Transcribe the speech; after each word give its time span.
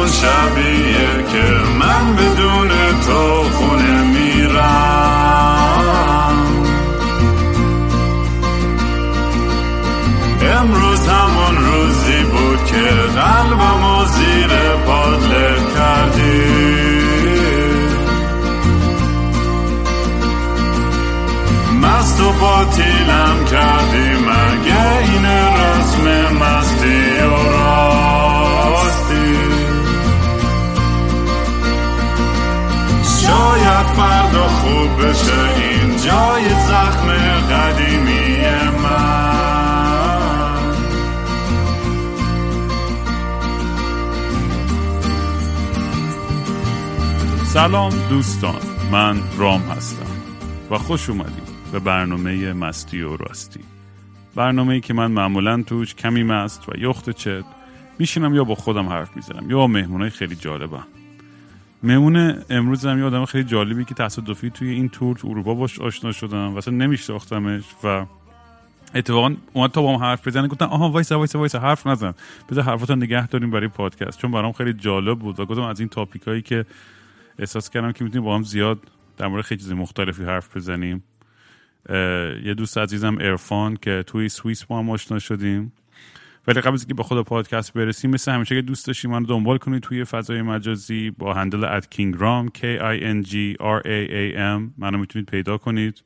همون 0.00 0.12
شبیه 0.12 1.24
که 1.32 1.46
من 1.78 2.16
بدون 2.16 2.68
تو 3.06 3.42
خونه 3.50 4.02
میرم. 4.02 5.20
امروز 10.56 11.08
همون 11.08 11.56
روزی 11.66 12.22
بود 12.22 12.64
که 12.64 12.90
قلبمو 13.20 14.04
زیر 14.04 14.52
پادله 14.86 15.56
کردی. 15.76 16.70
مست 21.82 22.20
و 22.20 22.32
باطیلم 22.32 23.44
کردی 23.50 24.08
مگه 24.08 24.99
این 35.28 35.96
جای 35.96 36.48
زخم 36.48 37.08
قدیمی 37.50 38.40
من. 38.82 39.30
سلام 47.44 47.92
دوستان 48.10 48.60
من 48.92 49.16
رام 49.38 49.60
هستم 49.60 50.06
و 50.70 50.78
خوش 50.78 51.10
اومدید 51.10 51.50
به 51.72 51.78
برنامه 51.78 52.52
مستی 52.52 53.02
و 53.02 53.16
راستی. 53.16 53.60
برنامه 54.34 54.80
که 54.80 54.94
من 54.94 55.10
معمولا 55.10 55.62
توش 55.62 55.94
کمی 55.94 56.22
مست 56.22 56.68
و 56.68 56.72
یخت 56.78 57.10
چت 57.10 57.44
میشینم 57.98 58.34
یا 58.34 58.44
با 58.44 58.54
خودم 58.54 58.88
حرف 58.88 59.16
می‌زنم 59.16 59.50
یا 59.50 59.66
مهمونای 59.66 60.10
خیلی 60.10 60.36
جالبم. 60.36 60.86
مهمون 61.82 62.42
امروز 62.50 62.86
هم 62.86 62.98
یه 62.98 63.04
آدم 63.04 63.24
خیلی 63.24 63.44
جالبی 63.44 63.84
که 63.84 63.94
تصادفی 63.94 64.50
توی 64.50 64.68
این 64.68 64.88
تور 64.88 65.16
تو 65.16 65.28
اروپا 65.28 65.54
باش 65.54 65.80
آشنا 65.80 66.12
شدم 66.12 66.54
و 66.54 66.56
اصلا 66.56 66.74
نمیشناختمش 66.74 67.62
و 67.84 68.06
اتفاقا 68.94 69.34
اومد 69.52 69.70
تا 69.70 69.82
با 69.82 69.96
هم 69.96 70.04
حرف 70.04 70.28
بزنه 70.28 70.48
گفتن 70.48 70.64
آها 70.64 70.90
وایسا 70.90 71.18
وایسا 71.18 71.38
وایسا 71.38 71.60
حرف 71.60 71.86
نزن. 71.86 72.14
بذار 72.50 72.64
حرفاتو 72.64 72.96
نگه 72.96 73.26
داریم 73.26 73.50
برای 73.50 73.68
پادکست. 73.68 74.18
چون 74.18 74.30
برام 74.30 74.52
خیلی 74.52 74.72
جالب 74.72 75.18
بود 75.18 75.40
و 75.40 75.46
گفتم 75.46 75.62
از 75.62 75.80
این 75.80 75.88
topic 75.88 76.22
هایی 76.22 76.42
که 76.42 76.64
احساس 77.38 77.70
کردم 77.70 77.92
که 77.92 78.04
می‌تونیم 78.04 78.24
با 78.24 78.34
هم 78.34 78.42
زیاد 78.42 78.78
در 79.16 79.26
مورد 79.26 79.44
خیلی 79.44 79.60
چیز 79.60 79.72
مختلفی 79.72 80.24
حرف 80.24 80.56
بزنیم. 80.56 81.02
یه 82.44 82.54
دوست 82.56 82.78
عزیزم 82.78 83.18
عرفان 83.20 83.76
که 83.76 84.04
توی 84.06 84.28
سوئیس 84.28 84.64
با 84.64 84.78
هم 84.78 84.90
آشنا 84.90 85.18
شدیم. 85.18 85.72
ولی 86.46 86.60
قبل 86.60 86.74
از 86.74 86.80
اینکه 86.82 86.94
به 86.94 87.02
خود 87.02 87.22
پادکست 87.22 87.72
برسیم 87.72 88.10
مثل 88.10 88.32
همیشه 88.32 88.54
که 88.54 88.62
دوست 88.62 88.86
داشتیم 88.86 89.10
من 89.10 89.22
دنبال 89.22 89.58
کنید 89.58 89.82
توی 89.82 90.04
فضای 90.04 90.42
مجازی 90.42 91.10
با 91.10 91.34
handle 91.34 91.64
at 91.64 91.90
کینگرام 91.90 92.48
K 92.48 92.60
I 92.80 93.00
N 93.02 93.28
G 93.28 93.34
R 93.60 93.82
A 93.84 94.10
A 94.10 94.36
M. 94.36 94.72
منو 94.78 94.98
می‌تونید 94.98 95.28
پیدا 95.30 95.58
کنید. 95.58 96.02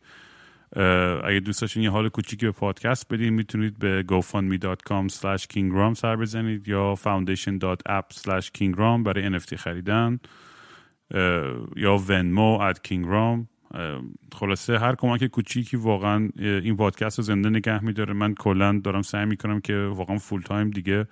اگه 1.24 1.40
دوست 1.44 1.60
داشتین 1.60 1.82
یه 1.82 1.90
حال 1.90 2.08
کوچیکی 2.08 2.46
به 2.46 2.52
پادکست 2.52 3.12
بدین 3.12 3.34
می‌تونید 3.34 3.78
به 3.78 4.04
gofundme.com 4.08 5.12
slash 5.12 5.42
kingram 5.54 5.94
سر 5.94 6.16
بزنید 6.16 6.68
یا 6.68 6.94
foundation.app 7.04 8.16
slash 8.16 8.46
kingram 8.58 9.02
برای 9.04 9.38
NFT 9.38 9.54
خریدن. 9.54 10.18
یا 11.76 11.96
ونمو 12.08 12.72
at 12.72 12.76
kingram 12.88 13.53
خلاصه 14.34 14.78
هر 14.78 14.94
کمک 14.94 15.26
کوچیکی 15.26 15.76
واقعا 15.76 16.28
این 16.38 16.76
پادکست 16.76 17.18
رو 17.18 17.24
زنده 17.24 17.50
نگه 17.50 17.84
میداره. 17.84 18.12
من 18.12 18.34
کلا 18.34 18.80
دارم 18.84 19.02
سعی 19.02 19.26
می‌کنم 19.26 19.60
که 19.60 19.76
واقعا 19.76 20.18
فول 20.18 20.42
تایم 20.42 20.70
دیگه 20.70 21.06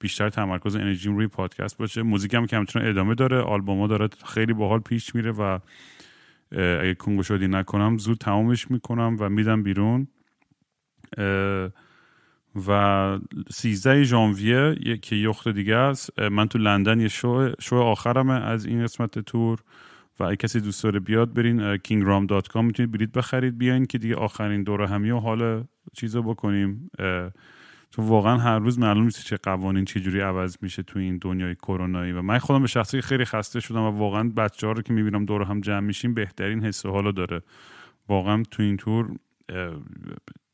بیشتر 0.00 0.30
تمرکز 0.30 0.76
انرژیم 0.76 1.16
روی 1.16 1.26
پادکست 1.26 1.78
باشه. 1.78 2.02
موزیکم 2.02 2.46
که 2.46 2.56
همچنان 2.56 2.88
ادامه 2.88 3.14
داره 3.14 3.40
آلبوما 3.40 3.86
داره 3.86 4.08
خیلی 4.26 4.52
باحال 4.52 4.80
پیش 4.80 5.14
میره 5.14 5.32
و 5.32 5.58
اگه 6.52 6.94
کنگو 6.94 7.22
شدی 7.22 7.48
نکنم 7.48 7.98
زود 7.98 8.18
تمامش 8.18 8.70
می‌کنم 8.70 9.16
و 9.20 9.28
میدم 9.28 9.62
بیرون. 9.62 10.08
و 12.66 13.18
13 13.50 14.04
ژانویه 14.04 14.76
که 15.02 15.16
یخت 15.16 15.48
دیگه 15.48 15.76
است. 15.76 16.20
من 16.20 16.48
تو 16.48 16.58
لندن 16.58 17.00
یه 17.00 17.08
شو, 17.08 17.52
شو 17.60 17.76
آخرمه 17.76 18.32
از 18.32 18.66
این 18.66 18.82
قسمت 18.82 19.18
تور. 19.18 19.58
و 20.20 20.24
اگه 20.24 20.36
کسی 20.36 20.60
دوست 20.60 20.82
داره 20.82 21.00
بیاد 21.00 21.34
برین 21.34 21.76
kingram.com 21.76 22.56
می‌تونید 22.56 22.92
بلیط 22.92 23.10
بخرید 23.12 23.58
بیاین 23.58 23.86
که 23.86 23.98
دیگه 23.98 24.16
آخرین 24.16 24.62
دوره 24.62 24.88
همی 24.88 25.10
و 25.10 25.18
حال 25.18 25.64
چیزا 25.92 26.22
بکنیم. 26.22 26.90
چون 27.90 28.06
واقعا 28.06 28.36
هر 28.36 28.58
روز 28.58 28.78
معلوم 28.78 29.04
نیست 29.04 29.24
چه 29.24 29.36
قوانین 29.36 29.84
چه 29.84 30.00
جوری 30.00 30.20
عوض 30.20 30.56
میشه 30.60 30.82
تو 30.82 30.98
این 30.98 31.18
دنیای 31.18 31.54
کرونایی. 31.54 32.12
و 32.12 32.22
من 32.22 32.38
خودم 32.38 32.60
به 32.60 32.68
شخصی 32.68 33.00
خیلی 33.00 33.24
خسته 33.24 33.60
شدم 33.60 33.82
و 33.82 33.90
واقعا 33.90 34.28
بچه 34.36 34.66
ها 34.66 34.72
رو 34.72 34.82
که 34.82 34.92
می‌بینم 34.92 35.24
دور 35.24 35.42
هم 35.42 35.60
جمع 35.60 35.80
میشیم 35.80 36.14
بهترین 36.14 36.64
حس 36.64 36.86
و 36.86 36.90
حالو 36.90 37.12
داره. 37.12 37.42
واقعا 38.08 38.42
تو 38.50 38.62
این 38.62 38.76
تور 38.76 39.10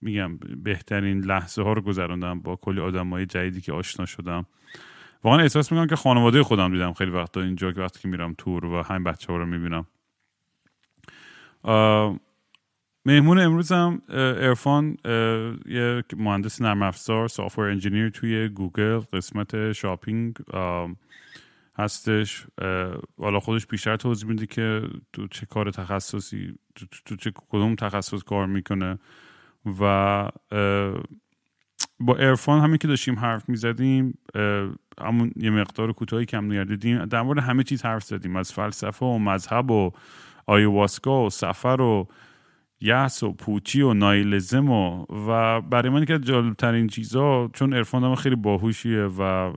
میگم 0.00 0.36
بهترین 0.36 1.20
لحظه 1.20 1.62
ها 1.62 1.72
رو 1.72 1.82
گذراندم 1.82 2.40
با 2.40 2.56
کلی 2.56 2.80
آدم 2.80 3.10
های 3.10 3.26
جدیدی 3.26 3.60
که 3.60 3.72
آشنا 3.72 4.06
شدم. 4.06 4.46
واقعا 5.24 5.40
احساس 5.40 5.72
می‌کنم 5.72 5.86
که 5.86 5.96
خانواده 5.96 6.42
خودم 6.42 6.72
دیدم 6.72 6.92
خیلی 6.92 7.10
وقتا 7.10 7.40
اینجا 7.40 7.72
که 7.72 7.80
وقتی 7.80 8.00
که 8.00 8.08
میرم 8.08 8.34
تور 8.38 8.64
و 8.64 8.82
همین 8.82 9.04
بچه 9.04 9.32
ها 9.32 9.38
رو 9.38 9.46
می‌بینم. 9.46 9.86
مهمون 13.06 13.38
امروزم 13.38 14.02
عرفان 14.08 14.96
یه 15.66 16.04
مهندس 16.16 16.62
نرم 16.62 16.82
افزار 16.82 17.28
software 17.28 17.62
engineer 17.62 18.08
توی 18.08 18.48
گوگل 18.48 18.98
قسمت 18.98 19.72
shopping 19.72 20.36
هستش. 21.78 22.46
حالا 23.18 23.40
خودش 23.40 23.66
بیشتر 23.66 23.96
توضیح 23.96 24.28
میده 24.28 24.46
که 24.46 24.82
تو 25.12 25.28
چه 25.28 25.46
کار 25.46 25.70
تخصصی 25.70 26.54
تو, 26.74 26.86
تو 27.04 27.16
چه 27.16 27.32
کدوم 27.48 27.74
تخصص 27.74 28.22
کار 28.22 28.46
می‌کنه 28.46 28.98
و 29.80 30.28
با 32.06 32.16
ارفان 32.16 32.60
همین 32.60 32.76
که 32.76 32.88
داشتیم 32.88 33.18
حرف 33.18 33.48
می‌زدیم 33.48 34.18
همون 35.00 35.32
یه 35.36 35.50
مقدار 35.50 35.92
کوتاهی 35.92 36.26
کم 36.26 36.52
نگرد 36.52 36.68
دیدیم 36.68 37.04
در 37.04 37.22
مورد 37.22 37.38
همه 37.38 37.62
چیز 37.62 37.82
حرف 37.84 38.04
زدیم. 38.04 38.36
از 38.36 38.52
فلسفه 38.52 39.06
و 39.06 39.18
مذهب 39.18 39.70
و 39.70 39.90
آیواسکا 40.46 41.26
و 41.26 41.30
سفر 41.30 41.80
و 41.80 42.08
یحس 42.80 43.22
و 43.22 43.32
پوچی 43.32 43.82
و 43.82 43.94
نایلزم 43.94 44.70
و 44.70 45.04
و 45.28 45.60
برای 45.60 45.90
من 45.90 46.04
که 46.04 46.18
جالبترین 46.18 46.86
چیزا 46.86 47.50
چون 47.52 47.72
ارفان 47.72 48.14
خیلی 48.14 48.36
باهوشیه 48.36 49.02
و 49.02 49.52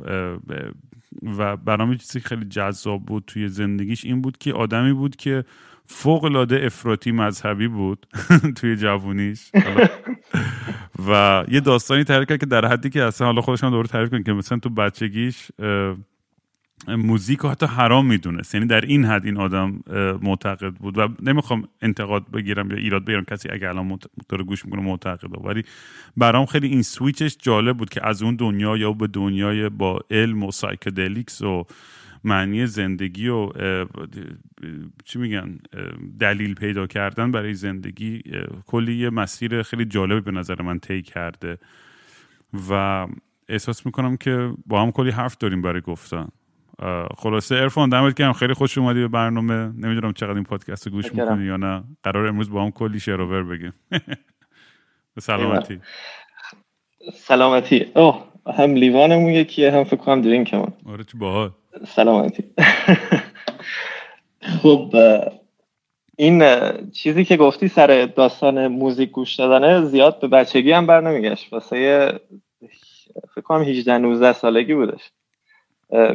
و 1.37 1.57
برام 1.57 1.95
چیزی 1.95 2.19
خیلی 2.19 2.45
جذاب 2.45 3.05
بود 3.05 3.23
توی 3.27 3.49
زندگیش 3.49 4.05
این 4.05 4.21
بود 4.21 4.37
که 4.37 4.53
آدمی 4.53 4.93
بود 4.93 5.15
که 5.15 5.43
فوق 5.87 6.23
العاده 6.23 6.65
افراطی 6.65 7.11
مذهبی 7.11 7.67
بود 7.67 8.07
توی 8.57 8.75
جوونیش. 8.75 9.51
و 11.07 11.43
یه 11.51 11.59
داستانی 11.59 12.03
تعریف 12.03 12.29
کرد 12.29 12.39
که 12.39 12.45
در 12.45 12.65
حدی 12.65 12.89
که 12.89 13.03
اصلا 13.03 13.27
حالا 13.27 13.41
خودش 13.41 13.63
هم 13.63 13.69
دوره 13.69 13.87
تعریف 13.87 14.09
کنه 14.09 14.23
که 14.23 14.33
مثلا 14.33 14.59
تو 14.59 14.69
بچگیش 14.69 15.47
موزیک 16.87 17.39
حتی 17.39 17.65
حرام 17.65 18.05
می‌دونست. 18.05 18.55
یعنی 18.55 18.67
در 18.67 18.81
این 18.81 19.05
حد 19.05 19.25
این 19.25 19.37
آدم 19.37 19.79
معتقد 20.21 20.73
بود 20.73 20.97
و 20.97 21.07
نمی‌خوام 21.21 21.67
انتقاد 21.81 22.31
بگیرم 22.31 22.71
یا 22.71 22.77
ایراد 22.77 23.05
بگیرم 23.05 23.23
کسی 23.23 23.49
اگه 23.49 23.69
الان 23.69 23.99
داره 24.29 24.43
گوش 24.43 24.65
می‌کنه 24.65 24.81
معتقد 24.81 25.45
ولی 25.45 25.63
برام 26.17 26.45
خیلی 26.45 26.67
این 26.67 26.81
سویچش 26.81 27.37
جالب 27.41 27.77
بود 27.77 27.89
که 27.89 28.07
از 28.07 28.23
اون 28.23 28.35
دنیا 28.35 28.77
یا 28.77 28.91
به 28.91 29.07
دنیای 29.07 29.69
با 29.69 29.99
علم 30.11 30.43
و 30.43 30.51
psychedelics 30.51 31.41
و 31.41 31.65
معنی 32.23 32.65
زندگی 32.65 33.27
و 33.27 33.49
چی 35.05 35.19
میگن 35.19 35.57
دلیل 36.19 36.55
پیدا 36.55 36.87
کردن 36.87 37.31
برای 37.31 37.53
زندگی 37.53 38.21
کلی 38.65 38.95
یه 38.95 39.09
مسیر 39.09 39.63
خیلی 39.63 39.85
جالبی 39.85 40.21
به 40.21 40.31
نظر 40.31 40.61
من 40.61 40.79
طی 40.79 41.01
کرده. 41.01 41.57
و 42.69 43.07
احساس 43.49 43.85
می‌کنم 43.85 44.17
که 44.17 44.53
با 44.65 44.81
هم 44.81 44.91
کلی 44.91 45.09
حرف 45.09 45.37
داریم 45.37 45.61
برای 45.61 45.81
گفتن. 45.81 46.27
خلاصه 47.17 47.55
ارفان 47.55 47.89
دمت 47.89 48.13
گرم. 48.13 48.33
خیلی 48.33 48.53
خوش 48.53 48.77
اومدی 48.77 48.99
به 48.99 49.07
برنامه. 49.07 49.53
نمی‌دونم 49.53 50.13
چقدر 50.13 50.33
این 50.33 50.43
پادکست 50.43 50.89
گوش 50.89 51.13
می‌کنی 51.13 51.45
یا 51.45 51.57
نه. 51.57 51.83
قرار 52.03 52.27
امروز 52.27 52.49
با 52.49 52.63
هم 52.63 52.71
کلی 52.71 52.99
شروور 52.99 53.43
بگیم. 53.43 53.73
به 55.15 55.21
سلامتی. 55.29 55.79
سلامتی. 57.13 57.85
اوه 57.95 58.27
هم 58.57 58.73
لیوانمون 58.73 59.31
یکیه 59.31 59.71
هم 59.71 59.83
فکر 59.83 59.95
کنم 59.95 60.21
درینکمون. 60.21 60.73
آره 60.85 61.03
چی 61.03 61.17
باحال. 61.17 61.51
سلامتی 61.85 62.43
خب 64.61 64.95
این 66.17 66.43
چیزی 66.91 67.25
که 67.25 67.37
گفتی 67.37 67.67
سر 67.67 68.05
داستان 68.05 68.67
موزیک 68.67 69.11
گوش 69.11 69.35
دادنه 69.35 69.85
زیاد 69.85 70.19
به 70.19 70.27
بچگی 70.27 70.71
هم 70.71 70.87
بر 70.87 71.01
نمیگشت 71.01 71.53
واسه 71.53 72.11
فکر 73.35 73.41
کنم 73.41 73.61
18 73.61 73.97
19 73.97 74.33
سالگی 74.33 74.73
بودش. 74.73 75.11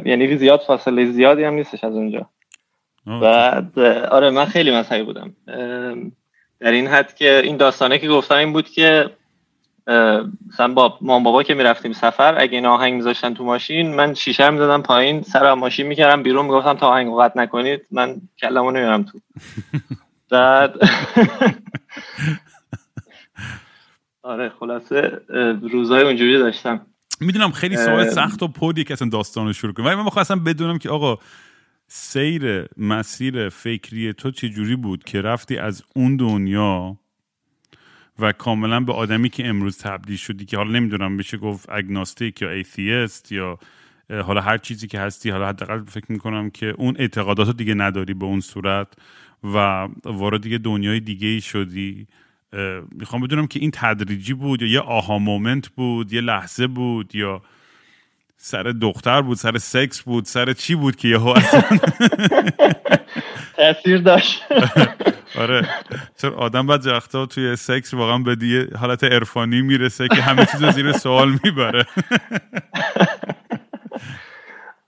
یعنی 0.05 0.37
زیاد 0.37 0.59
فاصله 0.59 1.05
زیادی 1.05 1.43
هم 1.43 1.53
نیستش 1.53 1.83
از 1.83 1.93
اونجا. 1.93 2.29
بعد 3.05 3.79
آره 4.11 4.29
من 4.29 4.45
خیلی 4.45 4.71
مذهبی 4.71 5.03
بودم. 5.03 5.35
در 6.59 6.71
این 6.71 6.87
حد 6.87 7.15
که 7.15 7.41
این 7.43 7.57
داستانه 7.57 7.99
که 7.99 8.07
گفتم 8.07 8.35
این 8.35 8.53
بود 8.53 8.69
که 8.69 9.09
مثلا 9.87 10.73
با 10.73 10.97
مام 11.01 11.23
بابا 11.23 11.43
که 11.43 11.53
می‌رفتیم 11.53 11.93
سفر 11.93 12.41
اگه 12.41 12.53
این 12.53 12.65
آهنگ 12.65 12.93
میذاشتن 12.93 13.33
تو 13.33 13.43
ماشین 13.43 13.95
من 13.95 14.13
شیشه 14.13 14.49
می‌دادم 14.49 14.81
پایین 14.81 15.21
سر 15.21 15.53
ماشین 15.53 15.87
می‌کردم 15.87 16.23
بیرون 16.23 16.45
می‌گفتم 16.45 16.73
تا 16.73 16.87
آهنگ 16.87 17.13
قطع 17.19 17.39
نکنید 17.41 17.81
من 17.91 18.21
کلمو 18.39 18.71
نمیارم 18.71 19.03
تو. 19.03 19.19
بعد 20.31 20.73
آره 24.23 24.51
خلاصه 24.59 25.21
روزای 25.71 26.03
اونجوری 26.03 26.37
داشتم. 26.37 26.85
می‌دونم 27.19 27.51
خیلی 27.51 27.77
سوال 27.77 28.09
سخت 28.09 28.43
و 28.43 28.47
پودی 28.47 28.83
که 28.83 28.93
اصلا 28.93 29.09
داستان 29.09 29.47
رو 29.47 29.53
شروع 29.53 29.73
کنم 29.73 29.85
ولی 29.85 29.95
من 29.95 30.03
می‌خواستم 30.03 30.43
بدونم 30.43 30.77
که 30.77 30.89
آقا 30.89 31.17
سیر 31.87 32.65
مسیر 32.77 33.49
فکری 33.49 34.13
تو 34.13 34.31
چه 34.31 34.49
جوری 34.49 34.75
بود 34.75 35.03
که 35.03 35.21
رفتی 35.21 35.57
از 35.57 35.83
اون 35.95 36.17
دنیا 36.17 36.97
و 38.19 38.31
کاملا 38.31 38.79
به 38.79 38.93
آدمی 38.93 39.29
که 39.29 39.47
امروز 39.47 39.77
تبدیل 39.77 40.17
شدی 40.17 40.45
که 40.45 40.57
حالا 40.57 40.71
نمی‌دونم 40.71 41.17
بشه 41.17 41.37
گفت 41.37 41.69
agnostic 41.69 42.41
یا 42.41 42.49
atheist 42.49 43.31
یا 43.31 43.59
حالا 44.09 44.41
هر 44.41 44.57
چیزی 44.57 44.87
که 44.87 44.99
هستی 44.99 45.29
حالا 45.29 45.47
حداقل 45.47 45.83
فکر 45.83 46.11
می‌کنم 46.11 46.49
که 46.49 46.65
اون 46.77 46.95
اعتقادات 46.99 47.47
رو 47.47 47.53
دیگه 47.53 47.73
نداری 47.73 48.13
به 48.13 48.25
اون 48.25 48.39
صورت 48.39 48.87
و 49.43 49.87
وارد 50.05 50.41
دیگه 50.41 50.57
دنیای 50.57 50.99
دیگه 50.99 51.27
ای 51.27 51.41
شدی 51.41 52.07
می‌خوام 52.91 53.21
بدونم 53.21 53.47
که 53.47 53.59
این 53.59 53.71
تدریجی 53.73 54.33
بود 54.33 54.61
یا 54.61 54.67
یه 54.67 54.79
aha 54.79 55.17
moment 55.17 55.67
بود 55.67 56.13
یه 56.13 56.21
لحظه 56.21 56.67
بود 56.67 57.15
یا 57.15 57.41
سر 58.45 58.63
دختر 58.63 59.21
بود 59.21 59.37
سر 59.37 59.57
سکس 59.57 60.01
بود 60.01 60.25
سر 60.25 60.53
چی 60.53 60.75
بود 60.75 60.95
که 60.95 61.07
یهو 61.07 61.27
اصلا؟ 61.27 61.61
تاثیر 63.57 63.97
داشت. 63.97 64.43
آره. 65.41 65.67
چون 66.17 66.33
آدم 66.33 66.67
بعد 66.67 66.87
وقتا 66.87 67.25
توی 67.25 67.55
سکس 67.55 67.93
واقعا 67.93 68.17
به 68.17 68.35
دیگه 68.35 68.77
حالت 68.77 69.03
عرفانی 69.03 69.61
می‌رسه 69.61 70.07
که 70.07 70.15
همه 70.15 70.45
چیز 70.45 70.65
زیر 70.65 70.91
سوال 70.91 71.39
می‌بره. 71.43 71.85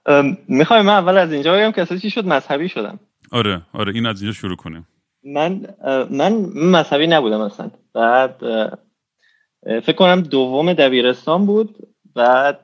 می‌خوای 0.48 0.82
من 0.82 0.92
اول 0.92 1.18
از 1.18 1.32
اینجا 1.32 1.56
بگم 1.56 1.72
که 1.72 1.98
چی 1.98 2.10
شد؟ 2.10 2.26
مذهبی 2.26 2.68
شدم. 2.68 3.00
آره 3.32 3.62
آره 3.72 3.94
این 3.94 4.06
از 4.06 4.22
اینجا 4.22 4.34
شروع 4.34 4.56
کنیم. 4.56 4.86
من 5.24 5.66
من 6.10 6.32
مذهبی 6.54 7.06
نبودم 7.06 7.40
اصلا. 7.40 7.70
بعد 7.94 8.40
فکر 9.66 9.92
کنم 9.92 10.20
دوم 10.20 10.72
دبیرستان 10.72 11.46
بود. 11.46 11.95
بعد 12.16 12.60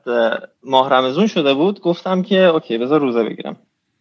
ماه 0.63 0.89
رمزون 0.93 1.27
شده 1.27 1.53
بود 1.53 1.79
گفتم 1.79 2.21
که 2.21 2.39
اوکی 2.39 2.77
بذار 2.77 2.99
روزه 2.99 3.23
بگیرم. 3.23 3.55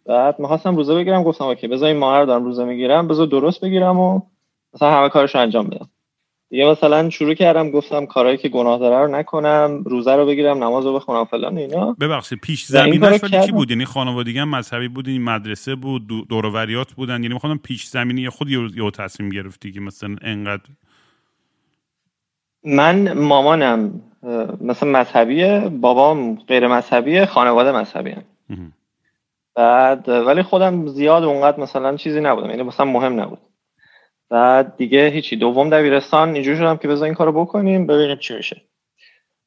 بعد 0.06 0.40
می‌خواستم 0.40 0.76
روزه 0.76 0.94
بگیرم 0.94 1.22
گفتم 1.22 1.44
اوکی 1.44 1.68
بذار 1.68 1.88
این 1.88 1.98
ماه 1.98 2.18
رو 2.18 2.26
دارم 2.26 2.44
روزه 2.44 2.64
می‌گیرم 2.64 3.08
بذار 3.08 3.26
درست 3.26 3.60
بگیرم 3.60 3.98
و 3.98 4.20
مثلا 4.74 4.90
همه 4.90 5.08
کارش 5.08 5.34
رو 5.34 5.40
انجام 5.40 5.66
بدم. 5.66 5.88
دیگه 6.50 6.70
مثلا 6.70 7.10
شروع 7.10 7.34
کردم 7.34 7.70
گفتم 7.70 8.06
کارهایی 8.06 8.38
که 8.38 8.48
گناه 8.48 8.78
داره 8.78 9.06
رو 9.06 9.16
نکنم 9.16 9.82
روزه 9.86 10.16
رو 10.16 10.26
بگیرم 10.26 10.64
نماز 10.64 10.84
رو 10.84 10.94
بخونم 10.94 11.24
فلان 11.24 11.58
اینا. 11.58 11.96
ببخشید 12.00 12.40
پیش 12.40 12.64
زمینش 12.64 13.24
ولی 13.24 13.46
چی 13.46 13.52
بود؟ 13.52 13.70
یعنی 13.70 13.84
خانوادگی 13.84 14.38
هم 14.38 14.48
مذهبی 14.48 14.88
بود 14.88 15.08
این 15.08 15.22
مدرسه 15.22 15.74
بود 15.74 16.28
دوروریات 16.28 16.92
بودن. 16.92 17.22
یعنی 17.22 17.34
می‌خوام 17.34 17.58
پیش 17.58 17.86
زمینی 17.86 18.28
خود 18.28 18.50
یه 18.50 18.90
تصمیم 18.90 19.30
گرفتی 19.30 19.72
که 19.72 19.80
مثلا 19.80 20.16
انقدر 20.22 20.62
من 22.64 23.12
مامانم 23.12 24.00
مثلا 24.60 24.88
مذهبیه 24.88 25.58
بابام 25.60 26.34
غیر 26.34 26.68
مذهبیه 26.68 27.26
خانواده 27.26 27.72
مذهبی 27.72 28.16
بعد 29.54 30.08
ولی 30.08 30.42
خودم 30.42 30.86
زیاد 30.86 31.24
اونقدر 31.24 31.60
مثلا 31.60 31.96
چیزی 31.96 32.20
نبودم 32.20 32.50
یعنی 32.50 32.62
مثلا 32.62 32.86
مهم 32.86 33.20
نبود. 33.20 33.38
بعد 34.30 34.76
دیگه 34.76 35.06
هیچی. 35.06 35.36
دوم 35.36 35.70
دبیرستان 35.70 36.34
اینجوری 36.34 36.56
شدم 36.56 36.76
که 36.76 36.88
بذار 36.88 37.04
این 37.04 37.14
کارو 37.14 37.32
بکنیم 37.32 37.86
ببینیم 37.86 38.16
چی 38.16 38.34
میشه. 38.34 38.62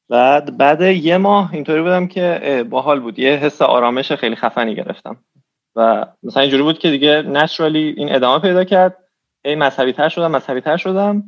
بعد 0.08 0.56
بعد 0.56 0.80
یه 0.80 1.16
ماه 1.16 1.54
اینطوری 1.54 1.82
بودم 1.82 2.06
که 2.06 2.64
باحال 2.70 3.00
بود. 3.00 3.18
یه 3.18 3.30
حس 3.30 3.62
آرامش 3.62 4.12
خیلی 4.12 4.36
خفنی 4.36 4.74
گرفتم. 4.74 5.16
و 5.76 6.06
مثلا 6.22 6.42
اینجوری 6.42 6.62
بود 6.62 6.78
که 6.78 6.90
دیگه 6.90 7.22
نچرالی 7.22 7.94
این 7.96 8.14
ادامه 8.14 8.38
پیدا 8.38 8.64
کرد. 8.64 8.96
ای 9.44 9.54
مذهبی 9.54 9.92
تر 9.92 10.08
شدم 10.08 10.30
مذهبی 10.30 10.60
تر 10.60 10.76
شدم. 10.76 11.22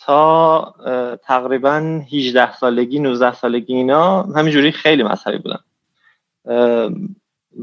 تا 0.00 0.74
تقریبا 1.22 2.02
18 2.12 2.52
سالگی 2.52 2.98
19 2.98 3.32
سالگی 3.32 3.74
اینا 3.74 4.22
همینجوری 4.22 4.72
خیلی 4.72 5.02
مذهبی 5.02 5.38
بودم 5.38 5.64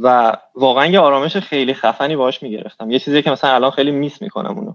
و 0.01 0.38
واقعا 0.56 0.85
یه 0.85 1.00
آرامش 1.00 1.38
خیلی 1.38 1.74
خفنی 1.74 2.15
باش 2.15 2.44
می‌گرفتم. 2.44 2.91
یه 2.91 3.00
چیزی 3.00 3.21
که 3.21 3.31
مثلا 3.31 3.56
الان 3.56 3.71
خیلی 3.71 3.91
میس 3.91 4.21
می‌کنم 4.21 4.57
اونو. 4.57 4.74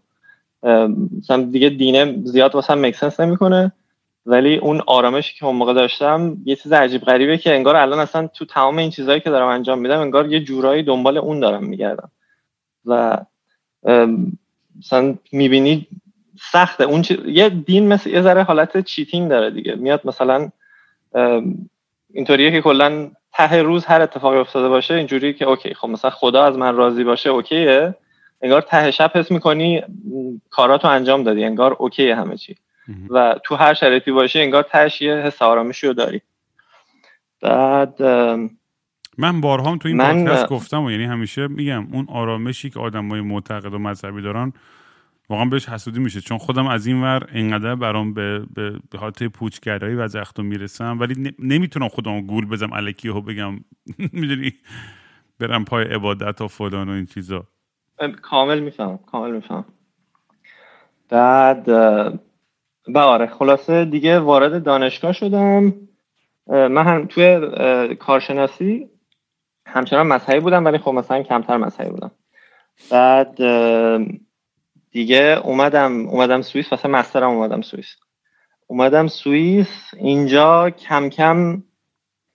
مثلا 1.18 1.42
دیگه 1.42 1.68
دینه 1.68 2.22
زیاد 2.24 2.54
واسه 2.54 2.74
مکسنس 2.74 3.20
نمی‌کنه. 3.20 3.72
ولی 4.26 4.56
اون 4.56 4.82
آرامشی 4.86 5.38
که 5.38 5.46
اون 5.46 5.56
موقع 5.56 5.72
داشتم 5.74 6.36
یه 6.44 6.56
چیز 6.56 6.72
عجیب 6.72 7.02
غریبه 7.02 7.38
که 7.38 7.54
انگار 7.54 7.76
الان 7.76 7.98
اصلا 7.98 8.26
تو 8.26 8.44
تمام 8.44 8.78
این 8.78 8.90
چیزهایی 8.90 9.20
که 9.20 9.30
دارم 9.30 9.48
انجام 9.48 9.78
میدم 9.78 10.00
انگار 10.00 10.32
یه 10.32 10.40
جورایی 10.40 10.82
دنبال 10.82 11.18
اون 11.18 11.40
دارم 11.40 11.64
میگردم. 11.64 12.10
و 12.84 13.18
مثلا 14.78 15.14
می‌بینی 15.32 15.86
سخته. 16.40 16.84
اون 16.84 17.04
یه 17.26 17.48
دین 17.48 17.88
مثل 17.88 18.10
یه 18.10 18.22
ذره 18.22 18.42
حالت 18.42 18.84
چیتینگ 18.84 19.28
داره 19.30 19.50
دیگه. 19.50 19.74
میاد 19.74 20.00
مثلا 20.04 20.50
اینطوریه 22.14 22.50
که 22.50 22.60
کلا 22.60 23.10
ته 23.32 23.62
روز 23.62 23.84
هر 23.84 24.00
اتفاقی 24.00 24.38
افتاده 24.38 24.68
باشه 24.68 24.94
اینجوری 24.94 25.34
که 25.34 25.44
okay 25.44 25.74
خب 25.74 25.88
مثلا 25.88 26.10
خدا 26.10 26.44
از 26.44 26.58
من 26.58 26.76
راضی 26.76 27.04
باشه 27.04 27.30
okay 27.30 27.73
ه. 27.73 27.94
انگار 28.42 28.60
ته 28.60 28.90
شب 28.90 29.10
حس 29.14 29.30
می‌کنی 29.30 29.82
کاراتو 30.50 30.88
انجام 30.88 31.22
دادی 31.22 31.44
انگار 31.44 31.76
okay 31.78 32.10
همه 32.10 32.36
چی. 32.36 32.56
و 33.10 33.38
تو 33.44 33.54
هر 33.54 33.74
شرایطی 33.74 34.12
باشه 34.12 34.38
انگار 34.38 34.62
تهش 34.62 35.02
یه 35.02 35.14
حس 35.14 35.42
آرامشی 35.42 35.86
رو 35.86 35.92
داری. 35.92 36.22
بعد 37.42 38.02
من 39.18 39.40
بارها 39.40 39.76
تو 39.76 39.88
این 39.88 39.96
من 39.96 40.24
پادکست 40.24 40.48
گفتم 40.48 40.84
و 40.84 40.90
یعنی 40.90 41.04
همیشه 41.04 41.48
میگم 41.48 41.86
اون 41.92 42.06
آرامشی 42.10 42.70
که 42.70 42.80
آدمای 42.80 43.20
معتقد 43.20 43.74
و 43.74 43.78
مذهبی 43.78 44.22
دارن 44.22 44.52
واقعا 45.30 45.44
بهش 45.44 45.68
حسودی 45.68 46.00
میشه. 46.00 46.20
چون 46.20 46.38
خودم 46.38 46.66
از 46.66 46.86
این 46.86 47.02
ور 47.02 47.28
انقدر 47.32 47.74
برام 47.74 48.14
به 48.14 48.46
به, 48.54 48.70
به 48.90 48.98
حالت 48.98 49.22
پوچگرایی 49.22 49.94
و 49.94 50.08
رختو 50.08 50.42
می‌رسم. 50.42 51.00
ولی 51.00 51.34
نمی‌تونم 51.38 51.88
خودم 51.88 52.20
گول 52.20 52.46
بزنم 52.46 52.72
الکی 52.72 53.08
ها 53.08 53.20
بگم. 53.20 53.52
می‌دونی؟ 54.12 54.52
برم 55.38 55.64
پای 55.64 55.84
عبادت 55.84 56.40
و 56.40 56.48
فلان 56.48 56.88
و 56.88 56.92
این 56.92 57.06
چیزا. 57.06 57.46
کامل 58.22 58.60
میفهم 58.60 58.98
کامل 58.98 59.30
میفهم 59.30 59.64
بعد 61.08 61.64
بله 62.88 63.26
خلاصه 63.26 63.84
دیگه 63.84 64.18
وارد 64.18 64.62
دانشگاه 64.62 65.12
شدم. 65.12 65.72
من 66.46 66.86
هم 66.86 67.06
توی 67.06 67.40
کارشناسی 67.94 68.88
همچنان 69.66 70.06
مذهبی 70.06 70.40
بودم 70.40 70.64
ولی 70.64 70.78
خب 70.78 70.90
مثلا 70.90 71.22
کمتر 71.22 71.56
مذهبی 71.56 71.90
بودم. 71.90 72.10
بعد 72.90 73.38
دیگه 74.90 75.40
اومدم 75.44 76.08
اومدم 76.08 76.42
سوئیس 76.42 76.72
واسه 76.72 76.88
مسترم 76.88 77.30
اومدم 77.30 77.60
سوئیس. 77.60 77.96
اومدم 78.66 79.06
سوئیس 79.06 79.68
اینجا 79.96 80.70
کم 80.70 81.08
کم 81.08 81.62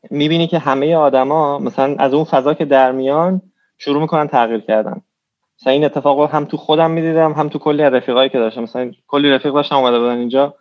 می‌بینی 0.09 0.47
که 0.47 0.59
همه 0.59 0.95
آدما 0.95 1.59
مثلا 1.59 1.95
از 1.99 2.13
اون 2.13 2.23
فضا 2.23 2.53
که 2.53 2.65
در 2.65 2.91
میان 2.91 3.41
شروع 3.77 4.01
می‌کنن 4.01 4.27
تغییر 4.27 4.59
کردن. 4.59 5.01
مثلا 5.61 5.73
این 5.73 5.85
اتفاق 5.85 6.31
هم 6.31 6.45
تو 6.45 6.57
خودم 6.57 6.91
می‌دیدم 6.91 7.31
هم 7.31 7.49
تو 7.49 7.59
کلی 7.59 7.83
رفیقایی 7.83 8.29
که 8.29 8.39
داشتم. 8.39 8.63
مثلا 8.63 8.91
کلی 9.07 9.31
رفیق 9.31 9.53
داشتم 9.53 9.75
اومده 9.75 9.99
بودن 9.99 10.17
اینجا. 10.17 10.55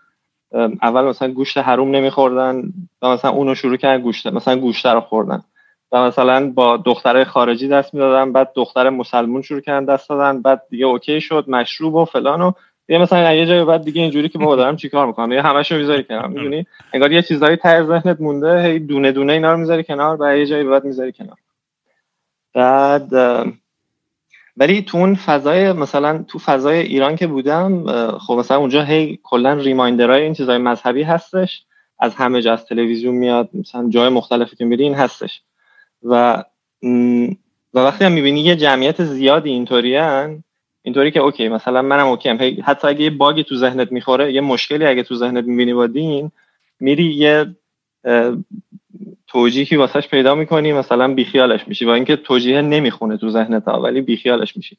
اول 0.82 1.04
مثلا 1.04 1.32
گوشت 1.32 1.58
حروم 1.58 1.90
نمیخوردن 1.90 2.72
و 3.02 3.08
مثلا 3.08 3.30
اونو 3.30 3.54
شروع 3.54 3.76
کردن 3.76 4.02
گوشت 4.02 4.26
مثلا 4.26 4.56
گوشت 4.56 4.86
رو 4.86 5.00
خوردن. 5.00 5.42
و 5.92 6.06
مثلا 6.06 6.50
با 6.50 6.76
دختره 6.76 7.24
خارجی 7.24 7.68
دست 7.68 7.94
می‌دادن 7.94 8.32
بعد 8.32 8.52
دختر 8.54 8.90
مسلمون 8.90 9.42
شروع 9.42 9.60
کردن 9.60 9.94
دست 9.94 10.08
دادن 10.08 10.42
بعد 10.42 10.62
دیگه 10.70 10.86
اوکی 10.86 11.20
شد 11.20 11.44
مشروب 11.48 11.94
و 11.94 12.04
فلان 12.04 12.40
و 12.40 12.52
دیگه 12.86 12.98
مثلا 12.98 13.34
یه 13.34 13.46
جای 13.46 13.64
بعد 13.64 13.84
دیگه 13.84 14.02
اینجوری 14.02 14.28
که 14.28 14.38
بابا 14.38 14.56
دارم 14.56 14.76
چیکار 14.76 15.06
می‌کنم؟ 15.06 15.32
یه 15.32 15.42
همشو 15.42 15.76
می‌ذاری 15.76 16.04
کنار 16.04 16.26
می‌دونی؟ 16.26 16.66
انگار 16.92 17.12
یه 17.12 17.22
چیزایی 17.22 17.56
ته 17.56 17.82
ذهنت 17.82 18.20
مونده 18.20 18.62
هی 18.62 18.78
دونه 18.78 19.12
دونه 19.12 19.32
اینا 19.32 19.52
رو 19.52 19.58
می‌ذاری 19.58 19.84
کنار 19.84 20.16
بعد 20.16 20.38
یه 20.38 20.46
جایی 20.46 20.64
بعد 20.64 20.84
می‌ذاری 20.84 21.12
کنار. 21.12 21.36
بعد 22.54 23.12
ولی 24.56 24.82
تو 24.82 24.98
اون 24.98 25.14
فضای 25.14 25.72
مثلا 25.72 26.24
تو 26.28 26.38
فضای 26.38 26.78
ایران 26.78 27.16
که 27.16 27.26
بودم 27.26 27.86
خب 28.18 28.34
مثلا 28.34 28.56
اونجا 28.56 28.82
هی 28.82 29.18
کلا 29.22 29.52
ریمایندرای 29.52 30.22
این 30.22 30.34
چیزای 30.34 30.58
مذهبی 30.58 31.02
هستش. 31.02 31.64
از 31.98 32.14
همه 32.14 32.42
جا 32.42 32.52
از 32.52 32.66
تلویزیون 32.66 33.14
میاد 33.14 33.48
مثلا 33.54 33.88
جای 33.88 34.08
مختلفی 34.08 34.56
که 34.56 34.64
میری 34.64 34.84
این 34.84 34.94
هستش. 34.94 35.42
و 36.04 36.44
و 37.74 37.78
وقتی 37.78 38.04
هم 38.04 38.12
می‌بینی 38.12 38.40
یه 38.40 38.56
جمعیت 38.56 39.04
زیادی 39.04 39.50
اینطوریان 39.50 40.44
اینطوری 40.82 41.10
که 41.10 41.20
okay 41.20 41.48
مثلا 41.48 41.82
منم 41.82 42.06
okay 42.06 42.28
ام. 42.28 42.38
حتی 42.64 42.88
اگه 42.88 43.00
یه 43.00 43.10
bug 43.10 43.36
ی 43.36 43.44
تو 43.44 43.56
ذهنت 43.56 43.92
می‌خوره 43.92 44.32
یه 44.32 44.40
مشکلی 44.40 44.86
اگه 44.86 45.02
تو 45.02 45.14
ذهنت 45.14 45.44
می‌بینی 45.44 45.74
با 45.74 45.86
دین 45.86 46.30
میری 46.80 47.14
یه 47.14 47.56
توجیهی 49.26 49.76
واسش 49.76 50.08
پیدا 50.08 50.34
می‌کنی 50.34 50.72
مثلا 50.72 51.14
بیخیالش 51.14 51.68
میشی. 51.68 51.84
با 51.84 51.94
اینکه 51.94 52.16
توجیه 52.16 52.62
نمی‌خونه 52.62 53.16
تو 53.16 53.30
ذهنت 53.30 53.64
ها 53.64 53.80
ولی 53.80 54.00
بیخیالش 54.00 54.56
میشی. 54.56 54.78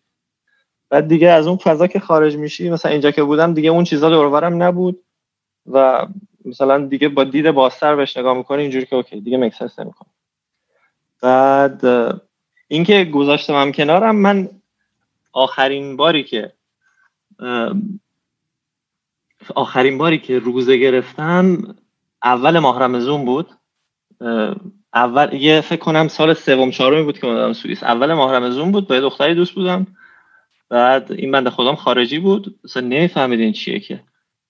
بعد 0.89 1.08
دیگه 1.08 1.30
از 1.30 1.48
اون 1.48 1.58
فضا 1.58 1.88
که 1.88 2.00
خارج 2.00 2.38
میشی 2.38 2.70
مثلا 2.70 2.92
اینجا 2.92 3.12
که 3.12 3.24
بودم 3.24 3.53
دیگه 3.53 3.70
اون 3.70 3.84
چیزا 3.84 4.10
دور 4.10 4.33
و 4.33 4.40
ورم 4.40 4.63
نبود 4.63 5.03
و 5.72 6.08
مثلا 6.46 6.86
دیگه 6.86 7.10
با 7.10 7.24
دید 7.24 7.51
بازتر 7.51 7.96
بهش 7.96 8.18
نگاه 8.18 8.38
می‌کنی 8.38 8.62
اینجوری 8.62 8.86
که 8.86 8.96
okay 8.96 9.22
دیگه 9.22 9.38
make 9.38 9.56
sense 9.56 9.79
نمی‌کنه. 9.80 10.10
بعد 11.24 11.82
اینکه 12.68 13.06
گذاشتم 13.06 13.72
کنارم 13.72 14.15
من 14.15 14.50
آخرین 15.34 15.98
باری 15.98 16.24
که 16.24 16.53
آخرین 19.56 19.98
باری 19.98 20.18
که 20.18 20.39
روزه 20.39 20.77
گرفتم 20.77 21.75
اول 22.24 22.60
ماه 22.60 22.80
رمزون 22.80 23.25
بود. 23.25 23.50
اول 24.94 25.34
یه 25.34 25.62
فکر 25.62 25.80
کنم 25.80 26.08
سال 26.08 26.34
سوم 26.34 26.72
چهارمی 26.72 27.03
بود 27.03 27.20
که 27.20 27.27
اومدم 27.27 27.53
سوئیس. 27.53 27.84
اول 27.84 28.13
ماه 28.13 28.34
رمزون 28.34 28.72
بود 28.72 28.88
با 28.88 28.96
یه 28.96 29.01
دختری 29.01 29.36
دوست 29.36 29.51
بودم. 29.51 29.88
بعد 30.70 31.12
این 31.12 31.32
بنده 31.32 31.50
خودم 31.50 31.75
خارجی 31.75 32.20
بود. 32.20 32.60
اصلا 32.63 32.88
نمیفهمیدین 32.88 33.53
چیه 33.53 33.80
که. 33.80 34.03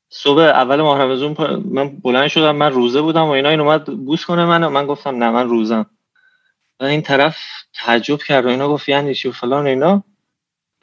صبح 0.10 0.42
اول 0.42 0.82
ماه 0.82 1.02
رمزون 1.02 1.36
من 1.66 1.90
بلند 1.90 2.28
شدم 2.28 2.56
من 2.56 2.72
روزه 2.72 3.02
بودم 3.02 3.24
و 3.24 3.30
اینا 3.30 3.50
این 3.50 3.60
اومد 3.60 3.86
بوس 3.86 4.26
کنه 4.26 4.46
من 4.46 4.64
و 4.64 4.70
من 4.70 4.86
گفتم 4.86 5.24
نه 5.24 5.32
من 5.32 5.48
روزم. 5.48 5.86
و 6.80 6.84
این 6.84 7.02
طرف 7.02 7.38
تعجب 7.74 8.18
کرد 8.18 8.46
و 8.46 8.50
اینا 8.50 8.70
گفت 8.70 8.90
یعنی 8.90 9.16
چی 9.16 9.30
و 9.30 9.32
فلان 9.32 9.68
اینا. 9.68 10.04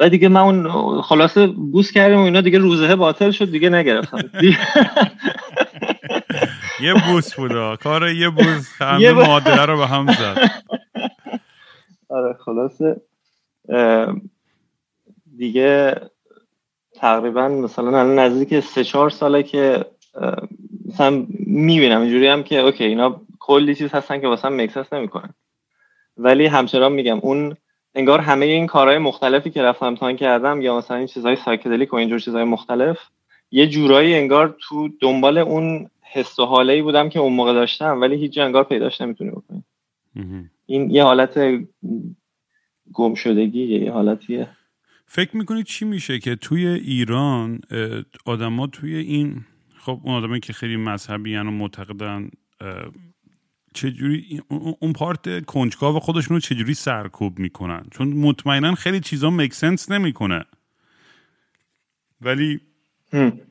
و 0.00 0.08
دیگه 0.08 0.28
من 0.28 0.40
اون 0.40 1.02
خلاصه 1.02 1.46
بوس 1.46 1.92
کردیم 1.92 2.18
و 2.18 2.22
اینا 2.22 2.40
دیگه 2.40 2.58
روزه 2.58 2.96
باطل 2.96 3.30
شد 3.30 3.50
دیگه 3.50 3.68
نگرفتم. 3.68 4.18
یه 6.80 6.94
بوس 6.94 7.34
بودا 7.34 7.76
کار 7.76 8.08
یه 8.08 8.30
بوس. 8.30 8.72
همه 8.82 9.12
مادره 9.12 9.66
رو 9.66 9.76
به 9.76 9.86
هم 9.86 10.06
زد. 10.12 10.38
آره 12.08 12.36
خلاصه 12.44 13.00
دیگه 15.36 16.00
تقریبا 16.94 17.48
مثلا 17.48 17.86
الان 17.86 18.18
نزدیک 18.18 18.60
سه 18.60 18.84
چهار 18.84 19.10
ساله 19.10 19.42
که 19.42 19.86
مثلا 20.88 21.26
می‌بینم 21.46 22.00
اینجوری 22.00 22.26
هم 22.26 22.42
که 22.42 22.58
اوکی 22.60 22.84
اینا 22.84 23.20
کلی 23.38 23.74
چیز 23.74 23.92
هستن 23.92 24.20
که 24.20 24.26
واسه 24.26 24.48
مکسس 24.48 24.92
نمی‌کنن. 24.92 25.34
ولی 26.22 26.46
همچنان 26.46 26.92
میگم 26.92 27.18
اون 27.18 27.56
انگار 27.94 28.20
همه 28.20 28.46
این 28.46 28.66
کارهای 28.66 28.98
مختلفی 28.98 29.50
که 29.50 29.62
رفتم 29.62 29.94
تان 29.94 30.16
کردم 30.16 30.62
یا 30.62 30.78
مثلا 30.78 30.96
این 30.96 31.06
چیزهای 31.06 31.36
سایکدلیک 31.36 31.92
و 31.92 31.96
اینجور 31.96 32.18
چیزهای 32.18 32.44
مختلف 32.44 32.98
یه 33.50 33.66
جورایی 33.66 34.14
انگار 34.14 34.56
تو 34.60 34.88
دنبال 35.00 35.38
اون 35.38 35.90
حس 36.12 36.38
و 36.38 36.44
حاله 36.44 36.82
بودم 36.82 37.08
که 37.08 37.18
اون 37.18 37.32
موقع 37.32 37.52
داشتم 37.52 38.00
ولی 38.00 38.16
هیچ 38.16 38.38
انگار 38.38 38.64
پیداش 38.64 39.00
نمی‌تونی 39.00 39.30
بکنی. 39.30 39.64
این 40.66 40.90
یه 40.90 41.04
حالت 41.04 41.38
گم 42.92 43.14
شدگی 43.14 43.64
یه 43.64 43.92
حالتیه. 43.92 44.48
فکر 45.06 45.36
می‌کنید 45.36 45.66
چی 45.66 45.84
میشه 45.84 46.18
که 46.18 46.36
توی 46.36 46.66
ایران 46.66 47.60
آدما 48.26 48.66
توی 48.66 48.96
این 48.96 49.44
خب 49.78 50.00
اون 50.04 50.14
آدمایی 50.14 50.40
که 50.40 50.52
خیلی 50.52 50.76
مذهبی 50.76 51.36
و 51.36 51.42
معتقدن 51.42 52.30
چجوری 53.74 54.40
اون 54.78 54.92
پارت 54.92 55.44
کنجکاو 55.44 55.98
خودشون 55.98 56.36
رو 56.36 56.40
چجوری 56.40 56.74
سرکوب 56.74 57.38
می‌کنن؟ 57.38 57.82
چون 57.90 58.08
مطمئنا 58.08 58.74
خیلی 58.74 59.00
چیزا 59.00 59.30
مکسنس 59.30 59.90
نمی‌کنه. 59.90 60.44
ولی 62.20 62.60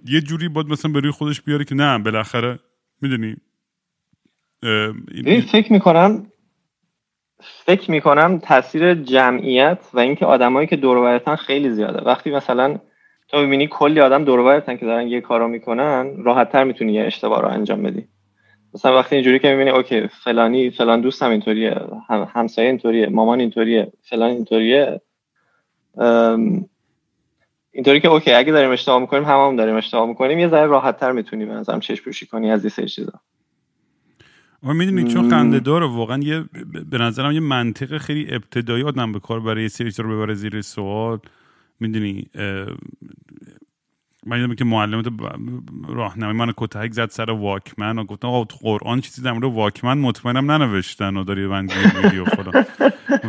یه 0.06 0.22
جوری 0.22 0.48
باید 0.48 0.68
مثلا 0.68 0.92
به 0.92 1.00
روی 1.00 1.12
خودش 1.12 1.42
بیاره 1.42 1.66
که 1.66 1.76
نه 1.76 2.00
بالاخره 2.00 2.60
می‌دونی 3.02 3.36
فکر 5.52 5.74
می‌کنم 5.74 6.32
فکر 7.66 7.92
می‌کنم 7.92 8.40
تاثیر 8.40 8.94
جمعیت 8.94 9.80
و 9.94 10.00
اینکه 10.00 10.26
آدمایی 10.26 10.68
که 10.68 10.76
دور 10.76 11.36
خیلی 11.36 11.70
زیاده. 11.70 12.02
وقتی 12.02 12.32
مثلا 12.32 12.80
تو 13.28 13.42
می‌بینی 13.42 13.68
کلی 13.68 14.00
آدم 14.00 14.24
دور 14.24 14.60
که 14.60 14.86
دارن 14.86 15.08
یه 15.08 15.22
کارو 15.22 15.48
می‌کنن 15.48 16.24
راحتتر 16.24 16.64
می‌تونی 16.64 16.94
یه 16.94 17.04
اشتباه 17.04 17.42
رو 17.42 17.48
انجام 17.48 17.84
بدی. 17.84 18.08
مثلا 18.74 18.96
وقتی 18.96 19.16
اینجوری 19.16 19.40
که 19.40 19.48
می‌بینی 19.52 19.70
اوکی 19.70 20.08
فلانی 20.08 20.70
فلان 20.70 21.02
دوستم 21.02 21.30
اینطوریه 21.30 21.76
همسایه 22.10 22.68
اینطوریه 22.68 23.10
مامان 23.10 23.40
اینطوریه 23.40 23.92
فلان 24.02 24.30
اینطوریه 24.30 25.02
اینطوری 27.72 28.00
که 28.00 28.08
اوکی 28.08 28.32
اگه 28.32 28.52
داریم 28.52 28.72
اشتباه 28.72 29.00
می‌کنیم 29.00 29.24
هممون 29.24 29.50
هم 29.50 29.56
داریم 29.56 29.76
اشتباه 29.76 30.08
می‌کنیم 30.08 30.40
یه 30.40 30.48
ذره 30.48 30.66
راحت 30.66 31.00
تر 31.00 31.12
می‌تونی 31.12 31.46
به 31.46 31.54
نظرم 31.54 31.80
چشم 31.80 32.04
پوشی 32.04 32.26
کنی 32.26 32.52
از 32.52 32.64
این 32.64 32.70
سری 32.70 32.88
چیزا. 32.88 33.14
ما 34.64 34.74
می‌دونی 34.74 35.14
چون 35.14 35.30
خنده 35.30 35.60
داره 35.60 35.86
واقعا 35.86 36.20
یه 36.24 36.44
به 36.92 36.98
نظرم 36.98 37.32
یه 37.32 37.40
منطق 37.40 37.98
خیلی 37.98 38.28
ابتدایی 38.36 38.84
آدم 38.84 39.12
به 39.12 39.20
کار 39.20 39.40
برای 39.40 39.62
یه 39.62 39.68
سری 39.68 39.92
رو 39.98 40.16
ببره 40.16 40.34
زیر 40.34 40.62
سوال. 40.62 41.20
می‌دونی 41.80 42.26
من 44.30 44.56
که 44.56 44.66
معلمت 44.66 45.08
راهنمایی 45.88 46.38
من 46.38 46.54
کتک 46.58 46.92
زد 46.92 47.10
سر 47.10 47.32
واکمن 47.32 48.00
و 48.00 48.04
گفتم 48.04 48.28
آقا 48.28 48.44
قرآن 48.44 49.02
چیزی 49.02 49.22
در 49.22 49.32
مورد 49.32 49.44
واکمن 49.44 49.98
مطمئنم 49.98 50.52
ننوشتن 50.52 51.18
و 51.18 51.24
داری 51.24 51.48
من 51.48 51.68
گیر 52.12 52.22
و 52.22 52.26
فلان. 52.26 52.66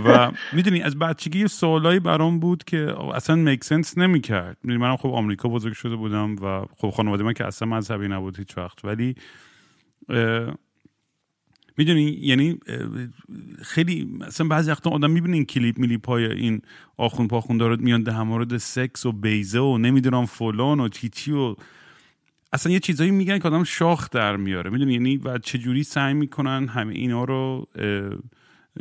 و 0.06 0.32
می‌دونی 0.52 0.82
از 0.82 0.98
بچگی 0.98 1.48
سوالایی 1.48 2.00
برام 2.00 2.40
بود 2.40 2.64
که 2.64 2.94
اصلا 3.14 3.36
میک 3.36 3.64
سنس 3.64 3.98
نمی‌کرد. 3.98 4.56
می‌دونی 4.62 4.82
منم 4.82 4.96
خب 4.96 5.08
آمریکا 5.08 5.48
بزرگ 5.48 5.72
شده 5.72 5.96
بودم 5.96 6.36
و 6.36 6.64
خب 6.76 6.90
خانواده 6.90 7.24
من 7.24 7.32
که 7.32 7.46
اصلا 7.46 7.68
مذهبی 7.68 8.08
نبود 8.08 8.38
هیچ 8.38 8.58
وقت. 8.58 8.84
ولی 8.84 9.14
می‌دونی؟ 11.76 12.18
یعنی 12.22 12.58
خیلی 13.62 14.04
مثلا 14.04 14.48
بعضی 14.48 14.70
وقتا 14.70 14.90
آدم 14.90 15.10
می‌بینه 15.10 15.34
این 15.36 15.44
کلیپ 15.44 15.78
میلیپ 15.78 16.06
های 16.06 16.24
این 16.24 16.62
آخون 16.96 17.28
پاخون 17.28 17.56
دارد 17.58 17.80
میان 17.80 18.02
ده 18.02 18.22
مورد 18.22 18.56
سکس 18.56 19.06
و 19.06 19.12
بیزه 19.12 19.58
و 19.58 19.78
نمی‌دونم 19.78 20.26
فلان 20.26 20.80
و 20.80 20.88
چی 20.88 21.32
و 21.32 21.56
اصلا 22.52 22.72
یه 22.72 22.80
چیزایی 22.80 23.10
میگن 23.10 23.38
که 23.38 23.48
آدم 23.48 23.64
شاخ 23.64 24.10
در 24.10 24.36
میاره. 24.36 24.70
می‌دونی؟ 24.70 24.92
یعنی 24.92 25.16
و 25.16 25.38
چجوری 25.38 25.82
سعی 25.82 26.14
می‌کنن 26.14 26.68
همه 26.68 26.94
اینا 26.94 27.24
رو 27.24 27.68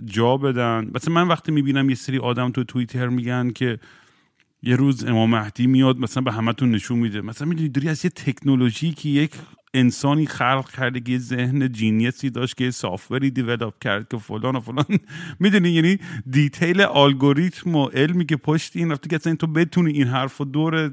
جا 0.05 0.38
بدن. 0.38 0.91
مثلا 0.96 1.13
من 1.13 1.27
وقتی 1.27 1.51
می‌بینم 1.51 1.89
یه 1.89 1.96
سری 1.96 2.17
آدم 2.17 2.51
تو 2.51 2.63
توییتر 2.63 3.08
میگن 3.08 3.51
که 3.51 3.79
یه 4.63 4.75
روز 4.75 5.05
امام 5.05 5.29
مهدی 5.29 5.67
میاد 5.67 6.00
مثلا 6.00 6.24
به 6.24 6.31
همتون 6.31 6.72
نشون 6.72 7.00
میده. 7.00 7.22
مثلا 7.22 7.48
می‌دونی؟ 7.48 7.69
داری 7.69 7.89
از 7.89 8.05
یه 8.05 8.12
تکنولوژی 8.12 8.91
که 8.91 9.10
یک 9.10 9.31
انسانی 9.73 10.25
خلق 10.25 10.69
کرده 10.71 10.99
که 10.99 11.17
ذهن 11.17 11.71
جینیسی 11.71 12.29
داشت 12.29 12.57
که 12.57 12.71
سافتوری 12.71 13.31
دیولپ 13.31 13.73
کرد 13.81 14.07
که 14.07 14.17
فلان 14.17 14.55
و 14.55 14.59
فلان. 14.59 14.85
می‌دونی؟ 15.39 15.69
یعنی 15.69 15.99
دیتیل 16.29 16.81
الگوریتم 16.81 17.75
و 17.75 17.85
علمی 17.85 18.25
که 18.25 18.35
پشت 18.35 18.75
این 18.75 18.91
رفته 18.91 19.09
که 19.09 19.35
تو 19.35 19.47
بتونی 19.47 19.91
این 19.91 20.07
حرف 20.07 20.41
دور 20.41 20.91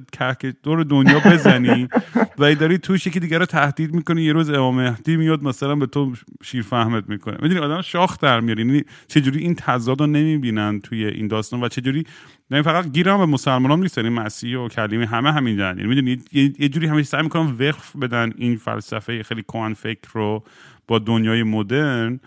دور 0.63 0.83
دنیا 0.83 1.21
بزنی 1.21 1.89
و 2.39 2.55
داری 2.55 2.79
توش 2.79 3.07
یکی 3.07 3.21
دیگه 3.21 3.39
رو 3.39 3.47
تهدید 3.47 3.95
می‌کنی 3.95 4.23
یه 4.23 4.33
روز 4.33 4.51
امام 4.51 4.77
مهدی 4.77 5.17
میاد 5.17 5.43
مثلا 5.43 5.75
به 5.75 5.87
تو 5.87 6.13
شیر 6.43 6.63
فهمت 6.63 7.09
می‌کنه. 7.09 7.37
می‌دونی؟ 7.43 7.61
آدم 7.61 7.83
شاخ 7.83 8.19
در 8.19 8.41
میاری 8.41 8.67
یعنی 8.67 8.85
چجوری 9.09 9.41
این 9.41 9.55
تضاد 9.55 10.01
رو 10.01 10.07
نمی‌بینن 10.07 10.81
توی 10.81 11.07
این 11.07 11.29
داستان 11.29 11.63
و 11.63 11.69
چجوری؟ 11.69 12.05
نه 12.51 12.63
فقط 12.63 12.93
گیرم 12.93 13.19
به 13.19 13.27
مسلمان 13.27 13.71
هم 13.71 13.83
نیست 13.83 13.99
یعنی 13.99 14.11
مسیح 14.11 14.59
و 14.59 14.69
کلیمه 14.69 15.07
همه 15.07 15.33
همین 15.33 15.59
یعنی 15.59 15.85
می‌دونید 15.85 16.29
یه 16.33 16.69
جوری 16.69 16.87
همیشه 16.87 17.09
سعی 17.09 17.23
می‌کنم 17.23 17.57
وقف 17.61 17.97
بدن 17.97 18.33
این 18.37 18.57
فلسفه 18.67 19.23
خیلی 19.23 19.43
کهن 19.43 19.75
فکر 19.75 20.09
رو 20.13 20.43
با 20.89 20.99
دنیای 20.99 21.43
مدرن 21.43 22.21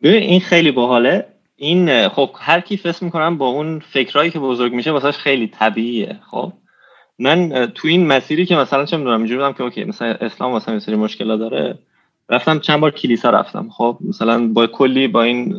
این 0.00 0.40
خیلی 0.40 0.70
باحاله. 0.70 1.26
این 1.56 2.08
خب 2.08 2.30
هر 2.38 2.60
کی 2.60 2.76
فکر 2.76 3.04
می‌کنم 3.04 3.38
با 3.38 3.46
اون 3.46 3.78
فکرایی 3.78 4.30
که 4.30 4.38
بزرگ 4.38 4.72
میشه 4.72 4.90
واسهش 4.90 5.16
خیلی 5.16 5.46
طبیعیه 5.46 6.20
خب؟ 6.30 6.52
من 7.18 7.66
تو 7.74 7.88
این 7.88 8.06
مسیری 8.06 8.46
که 8.46 8.56
مثلا 8.56 8.84
چه 8.84 8.96
می‌دونم 8.96 9.18
اینجوری 9.18 9.38
بودم 9.40 9.52
که 9.52 9.62
اوکی 9.62 9.84
مثلا 9.84 10.08
اسلام 10.08 10.52
واسه 10.52 10.72
یه 10.72 10.78
سری 10.78 10.96
مشکلا 10.96 11.36
داره. 11.36 11.78
رفتم 12.28 12.58
چند 12.58 12.80
بار 12.80 12.90
کلیسا 12.90 13.30
رفتم 13.30 13.68
خب؟ 13.70 13.98
مثلا 14.08 14.48
با 14.48 14.66
کلی 14.66 15.08
با 15.08 15.22
این 15.22 15.56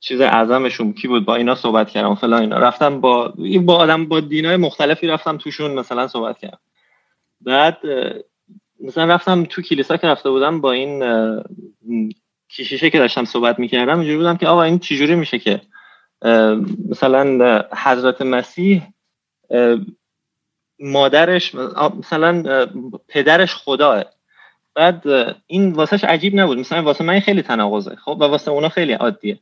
چیز 0.00 0.20
اعظمشون 0.20 0.92
کی 0.92 1.08
بود 1.08 1.24
با 1.24 1.34
اینا 1.34 1.54
صحبت 1.54 1.90
کردم 1.90 2.14
فلان 2.14 2.40
اینا. 2.40 2.58
رفتم 2.58 3.00
با 3.00 3.34
با 3.64 3.76
آدم 3.76 4.06
با 4.06 4.20
دینای 4.20 4.56
مختلفی 4.56 5.06
رفتم 5.06 5.36
توشون 5.36 5.70
مثلا 5.70 6.08
صحبت 6.08 6.38
کردم. 6.38 6.58
بعد 7.46 7.78
مثلا 8.80 9.14
رفتم 9.14 9.44
تو 9.44 9.62
کلیسا 9.62 9.96
که 9.96 10.06
رفته 10.06 10.30
بودم 10.30 10.60
با 10.60 10.72
این 10.72 11.04
کشیشه 12.50 12.90
که 12.90 12.98
داشتم 12.98 13.24
صحبت 13.24 13.58
می‌کردم 13.58 13.98
اینجوری 13.98 14.16
بودم 14.16 14.36
که 14.36 14.46
آقا 14.46 14.62
این 14.62 14.78
چجوری 14.78 15.14
میشه 15.14 15.38
که 15.38 15.60
مثلا 16.88 17.62
حضرت 17.76 18.22
مسیح 18.22 18.82
مادرش 20.78 21.54
مثلا 21.98 22.66
پدرش 23.08 23.54
خداه. 23.54 24.04
بعد 24.74 25.02
این 25.46 25.72
واسهش 25.72 26.04
عجیب 26.04 26.40
نبود. 26.40 26.58
مثلا 26.58 26.82
واسه 26.82 27.04
من 27.04 27.20
خیلی 27.20 27.42
تناقضه. 27.42 27.96
خب 27.96 28.16
و 28.20 28.24
واسه 28.24 28.50
اونا 28.50 28.68
خیلی 28.68 28.92
عادیه. 28.92 29.38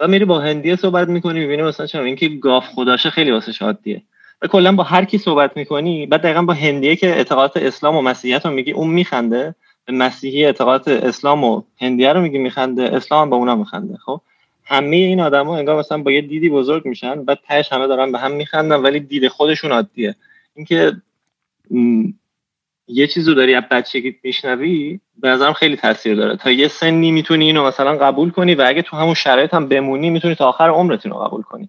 و 0.00 0.08
میری 0.08 0.24
با 0.24 0.40
هندیه 0.40 0.76
صحبت 0.76 1.08
می‌کنی 1.08 1.40
می‌بینی 1.40 1.62
مثلا 1.62 1.86
چرا 1.86 2.04
اینکه 2.04 2.28
گاف 2.28 2.68
خداشه 2.68 3.10
خیلی 3.10 3.30
واسه 3.30 3.64
عادیه. 3.64 4.02
و 4.42 4.46
کلا 4.46 4.72
با 4.72 4.82
هر 4.82 5.04
کی 5.04 5.18
صحبت 5.18 5.56
می‌کنی 5.56 6.06
بعد 6.06 6.22
دقیقا 6.22 6.42
با 6.42 6.52
هندیه 6.52 6.96
که 6.96 7.08
اعتقادات 7.08 7.56
اسلام 7.56 7.96
و 7.96 8.02
مسیحیت 8.02 8.46
رو 8.46 8.52
میگی 8.52 8.72
اون 8.72 8.90
میخنده. 8.90 9.54
به 9.84 9.92
مسیحی 9.92 10.44
اعتقادات 10.44 10.88
اسلام 10.88 11.44
و 11.44 11.62
هندیه 11.80 12.12
رو 12.12 12.20
میگی 12.20 12.38
میخنده 12.38 12.82
اسلام 12.82 13.30
با 13.30 13.36
اونا 13.36 13.56
میخنده. 13.56 13.96
خب 13.96 14.20
همه 14.64 14.96
این 14.96 15.20
آدما 15.20 15.56
انگار 15.56 15.78
مثلا 15.78 15.98
با 15.98 16.12
یه 16.12 16.20
دیدی 16.20 16.48
بزرگ 16.48 16.86
میشن 16.86 17.24
بعد 17.24 17.38
تهش 17.46 17.72
همه 17.72 17.86
دارن 17.86 18.12
به 18.12 18.18
هم 18.18 18.32
میخندن 18.32 18.76
ولی 18.76 19.00
دید 19.00 19.28
خودشون 19.28 19.72
عادیه. 19.72 20.14
اینکه 20.54 20.92
یه 22.88 23.06
چیزی 23.06 23.30
رو 23.30 23.34
داری 23.34 23.54
از 23.54 23.64
بچگی 23.70 24.16
میشنوی 24.22 25.00
به 25.20 25.28
نظرم 25.28 25.52
خیلی 25.52 25.76
تاثیر 25.76 26.14
داره. 26.14 26.36
تا 26.36 26.50
یه 26.50 26.68
سنی 26.68 27.10
می‌تونی 27.10 27.44
اینو 27.44 27.66
مثلا 27.66 27.96
قبول 27.96 28.30
کنی 28.30 28.54
و 28.54 28.64
اگه 28.66 28.82
تو 28.82 28.96
همون 28.96 29.14
شرایط 29.14 29.54
هم 29.54 29.68
بمونی 29.68 30.10
می‌تونی 30.10 30.34
تا 30.34 30.48
آخر 30.48 30.68
عمرت 30.68 31.06
اینو 31.06 31.18
قبول 31.18 31.42
کنی. 31.42 31.68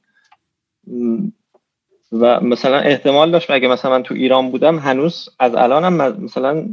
و 2.13 2.39
مثلا 2.39 2.79
احتمال 2.79 3.31
داشت 3.31 3.51
اگه 3.51 3.67
مثلا 3.67 3.91
من 3.91 4.03
تو 4.03 4.13
ایران 4.13 4.51
بودم 4.51 4.79
هنوز 4.79 5.29
از 5.39 5.55
الانم 5.55 6.23
مثلا 6.23 6.65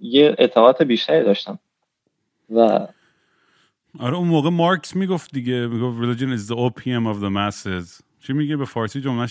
یه 0.00 0.34
اطاعت 0.38 0.82
بیشتری 0.82 1.24
داشتم 1.24 1.58
و 2.50 2.86
آره 3.98 4.16
اون 4.16 4.28
موقع 4.28 4.50
مارکس 4.50 4.96
می‌گفت 4.96 5.32
دیگه 5.32 5.66
می‌گفت 5.66 5.98
religion 5.98 6.38
is 6.38 6.48
the 6.48 6.56
opium 6.56 7.14
of 7.14 7.20
the 7.20 7.30
masses 7.30 8.02
چی 8.20 8.32
میگه 8.32 8.56
به 8.56 8.64
فارسی 8.64 9.00
جمعه 9.00 9.28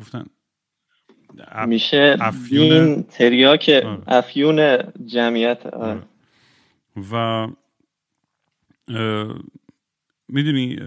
گفتن 0.00 0.24
میشه 1.66 2.16
افیون 2.20 2.68
دین 2.68 3.02
تریاک 3.02 3.70
آره. 3.84 3.98
افیون 4.06 4.78
جمعیت 5.06 5.66
آره. 5.66 6.02
و 7.12 7.46
می‌دونی 10.28 10.78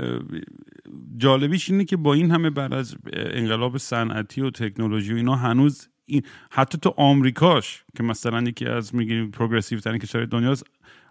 جالبیش 1.18 1.72
اینه 1.72 1.86
که 1.86 1.98
با 1.98 2.14
این 2.14 2.32
همه 2.32 2.50
بعد 2.50 2.74
از 2.74 2.96
انقلاب 3.14 3.78
صنعتی 3.78 4.42
و 4.42 4.50
تکنولوژی 4.50 5.14
و 5.14 5.16
اینا 5.16 5.36
هنوز 5.36 5.88
این 6.06 6.22
حتی 6.52 6.78
تو 6.78 6.94
آمریکاش 6.98 7.84
که 7.98 8.04
مثلا 8.04 8.42
یکی 8.42 8.66
از 8.66 8.96
میگیم 8.96 9.32
پروگرسیو 9.32 9.80
ترین 9.80 9.98
کشور 9.98 10.26
دنیاست 10.26 10.64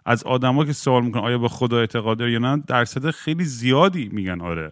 از 0.05 0.23
آدما 0.23 0.65
که 0.65 0.73
سوال 0.73 1.05
می‌کنن 1.05 1.23
آیا 1.23 1.37
به 1.37 1.47
خدا 1.47 1.79
اعتقاد 1.79 2.17
داره 2.17 2.31
یا 2.31 2.39
نه 2.39 2.63
درصد 2.67 3.11
خیلی 3.11 3.43
زیادی 3.43 4.09
میگن 4.13 4.41
آره. 4.41 4.71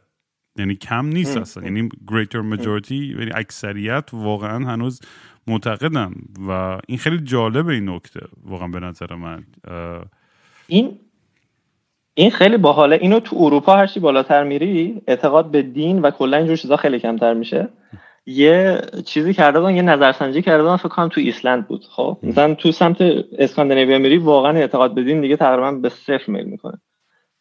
یعنی 0.58 0.76
کم 0.76 1.06
نیست 1.06 1.38
اصلا. 1.38 1.64
یعنی 1.64 1.90
greater 1.90 2.58
majority 2.58 2.92
یعنی 2.92 3.32
اکثریت 3.34 4.10
واقعا 4.14 4.66
هنوز 4.66 5.02
معتقدن. 5.48 6.14
و 6.48 6.80
این 6.88 6.98
خیلی 6.98 7.18
جالبه 7.18 7.74
این 7.74 7.90
نکته 7.90 8.28
واقعا 8.44 8.68
به 8.68 8.80
نظر 8.80 9.16
من. 9.16 9.44
این 10.68 11.00
این 12.18 12.32
خیلی 12.32 12.58
باحاله. 12.58 12.98
اینو 13.02 13.20
تو 13.20 13.36
اروپا 13.40 13.76
هرچی 13.76 14.00
بالاتر 14.00 14.44
میری 14.44 15.02
اعتقاد 15.08 15.52
به 15.52 15.62
دین 15.62 16.00
و 16.00 16.12
کلا 16.12 16.38
اینجور 16.38 16.56
چیزا 16.56 16.78
خیلی 16.78 17.00
کمتر 17.00 17.34
میشه. 17.34 17.70
یه 18.26 18.82
چیزی 19.06 19.34
کرده 19.34 19.60
بودن 19.60 19.76
یه 19.76 19.82
نظرسنجی 19.82 20.42
کرده 20.42 20.64
بودن 20.64 20.76
فکر 20.76 20.88
کنم 20.88 21.10
تو 21.10 21.22
ایسلند 21.22 21.68
بود. 21.68 21.86
خب 21.90 22.18
مثلا 22.24 22.54
تو 22.54 22.72
سمت 22.72 22.98
اسکاندیناویا 23.38 24.00
میری 24.00 24.18
واقعا 24.18 24.58
اعتقاد 24.58 24.94
به 24.94 25.04
دین 25.04 25.22
دیگه 25.22 25.38
تقریبا 25.38 25.72
به 25.72 25.90
صفر 25.90 26.32
میل 26.32 26.46
می‌کنه. 26.46 26.82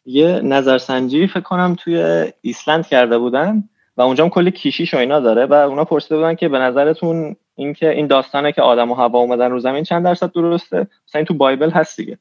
یه 0.05 0.39
نظرسنجی 0.43 1.27
فکر 1.27 1.39
کنم 1.39 1.75
توی 1.79 2.25
ایسلند 2.41 2.87
کرده 2.87 3.17
بودن 3.17 3.63
و 3.97 4.01
اونجا 4.01 4.23
هم 4.23 4.29
کلی 4.29 4.51
کیشیش 4.51 4.93
و 4.93 4.97
اینا 4.97 5.19
داره 5.19 5.45
و 5.45 5.53
اونا 5.53 5.85
پرسیده 5.85 6.15
بودن 6.15 6.35
که 6.35 6.49
به 6.49 6.59
نظرتون 6.59 7.35
اینکه 7.55 7.89
این 7.89 8.07
داستانه 8.07 8.51
که 8.51 8.61
آدم 8.61 8.91
و 8.91 8.95
هوا 8.95 9.19
اومدن 9.19 9.51
رو 9.51 9.59
زمین 9.59 9.83
چند 9.83 10.03
درصد 10.03 10.31
درسته؟ 10.31 10.77
مثلا 10.77 11.19
این 11.19 11.25
تو 11.25 11.33
بایبل 11.33 11.69
هست 11.69 11.97
دیگه. 11.97 12.17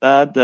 بعد 0.00 0.38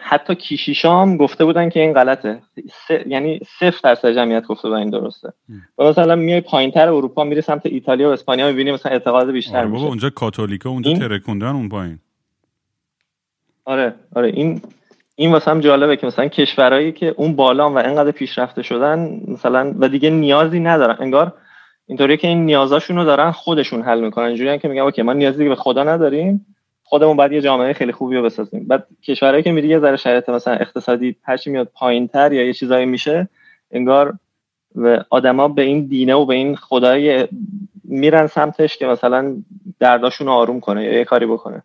حتی 0.00 0.34
کیشیشام 0.34 1.16
گفته 1.16 1.44
بودن 1.44 1.68
که 1.68 1.80
این 1.80 1.92
غلطه. 1.92 2.40
س... 2.88 2.90
یعنی 3.06 3.40
صفر 3.58 3.80
درصد 3.82 4.10
جمعیت 4.14 4.46
گفته 4.46 4.68
بودن 4.68 4.80
این 4.80 4.90
درسته. 4.90 5.32
و 5.78 5.84
مثلا 5.84 6.16
میای 6.16 6.40
پایینتر 6.40 6.88
اروپا 6.88 7.24
میری 7.24 7.40
سمت 7.40 7.66
ایتالیا 7.66 8.08
و 8.08 8.12
اسپانیا 8.12 8.46
می‌بینی 8.46 8.72
مثلا 8.72 8.92
اعتقاد 8.92 9.30
بیشتر 9.30 9.58
آره 9.58 9.68
اونجا 9.68 10.10
کاتولیکا 10.10 10.70
اونجا 10.70 10.90
این... 10.90 11.00
ترکوندن 11.00 11.46
اون 11.46 11.68
پایین. 11.68 11.98
آره 13.64 13.94
آره 14.16 14.28
این 14.28 14.60
این 15.16 15.32
واسه 15.32 15.50
هم 15.50 15.60
جالبه 15.60 15.96
که 15.96 16.06
مثلا 16.06 16.28
کشورهایی 16.28 16.92
که 16.92 17.14
اون 17.16 17.36
بالا 17.36 17.70
و 17.70 17.78
انقدر 17.78 18.10
پیشرفته 18.10 18.62
شدن 18.62 19.20
مثلا 19.28 19.74
و 19.78 19.88
دیگه 19.88 20.10
نیازی 20.10 20.60
ندارن. 20.60 20.96
انگار 21.00 21.32
اینطوری 21.86 22.16
که 22.16 22.28
این 22.28 22.44
نیازاشون 22.44 22.96
رو 22.96 23.04
دارن 23.04 23.30
خودشون 23.30 23.82
حل 23.82 24.00
می‌کنن. 24.00 24.24
اینجوری 24.24 24.58
که 24.58 24.68
میگن 24.68 24.82
اوکی 24.82 25.02
ما 25.02 25.12
نیازی 25.12 25.48
به 25.48 25.54
خدا 25.54 25.84
نداریم. 25.84 26.46
خودمون 26.88 27.16
باید 27.16 27.32
یه 27.32 27.40
جامعه 27.40 27.72
خیلی 27.72 27.92
خوبی 27.92 28.16
رو 28.16 28.22
بسازیم. 28.22 28.64
بعد 28.66 28.86
کشورهایی 29.02 29.42
که 29.42 29.52
میری 29.52 29.68
یه 29.68 29.78
ذره 29.78 29.96
شرایط 29.96 30.28
مثلا 30.28 30.54
اقتصادی 30.54 31.16
هرچی 31.22 31.50
میاد 31.50 31.70
پایینتر 31.74 32.32
یا 32.32 32.46
یه 32.46 32.52
چیزایی 32.52 32.86
میشه 32.86 33.28
انگار 33.70 34.18
و 34.74 35.04
آدما 35.10 35.48
به 35.48 35.62
این 35.62 35.86
دینه 35.86 36.14
و 36.14 36.26
به 36.26 36.34
این 36.34 36.56
خدای 36.56 37.28
میرن 37.84 38.26
سمتش 38.26 38.76
که 38.76 38.86
مثلا 38.86 39.42
درداشون 39.78 40.28
آروم 40.28 40.60
کنه 40.60 40.84
یا 40.84 40.92
یه 40.92 41.04
کاری 41.04 41.26
بکنه. 41.26 41.62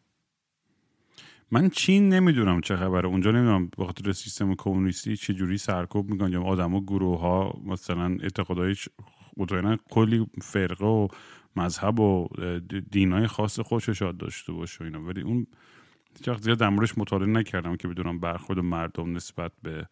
من 1.52 1.70
چین 1.70 2.10
نمی‌دونم 2.10 2.62
چه 2.62 2.76
خبره. 2.76 3.08
اونجا 3.08 3.32
نمی‌دونم 3.32 3.70
به 3.78 3.86
خاطر 3.86 4.12
سیستم 4.12 4.56
کمونیستی 4.56 5.18
چه 5.18 5.34
جوری 5.34 5.58
سرکوب 5.58 6.10
می‌کنن 6.10 6.32
یا 6.32 6.44
آدما 6.44 6.82
گروه 6.82 7.20
ها 7.20 7.54
مثلا 7.66 8.18
اعتقادای 8.24 8.76
مطمئنا 9.38 9.78
کلی 9.92 10.26
فرقه 10.42 10.86
و 10.86 11.08
مذهب 11.56 12.00
و 12.00 12.28
دینای 12.92 13.28
خاص 13.28 13.60
خودش 13.60 13.90
شاید 13.90 14.18
داشته 14.18 14.54
باشه 14.54 14.84
اینا. 14.84 15.02
ولی 15.02 15.22
اون 15.22 15.48
هیچ 16.18 16.38
زیاد 16.40 16.58
در 16.58 16.70
مطالعه 16.70 17.30
نکردم 17.30 17.76
که 17.76 17.88
بدونم 17.88 18.20
برخورد 18.20 18.60
مردم 18.60 19.16
نسبت 19.16 19.52
به 19.64 19.88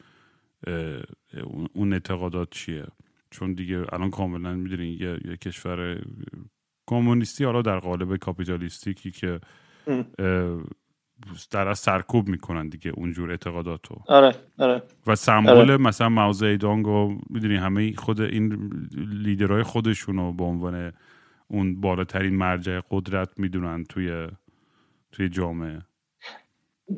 اون 1.74 1.94
اعتقادات 1.94 2.50
چیه. 2.52 2.86
چون 3.32 3.54
دیگه 3.54 3.86
الان 3.94 4.10
کاملا 4.10 4.54
می‌دونین 4.54 4.98
یه،, 5.02 5.20
یه 5.26 5.38
کشور 5.38 6.02
کمونیستی 6.88 7.44
حالا 7.44 7.62
در 7.62 7.80
قالب 7.80 8.16
کاپیتالیستیکی 8.16 9.12
که 9.12 9.40
در 11.52 11.68
از 11.68 11.80
سرکوب 11.80 12.28
می‌کنن 12.28 12.70
دیگه 12.70 12.92
اونجور 12.92 13.32
اعتقاداتو. 13.32 13.96
آره 14.08 14.36
آره. 14.58 14.84
و 15.08 15.16
سمبل 15.16 15.50
آره. 15.50 15.78
مثلا 15.78 16.10
موزه 16.10 16.58
دانگو 16.58 17.18
می‌دونی 17.30 17.56
همه 17.56 17.94
خود 17.94 18.22
این 18.22 18.72
لیدرهای 18.98 19.64
خودشونو 19.64 20.34
به 20.34 20.44
عنوان 20.44 20.92
اون 21.52 21.82
بالاترین 21.82 22.36
مرجع 22.36 22.80
قدرت 22.92 23.30
می‌دونن 23.38 23.84
توی 23.84 24.28
توی 25.12 25.30
جامعه. 25.30 25.82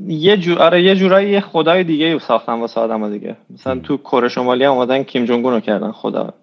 یه 0.08 0.38
جور 0.38 0.60
آره 0.60 0.84
یه 0.84 0.96
جورایی 0.96 1.30
یه 1.30 1.40
خدای 1.40 1.84
دیگه 1.84 2.20
ساختن 2.20 2.54
واسه 2.54 2.82
آدم 2.82 3.10
دیگه. 3.10 3.38
مثلا 3.50 3.80
تو 3.80 3.98
کره 3.98 4.30
شمالی 4.30 4.64
هم 4.64 4.72
اومدن 4.72 5.04
کیم 5.04 5.26
جونگ 5.26 5.46
رو 5.46 5.60
کردن 5.60 5.92
خدا. 5.92 6.34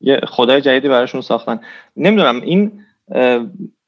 یه 0.00 0.20
خدای 0.26 0.60
جدیدی 0.60 0.88
براشون 0.88 1.20
ساختن. 1.20 1.60
نمی‌دونم 1.96 2.40
این 2.40 2.84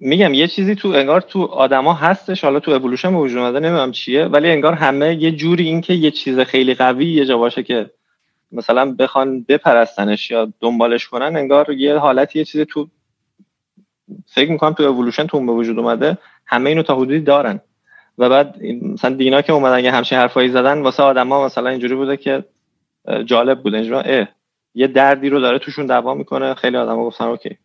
میگم 0.00 0.34
یه 0.34 0.48
چیزی 0.48 0.74
تو 0.74 0.88
انگار 0.88 1.20
تو 1.20 1.42
آدما 1.42 1.94
هستش 1.94 2.44
حالا 2.44 2.60
تو 2.60 2.70
اِوولوشن 2.70 3.14
وجود 3.14 3.38
اومده 3.38 3.60
نمی‌دونم 3.60 3.92
چیه 3.92 4.24
ولی 4.24 4.50
انگار 4.50 4.72
همه 4.72 5.22
یه 5.22 5.32
جوری 5.32 5.64
این 5.64 5.80
که 5.80 5.94
یه 5.94 6.10
چیز 6.10 6.38
خیلی 6.38 6.74
قوی 6.74 7.06
یه 7.06 7.24
جا 7.24 7.38
باشه 7.38 7.62
که 7.62 7.90
مثلا 8.52 8.94
بخوان 8.94 9.42
بپرستنش 9.42 10.30
یا 10.30 10.52
دنبالش 10.60 11.08
کنن 11.08 11.36
انگار 11.36 11.72
یه 11.72 11.96
حالتی 11.96 12.38
یه 12.38 12.44
چیزی 12.44 12.64
تو 12.64 12.88
فکر 14.26 14.50
می‌کنم 14.50 14.72
تو 14.72 14.82
اِوولوشن 14.82 15.26
تو 15.26 15.46
به 15.46 15.52
وجود 15.52 15.78
اومده 15.78 16.18
همه 16.46 16.70
اینو 16.70 16.82
تا 16.82 16.96
حدودی 16.96 17.20
دارن. 17.20 17.60
و 18.18 18.28
بعد 18.28 18.62
مثلا 18.82 19.14
دینا 19.14 19.42
که 19.42 19.52
اومدن 19.52 19.84
یه 19.84 19.92
همچین 19.92 20.18
حرفایی 20.18 20.48
زدن 20.48 20.82
واسه 20.82 21.02
آدما 21.02 21.46
مثلا 21.46 21.70
اینجوری 21.70 21.94
بوده 21.94 22.16
که 22.16 22.44
جالب 23.24 23.62
بوده. 23.62 23.76
اینجوری 23.76 24.26
یه 24.74 24.86
دردی 24.86 25.28
رو 25.28 25.40
داره 25.40 25.58
توشون 25.58 25.86
دوا 25.86 26.14
می‌کنه 26.14 26.54
خیلی 26.54 26.76
آدما 26.76 27.04
گفتن 27.04 27.24
okay. 27.24 27.56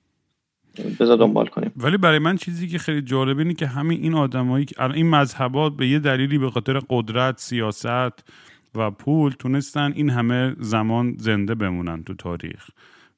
بذار 0.99 1.17
دنبال 1.17 1.47
کنیم. 1.47 1.71
ولی 1.77 1.97
برای 1.97 2.19
من 2.19 2.35
چیزی 2.35 2.67
که 2.67 2.77
خیلی 2.77 3.01
جالبه 3.01 3.41
اینه 3.41 3.53
که 3.53 3.67
همین 3.67 3.99
این 4.01 4.13
آدمایی 4.13 4.65
که 4.65 4.83
این 4.83 5.09
مذهب‌ها 5.09 5.73
به 5.73 5.87
یه 5.87 5.99
دلیلی 5.99 6.37
به 6.37 6.49
خاطر 6.49 6.79
قدرت 6.89 7.39
سیاست 7.39 8.23
و 8.75 8.91
پول 8.91 9.31
تونستن 9.39 9.93
این 9.95 10.09
همه 10.09 10.55
زمان 10.59 11.15
زنده 11.19 11.55
بمونن 11.55 12.03
تو 12.03 12.13
تاریخ. 12.13 12.69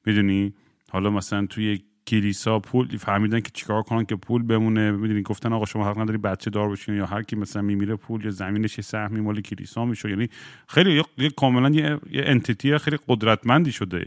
می‌دونی؟ 0.06 0.52
حالا 0.90 1.10
مثلا 1.10 1.46
توی 1.46 1.78
کلیسا 2.06 2.58
پول 2.58 2.96
فهمیدن 2.96 3.40
که 3.40 3.50
چیکار 3.54 3.82
کنن 3.82 4.04
که 4.04 4.16
پول 4.16 4.42
بمونه. 4.42 4.90
می‌دونی 4.90 5.22
گفتن 5.22 5.52
آقا 5.52 5.64
شما 5.64 5.88
حق 5.88 5.98
نداری 5.98 6.18
بچه 6.18 6.50
دار 6.50 6.70
بشین 6.70 6.94
یا 6.94 7.06
هر 7.06 7.22
کی 7.22 7.36
مثلا 7.36 7.62
میمیره 7.62 7.96
پول 7.96 8.24
یا 8.24 8.30
زمینش 8.30 8.78
یه 8.78 8.82
سهمی 8.82 9.20
مال 9.20 9.40
کلیسا 9.40 9.84
میشه. 9.84 10.10
یعنی 10.10 10.28
خیلی 10.68 11.02
یه 11.18 11.30
کاملا 11.30 11.70
یه, 11.70 11.98
یه 12.10 12.22
انتیتی 12.26 12.78
خیلی 12.78 12.98
قدرتمندی 13.08 13.72
شده 13.72 14.04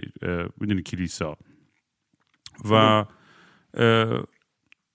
می‌دونی 0.60 0.82
کلیسا. 0.82 1.38
و 2.71 3.06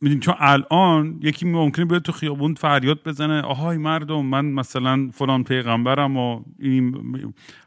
می‌دونی 0.01 0.21
چون 0.21 0.35
الان 0.39 1.21
یکی 1.23 1.47
ممکنه 1.47 1.85
بیاد 1.85 2.03
تو 2.03 2.13
خیابون 2.13 2.55
فریاد 2.55 3.03
بزنه 3.05 3.43
آهای 3.43 3.79
مردم 3.79 4.25
من 4.25 4.45
مثلا 4.45 5.11
فلان 5.13 5.45
پیغمبرم 5.45 6.17
و 6.17 6.43
این 6.59 6.95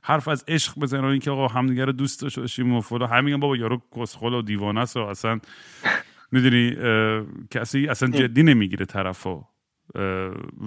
حرف 0.03 0.27
از 0.27 0.45
عشق 0.47 0.79
بزنه 0.79 1.05
اینکه 1.05 1.31
آقا 1.31 1.47
همدیگه 1.47 1.85
رو 1.85 1.91
دوست 1.91 2.21
داشتیم 2.21 2.73
و 2.73 2.81
فلان. 2.81 3.09
همین 3.09 3.37
بابا 3.37 3.57
یارو 3.57 3.81
کسخل 3.95 4.33
و 4.33 4.41
دیوانه 4.41 4.79
است 4.79 4.97
و 4.97 4.99
اصلا 4.99 5.39
می‌دونی 6.31 6.75
کسی 7.51 7.87
اصلا 7.87 8.09
جدی 8.09 8.43
نمی‌گیره 8.43 8.85
طرفو. 8.85 9.43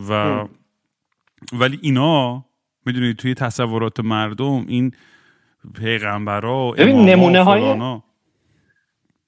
و 0.08 0.44
ولی 1.52 1.78
اینا 1.82 2.44
می‌دونی 2.86 3.14
توی 3.14 3.34
تصورات 3.34 4.00
مردم 4.00 4.64
این 4.68 4.92
پیغمبرا 5.74 6.66
و 6.68 6.74
نمونه 6.76 7.42
های 7.42 7.74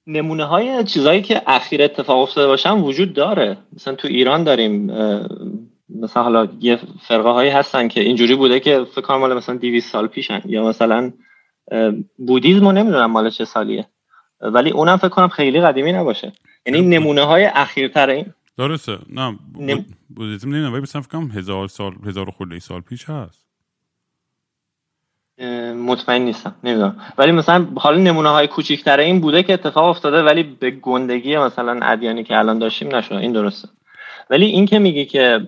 نمونه 0.07 0.45
های 0.45 0.83
چیزهایی 0.83 1.21
که 1.21 1.41
اخیر 1.47 1.83
اتفاق 1.83 2.19
افتاده 2.19 2.47
باشن 2.47 2.71
وجود 2.71 3.13
داره. 3.13 3.57
مثلا 3.73 3.95
تو 3.95 4.07
ایران 4.07 4.43
داریم 4.43 4.85
مثلا 5.89 6.23
حالا 6.23 6.47
یه 6.59 6.79
فرقه 7.01 7.29
هایی 7.29 7.49
هستن 7.49 7.87
که 7.87 8.01
اینجوری 8.01 8.35
بوده 8.35 8.59
که 8.59 8.85
فکر 8.91 9.01
کنم 9.01 9.37
مثلا 9.37 9.55
200 9.55 9.91
سال 9.91 10.07
پیشن. 10.07 10.41
یا 10.45 10.67
مثلا 10.67 11.13
بودیزم 12.17 12.65
رو 12.65 12.71
نمی‌دونم 12.71 13.11
مال 13.11 13.29
چه 13.29 13.45
سالیه. 13.45 13.87
ولی 14.41 14.71
اونم 14.71 14.97
فکر 14.97 15.09
کنم 15.09 15.27
خیلی 15.27 15.61
قدیمی 15.61 15.91
نباشه. 15.91 16.33
یعنی 16.65 16.81
نمونه 16.81 17.21
های 17.21 17.45
اخیرتر 17.45 18.09
این. 18.09 18.25
درسته. 18.57 18.97
نه 19.09 19.39
بودیزم 20.15 20.49
نمی‌دونم 20.49 20.73
ولی 20.73 20.85
فکر 20.85 21.01
کنم 21.01 21.31
هزار 21.31 21.67
سال 21.67 21.93
هزار 22.05 22.31
خورده 22.31 22.59
سال 22.59 22.81
پیش 22.81 23.09
هست. 23.09 23.46
مطمئن 25.85 26.21
نیستم 26.21 26.55
نمی‌دونم. 26.63 26.95
ولی 27.17 27.31
مثلا 27.31 27.67
حالا 27.77 27.97
نمونه 27.97 28.29
های 28.29 28.47
کوچیکتر 28.47 28.99
این 28.99 29.21
بوده 29.21 29.43
که 29.43 29.53
اتفاق 29.53 29.85
افتاده 29.85 30.23
ولی 30.23 30.43
به 30.43 30.71
گندگی 30.71 31.37
مثلا 31.37 31.79
ادیانی 31.81 32.23
که 32.23 32.39
الان 32.39 32.59
داشتیم 32.59 32.95
نشده 32.95 33.17
این 33.17 33.31
درسته. 33.31 33.67
ولی 34.29 34.45
این 34.45 34.65
که 34.65 34.79
میگی 34.79 35.05
که 35.05 35.41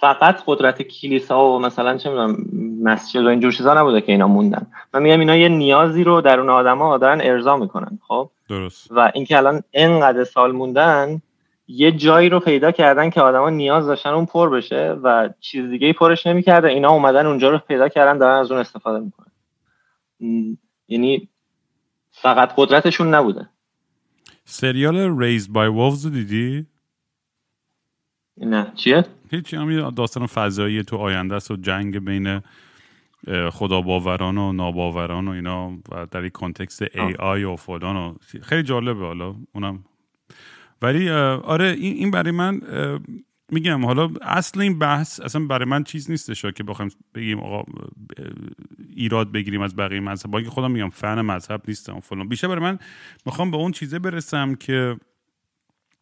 فقط 0.00 0.42
قدرت 0.46 0.82
کلیسا 0.82 1.44
و 1.44 1.58
مثلا 1.58 1.96
چه 1.96 2.10
می‌دونم 2.10 2.36
مسجد 2.82 3.24
و 3.24 3.28
اینجور 3.28 3.52
چیزا 3.52 3.74
نبوده 3.74 4.00
که 4.00 4.12
اینا 4.12 4.28
موندن. 4.28 4.66
من 4.94 5.02
میگم 5.02 5.20
اینا 5.20 5.36
یه 5.36 5.48
نیازی 5.48 6.04
رو 6.04 6.20
در 6.20 6.40
اون 6.40 6.50
آدما 6.50 6.98
دارن 6.98 7.20
ارضا 7.20 7.56
می‌کنن 7.56 7.98
خب؟ 8.08 8.30
درست. 8.48 8.86
و 8.90 9.10
اینکه 9.14 9.36
الان 9.36 9.62
انقدر 9.72 10.24
سال 10.24 10.52
موندن 10.52 11.22
یه 11.66 11.92
جایی 11.92 12.28
رو 12.28 12.40
پیدا 12.40 12.70
کردن 12.70 13.10
که 13.10 13.20
آدما 13.20 13.50
نیاز 13.50 13.86
داشتن 13.86 14.10
اون 14.10 14.26
پر 14.26 14.50
بشه 14.50 14.96
و 15.02 15.30
چیز 15.40 15.70
دیگه 15.70 15.92
پرش 15.92 16.26
نمی‌کرده. 16.26 16.68
اینا 16.68 16.90
اومدن 16.90 17.26
اونجا 17.26 17.50
رو 17.50 17.58
پیدا 17.58 17.88
کردن 17.88 18.18
دارن 18.18 18.40
از 18.40 18.50
اون 18.50 18.60
استفاده 18.60 19.04
می‌کنن. 19.04 19.32
یعنی 20.88 21.28
فقط 22.10 22.52
قدرتشون 22.56 23.14
نبوده. 23.14 23.48
سریال 24.44 25.18
Raised 25.22 25.52
by 25.52 25.68
Wolves 25.68 26.06
دیدی؟ 26.06 26.66
نه. 28.36 28.72
چیه؟ 28.74 29.04
هیچی 29.30 29.56
هم 29.56 29.90
داستان 29.90 30.26
فضایی 30.26 30.82
تو 30.82 30.96
آینده 30.96 31.34
است 31.34 31.50
و 31.50 31.56
جنگ 31.56 32.04
بین 32.04 32.42
خدا 33.52 33.80
باوران 33.80 34.38
و 34.38 34.52
ناباوران 34.52 35.28
و 35.28 35.30
اینا 35.30 35.70
و 35.70 36.06
در 36.10 36.20
این 36.20 36.30
context 36.30 36.82
AI 36.82 37.44
و 37.44 37.56
فلان 37.56 37.96
و 37.96 38.14
خیلی 38.42 38.62
جالبه 38.62 39.04
حالا. 39.06 39.34
اونم 39.52 39.84
ولی 40.84 41.10
آره 41.10 41.68
این 41.68 42.10
برای 42.10 42.30
من 42.30 42.60
میگم 43.52 43.84
حالا 43.84 44.10
اصل 44.22 44.60
این 44.60 44.78
بحث 44.78 45.20
اصلا 45.20 45.46
برای 45.46 45.68
من 45.68 45.84
چیز 45.84 46.10
نیستش 46.10 46.44
که 46.46 46.62
بخوایم 46.62 46.90
بگیم 47.14 47.40
آقا 47.40 47.72
ایراد 48.96 49.32
بگیریم 49.32 49.60
از 49.60 49.76
بقیه 49.76 50.00
مذهب. 50.00 50.30
با 50.30 50.42
خودم 50.50 50.70
میگم 50.70 50.90
فن 50.90 51.20
مذهب 51.20 51.62
نیستم 51.68 52.00
فلان. 52.00 52.28
بیشتر 52.28 52.48
برای 52.48 52.60
من 52.60 52.78
می‌خوام 53.26 53.50
به 53.50 53.56
اون 53.56 53.72
چیزه 53.72 53.98
برسم 53.98 54.54
که 54.54 54.96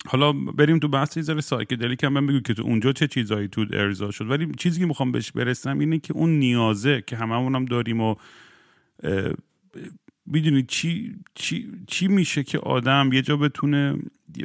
حالا 0.06 0.32
بریم 0.32 0.78
تو 0.78 0.88
بحث 0.88 1.16
یه 1.16 1.22
ذره 1.22 1.40
سایکدلیک 1.40 2.04
هم 2.04 2.26
بگو 2.26 2.40
که 2.40 2.54
تو 2.54 2.62
اونجا 2.62 2.92
چه 2.92 3.06
چیزایی 3.06 3.48
تو 3.48 3.66
ارضا 3.72 4.10
شد. 4.10 4.30
ولی 4.30 4.52
چیزی 4.58 4.80
که 4.80 4.86
می‌خوام 4.86 5.12
بهش 5.12 5.32
برسم 5.32 5.78
اینه 5.78 5.98
که 5.98 6.12
اون 6.12 6.30
نیازه 6.30 7.02
که 7.06 7.16
هممون 7.16 7.54
هم 7.54 7.64
داریم 7.64 8.00
و 8.00 8.14
می‌دونی 10.26 10.62
چی, 10.62 11.16
چی, 11.34 11.72
چی 11.86 12.08
میشه 12.08 12.42
که 12.42 12.58
آدم 12.58 13.10
یه 13.12 13.22
جا 13.22 13.36
بتونه 13.36 13.96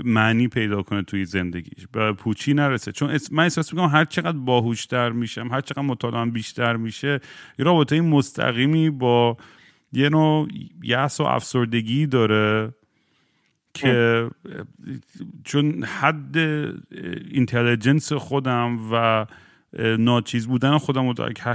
معنی 0.04 0.48
پیدا 0.48 0.84
کنه 0.84 1.04
توی 1.04 1.26
زندگیش؟ 1.26 1.88
به 1.92 2.14
پوچی 2.14 2.54
نرسه. 2.54 2.92
چون 2.92 3.18
من 3.32 3.44
احساس 3.44 3.74
می‌کنم 3.74 3.90
هر 3.90 4.06
چقدر 4.06 4.38
باهوشتر 4.38 5.10
میشم 5.10 5.48
هر 5.52 5.62
چقدر 5.62 5.82
مطالعه 5.82 6.26
بیشتر 6.26 6.76
میشه 6.76 7.20
یه 7.60 7.66
رابطه 7.66 8.02
مستقیمی 8.02 8.90
با 8.90 9.38
یه 9.94 10.10
نوع 10.10 10.48
یأس 10.84 11.20
و 11.20 11.24
افسردگی 11.24 12.08
داره 12.08 12.74
که 13.74 14.30
چون 15.44 15.84
حد 15.84 16.38
اینتلیجنس 17.32 18.14
خودم 18.14 18.80
و 18.92 19.26
ناچیز 20.00 20.48
بودن 20.48 20.78
خودم 20.78 21.08
رو 21.08 21.14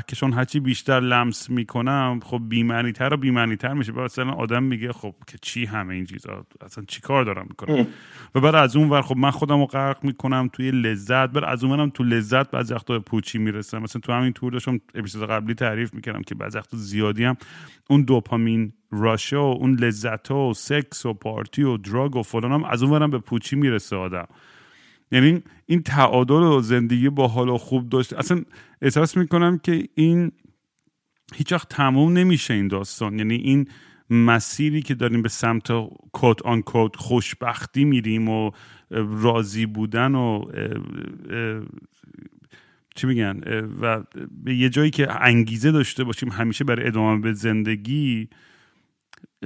کشون 0.09 0.33
هرچی 0.33 0.61
بیشتر 0.61 1.01
لمس 1.01 1.51
می‌کنم 1.51 2.21
خب 2.25 2.41
بیمعنی 2.49 2.93
تر 2.93 3.15
و 3.15 3.17
بیمعنی 3.17 3.57
تر 3.57 3.73
میشه 3.73 3.93
مثلا 3.93 4.33
آدم 4.33 4.63
میگه 4.63 4.93
خب 4.93 5.15
که 5.27 5.39
چی 5.43 5.65
همه 5.65 5.95
این 5.95 6.05
چیزا؟ 6.05 6.47
اصلا 6.61 6.85
چی 6.89 7.01
کار 7.01 7.25
دارم 7.25 7.47
می‌کنم؟ 7.49 7.87
و 8.35 8.41
بعد 8.41 8.55
از 8.55 8.77
اون 8.77 8.89
ور 8.89 9.03
خب 9.03 9.17
من 9.17 9.31
خودم 9.31 9.59
رو 9.61 9.67
غرق 9.67 10.05
می‌کنم 10.05 10.51
توی 10.53 10.71
لذت. 10.71 11.31
بعد 11.31 11.45
از 11.45 11.65
اون 11.65 11.91
تو 11.91 12.05
لذت 12.05 12.51
بعضی 12.51 12.75
وقتا 12.75 12.99
پوچی 12.99 13.39
می‌رسم. 13.39 13.79
مثلا 13.79 14.01
تو 14.01 14.13
همین 14.13 14.33
تور 14.33 14.53
داشتم 14.53 14.81
اپیزود 14.95 15.31
قبلی 15.31 15.55
تعریف 15.55 15.95
می‌کردم 15.95 16.23
که 16.23 16.35
بعضی 16.35 16.59
وقتا 16.59 16.77
زیادی 16.77 17.25
هم 17.25 17.37
اون 17.91 18.03
دوپامین 18.03 18.73
راشه 18.91 19.37
و 19.37 19.57
اون 19.61 19.75
لذت 19.75 20.31
و 20.31 20.55
سکس 20.55 21.07
و 21.07 21.15
پارتی 21.15 21.63
و 21.63 21.77
دراگ 21.77 22.17
و 22.17 22.23
فلان 22.23 22.53
هم 22.53 22.65
از 22.65 22.83
اون 22.83 23.11
به 23.11 23.19
پوچی 23.19 23.57
می‌رسه 23.57 23.97
آدم. 23.97 24.27
یعنی 25.13 25.43
این 25.67 25.83
تعادل 25.83 26.35
و 26.35 26.61
زندگی 26.61 27.09
با 27.09 27.29
حال 27.29 27.49
و 27.49 27.59
خوب 27.59 27.89
داشت. 27.89 28.13
اصلا 28.13 28.43
احساس 28.83 29.17
می‌کنم 29.17 29.59
که 29.59 29.89
این 29.95 30.33
هیچ 31.35 31.53
وقت 31.53 31.69
تموم 31.69 32.13
نمیشه 32.13 32.55
این 32.55 32.69
داستان. 32.69 33.19
یعنی 33.19 33.35
این 33.35 33.69
مسیری 34.11 34.83
که 34.83 34.95
داریم 34.95 35.23
به 35.23 35.29
سمت 35.29 35.69
کوت 36.13 36.43
آن 36.43 36.63
کوت 36.63 36.97
خوشبختی 36.97 37.85
میریم 37.85 38.29
و 38.29 38.51
راضی 38.91 39.67
بودن 39.67 40.15
و 40.15 40.45
چی 42.95 43.07
میگن؟ 43.07 43.41
و 43.81 44.03
به 44.45 44.55
یه 44.55 44.69
جایی 44.69 44.91
که 44.91 45.25
انگیزه 45.25 45.73
داشته 45.73 46.05
باشیم 46.05 46.29
همیشه 46.29 46.65
برای 46.65 46.87
ادامه 46.87 47.21
به 47.21 47.33
زندگی 47.33 48.29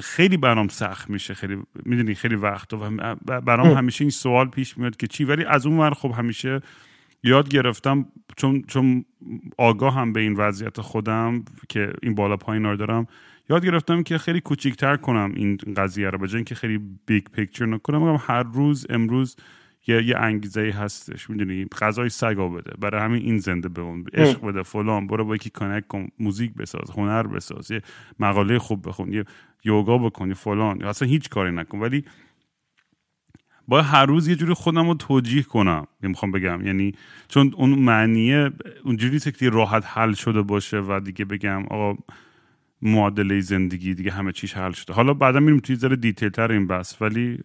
خیلی 0.02 0.36
برام 0.36 0.68
سخت 0.68 1.10
میشه 1.10 1.34
خیلی 1.34 1.62
می‌دونی 1.84 2.14
خیلی 2.14 2.34
وقت 2.34 2.74
و 2.74 2.90
برام 3.40 3.76
همیشه 3.76 4.04
این 4.04 4.10
سوال 4.10 4.48
پیش 4.48 4.78
میاد 4.78 4.96
که 4.96 5.06
چی؟ 5.06 5.24
ولی 5.24 5.44
از 5.44 5.66
اون 5.66 5.78
ور 5.78 5.90
خب 5.90 6.14
همیشه 6.18 6.60
یاد 7.22 7.48
گرفتم 7.48 8.06
چون 8.36 8.62
چون 8.62 9.04
آگاه 9.58 9.94
هم 9.94 10.12
به 10.12 10.20
این 10.20 10.34
وضعیت 10.34 10.80
خودم 10.80 11.44
که 11.68 11.92
این 12.02 12.14
بالا 12.14 12.36
پایین 12.36 12.64
رو 12.64 12.76
دارم 12.76 13.06
یاد 13.50 13.64
گرفتم 13.64 14.02
که 14.02 14.18
خیلی 14.18 14.40
کوچیکتر 14.40 14.96
کنم 14.96 15.32
این 15.36 15.58
قضیه 15.76 16.10
رو 16.10 16.18
به 16.18 16.34
اینکه 16.34 16.54
خیلی 16.54 16.80
big 17.06 17.24
picture 17.24 17.66
نکنم 17.66 18.20
هر 18.20 18.42
روز 18.42 18.86
امروز 18.90 19.36
یه 19.86 20.02
یه 20.04 20.16
انگیزه 20.16 20.74
هستش 20.78 21.30
می‌دونی؟ 21.30 21.64
غذای 21.64 22.08
سگا 22.08 22.48
بده. 22.48 22.72
برای 22.78 23.00
همین 23.00 23.22
این 23.22 23.38
زنده 23.38 23.68
بمون 23.68 24.04
عشق 24.14 24.46
بده 24.46 24.62
فلان 24.62 25.06
برو 25.06 25.24
با 25.24 25.34
یکی 25.34 25.50
connect 25.50 25.86
کن 25.86 26.08
موزیک 26.18 26.54
بساز 26.54 26.90
هنر 26.90 27.22
بساز 27.22 27.70
یه 27.70 27.82
مقاله 28.18 28.58
خوب 28.58 28.88
بخون 28.88 29.12
یه 29.12 29.24
یوگا 29.64 29.98
بکنی 29.98 30.34
فلان. 30.34 30.84
اصلا 30.84 31.08
هیچ 31.08 31.28
کاری 31.28 31.52
نکن. 31.52 31.78
ولی 31.78 32.04
با 33.68 33.82
هر 33.82 34.06
روز 34.06 34.28
یه 34.28 34.36
جوری 34.36 34.54
خودم 34.54 34.88
رو 34.88 34.94
توجیه 34.94 35.42
کنم 35.42 35.86
می‌خوام 36.02 36.32
بگم. 36.32 36.66
یعنی 36.66 36.94
چون 37.28 37.52
اون 37.56 37.70
معنیه 37.70 38.50
اونجوری 38.84 39.18
که 39.18 39.50
راحت 39.50 39.84
حل 39.86 40.12
شده 40.12 40.42
باشه 40.42 40.80
و 40.80 41.00
دیگه 41.04 41.24
بگم 41.24 41.62
آقا 41.66 42.02
معادله 42.82 43.40
زندگی 43.40 43.94
دیگه 43.94 44.10
همه 44.10 44.32
چیش 44.32 44.56
حل 44.56 44.72
شده. 44.72 44.92
حالا 44.92 45.14
بعدا 45.14 45.40
میریم 45.40 45.60
توی 45.60 45.76
ذره 45.76 45.96
detail 45.96 46.28
تر 46.28 46.52
این 46.52 46.66
بس 46.66 47.02
ولی 47.02 47.38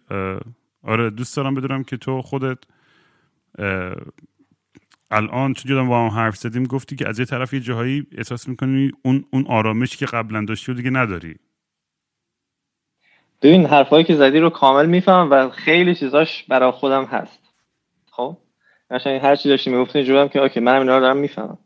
آره 0.82 1.10
دوست 1.10 1.36
دارم 1.36 1.54
بدونم 1.54 1.84
که 1.84 1.96
تو 1.96 2.22
خودت 2.22 2.58
الان 5.10 5.54
چون 5.54 5.70
جدا 5.70 5.84
با 5.84 6.08
هم 6.08 6.18
حرف 6.18 6.36
زدیم 6.36 6.64
گفتی 6.64 6.96
که 6.96 7.08
از 7.08 7.18
یه 7.18 7.24
طرف 7.24 7.54
یه 7.54 7.60
جاهایی 7.60 8.06
احساس 8.12 8.48
می‌کنی 8.48 8.92
اون 9.04 9.24
اون 9.30 9.46
آرامشی 9.48 9.96
که 9.96 10.06
قبلا 10.06 10.44
داشتی 10.44 10.72
و 10.72 10.74
دیگه 10.74 10.90
نداری. 10.90 11.34
ببین 13.42 13.66
حرفایی 13.66 14.04
که 14.04 14.16
زدی 14.16 14.38
رو 14.38 14.50
کامل 14.50 14.86
می‌فهمم 14.86 15.30
و 15.30 15.50
خیلی 15.50 15.94
چیزاش 15.94 16.44
برای 16.44 16.70
خودم 16.70 17.04
هست. 17.04 17.38
خب؟ 18.10 18.38
قشنگ 18.90 19.20
هر 19.20 19.36
چی 19.36 19.48
داشتی 19.48 19.70
می‌گفتی 19.70 20.04
جورم 20.04 20.28
که 20.28 20.40
اوکی 20.40 20.60
منم 20.60 20.80
اینا 20.80 20.94
رو 20.94 21.00
دارم 21.00 21.16
می‌فهمم. 21.16 21.58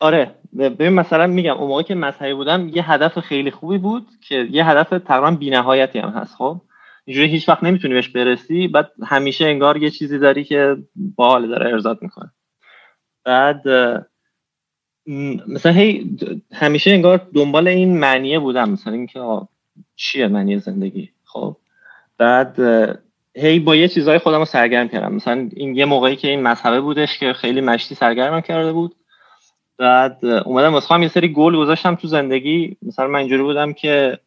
آره 0.00 0.34
ببین 0.58 0.88
مثلا 0.88 1.26
میگم 1.26 1.54
اون 1.56 1.68
موقع 1.68 1.82
که 1.82 1.94
مذهبی 1.94 2.34
بودم 2.34 2.70
یه 2.74 2.90
هدف 2.92 3.18
خیلی 3.18 3.50
خوبی 3.50 3.78
بود 3.78 4.06
که 4.28 4.48
یه 4.50 4.66
هدف 4.66 4.88
تقریبا 4.88 5.30
بینهایتی 5.30 5.98
هم 5.98 6.08
هست 6.08 6.34
خب؟ 6.34 6.60
اینجوری 7.04 7.28
هیچ 7.28 7.48
وقت 7.48 7.64
نمی‌تونی 7.64 7.94
بهش 7.94 8.08
برسی 8.08 8.68
بعد 8.68 8.90
همیشه 9.06 9.44
انگار 9.44 9.76
یه 9.76 9.90
چیزی 9.90 10.18
داری 10.18 10.44
که 10.44 10.76
باحال 10.96 11.48
داره 11.48 11.72
ارزاد 11.72 11.98
می‌کنه. 12.02 12.30
بعد 13.24 13.62
مثلا 15.48 15.72
هی 15.72 16.16
همیشه 16.52 16.90
انگار 16.90 17.28
دنبال 17.34 17.68
این 17.68 17.98
معنیه 17.98 18.38
بودم 18.38 18.70
مثلا 18.70 18.92
اینکه 18.92 19.20
چیه 19.96 20.28
معنی 20.28 20.58
زندگی 20.58 21.10
خب؟ 21.24 21.56
بعد 22.18 22.58
هی 23.36 23.58
با 23.58 23.76
یه 23.76 23.88
چیزهای 23.88 24.18
خودم 24.18 24.38
رو 24.38 24.44
سرگرم 24.44 24.88
کردم. 24.88 25.14
مثلا 25.14 25.48
این 25.56 25.76
یه 25.76 25.84
موقعی 25.84 26.16
که 26.16 26.28
این 26.28 26.42
مذهبه 26.42 26.80
بودش 26.80 27.18
که 27.18 27.32
خیلی 27.32 27.60
مشتی 27.60 27.94
سرگرمم 27.94 28.40
کرده 28.40 28.72
بود. 28.72 28.94
بعد 29.78 30.24
اومدم 30.24 30.72
واسه 30.72 31.00
یه 31.00 31.08
سری 31.08 31.32
گل 31.32 31.56
گذاشتم 31.56 31.94
تو 31.94 32.08
زندگی. 32.08 32.76
مثلا 32.82 33.06
من 33.06 33.18
اینجوری 33.18 33.42
بودم 33.42 33.72
که 33.72 34.18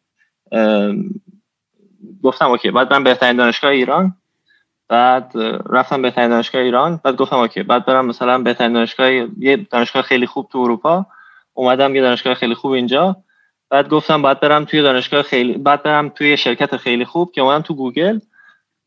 گفتم 2.22 2.48
okay 2.50 2.70
بعد 2.70 2.92
من 2.92 3.04
بهترین 3.04 3.36
دانشگاه 3.36 3.70
ایران. 3.70 4.16
بعد 4.88 5.32
رفتم 5.70 6.02
بهترین 6.02 6.28
دانشگاه 6.28 6.62
ایران. 6.62 7.00
بعد 7.04 7.16
گفتم 7.16 7.36
okay 7.36 7.62
بعد 7.62 7.84
برم 7.84 8.06
مثلا 8.06 8.38
بهترین 8.38 8.72
دانشگاه 8.72 9.12
یه 9.38 9.56
دانشگاه 9.56 10.02
خیلی 10.02 10.26
خوب 10.26 10.48
تو 10.52 10.58
اروپا. 10.58 11.06
اومدم 11.54 11.94
یه 11.94 12.02
دانشگاه 12.02 12.34
خیلی 12.34 12.54
خوب 12.54 12.70
اینجا. 12.70 13.16
بعد 13.70 13.88
گفتم 13.88 14.22
بعد 14.22 14.40
برم 14.40 14.64
توی 14.64 14.82
دانشگاه 14.82 15.22
خیلی 15.22 15.52
بعد 15.52 15.82
برم 15.82 16.08
توی 16.08 16.36
شرکت 16.36 16.76
خیلی 16.76 17.04
خوب 17.04 17.32
که 17.32 17.40
اومدم 17.40 17.62
تو 17.62 17.74
گوگل. 17.74 18.18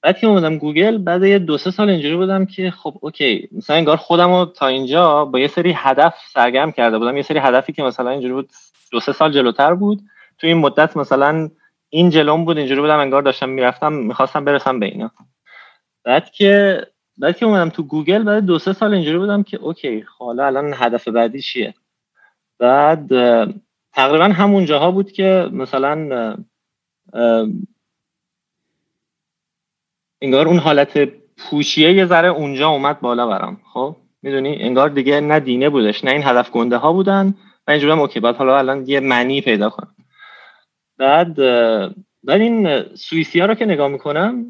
بعد 0.03 0.17
که 0.17 0.27
اومدم 0.27 0.57
گوگل 0.57 0.97
بعد 0.97 1.23
یه 1.23 1.39
دو 1.39 1.57
سه 1.57 1.71
سال 1.71 1.89
اینجوری 1.89 2.15
بودم 2.15 2.45
که 2.45 2.71
خب 2.71 2.97
okay 3.01 3.49
مثلا 3.51 3.75
انگار 3.75 3.97
خودم 3.97 4.31
رو 4.31 4.45
تا 4.45 4.67
اینجا 4.67 5.25
با 5.25 5.39
یه 5.39 5.47
سری 5.47 5.71
هدف 5.71 6.15
سرگرم 6.33 6.71
کرده 6.71 6.97
بودم. 6.97 7.17
یه 7.17 7.23
سری 7.23 7.39
هدفی 7.39 7.73
که 7.73 7.83
مثلا 7.83 8.09
اینجوری 8.09 8.33
بود 8.33 8.49
دو 8.91 8.99
سه 8.99 9.11
سال 9.11 9.31
جلوتر 9.31 9.73
بود. 9.73 10.01
تو 10.37 10.47
این 10.47 10.57
مدت 10.57 10.97
مثلا 10.97 11.49
این 11.89 12.09
جلوم 12.09 12.45
بود 12.45 12.57
اینجوری 12.57 12.81
بودم 12.81 12.99
انگار 12.99 13.21
داشتم 13.21 13.49
می‌رفتم 13.49 13.93
می‌خواستم 13.93 14.45
برسم 14.45 14.79
به 14.79 14.85
اینا. 14.85 15.11
بعد 16.03 16.31
که 16.31 16.81
بعد 17.17 17.37
که 17.37 17.45
اومدم 17.45 17.69
تو 17.69 17.83
گوگل 17.83 18.23
بعد 18.23 18.45
دو 18.45 18.59
سه 18.59 18.73
سال 18.73 18.93
اینجوری 18.93 19.17
بودم 19.17 19.43
که 19.43 19.57
okay 19.57 20.01
خب 20.01 20.25
حالا 20.25 20.45
الان 20.45 20.73
هدف 20.75 21.07
بعدی 21.07 21.41
چیه؟ 21.41 21.73
بعد 22.59 23.07
تقریبا 23.93 24.25
همون 24.25 24.65
جاها 24.65 24.91
بود 24.91 25.11
که 25.11 25.49
مثلا 25.51 26.35
انگار 30.23 30.47
اون 30.47 30.57
حالت 30.57 31.09
پوچیه 31.37 31.93
یه 31.93 32.05
ذره 32.05 32.27
اونجا 32.27 32.69
اومد 32.69 32.99
بالا 32.99 33.27
برام. 33.27 33.57
خب 33.73 33.95
می‌دونی؟ 34.21 34.57
انگار 34.61 34.89
دیگه 34.89 35.19
نه 35.19 35.39
دینه 35.39 35.69
بودش 35.69 36.03
نه 36.03 36.11
این 36.11 36.23
هدف 36.23 36.51
گنده 36.51 36.77
ها 36.77 36.93
بودن 36.93 37.33
و 37.67 37.71
اینجوریم 37.71 37.99
okay 37.99 38.19
بعد 38.19 38.35
حالا 38.35 38.57
الان 38.57 38.83
یه 38.87 38.99
معنی 38.99 39.41
پیدا 39.41 39.69
کنم. 39.69 39.95
بعد 40.97 41.35
بعد 42.23 42.41
این 42.41 42.83
سوئیسی 42.95 43.39
ها 43.39 43.45
رو 43.45 43.53
که 43.53 43.65
نگاه 43.65 43.87
می‌کنم 43.87 44.45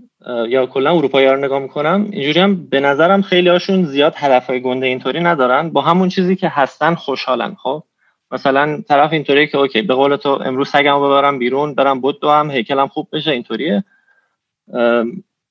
یا 0.48 0.66
کلا 0.66 0.96
اروپایی 0.96 1.28
ها 1.28 1.34
رو 1.34 1.40
نگاه 1.46 1.60
می‌کنم 1.60 2.08
اینجوریم 2.12 2.66
به 2.66 2.80
نظرم 2.80 3.22
خیلی 3.22 3.50
هاشون 3.50 3.84
زیاد 3.84 4.14
هدف 4.16 4.48
های 4.48 4.62
گنده 4.62 4.86
اینطوری 4.86 5.20
ندارن. 5.20 5.70
با 5.70 5.82
همون 5.82 6.10
چیزی 6.10 6.36
که 6.36 6.48
هستن 6.50 6.96
خوشحالن 6.96 7.56
خب؟ 7.56 7.84
مثلا 8.32 8.82
طرف 8.88 9.14
اینطوریه 9.14 9.48
که 9.48 9.58
okay 9.58 9.82
به 9.82 9.94
قول 9.94 10.16
تو 10.16 10.30
امروز 10.30 10.70
سگمو 10.70 11.06
ببرم 11.08 11.40
بیرون 11.40 11.74
برم 11.76 12.02
بدوم 12.02 12.52
هیکلم 12.52 12.88
خوب 12.88 13.08
بشه 13.14 13.32
اینطوریه. 13.32 13.84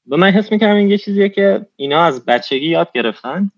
به 0.07 0.17
من 0.17 0.31
حس 0.31 0.53
می‌کنم 0.53 0.75
این 0.75 0.91
یه 0.91 0.99
چیزیه 0.99 1.29
که 1.29 1.67
اینا 1.77 2.03
از 2.03 2.25
بچگی 2.25 2.69
یاد 2.69 2.93
گرفتن 2.95 3.51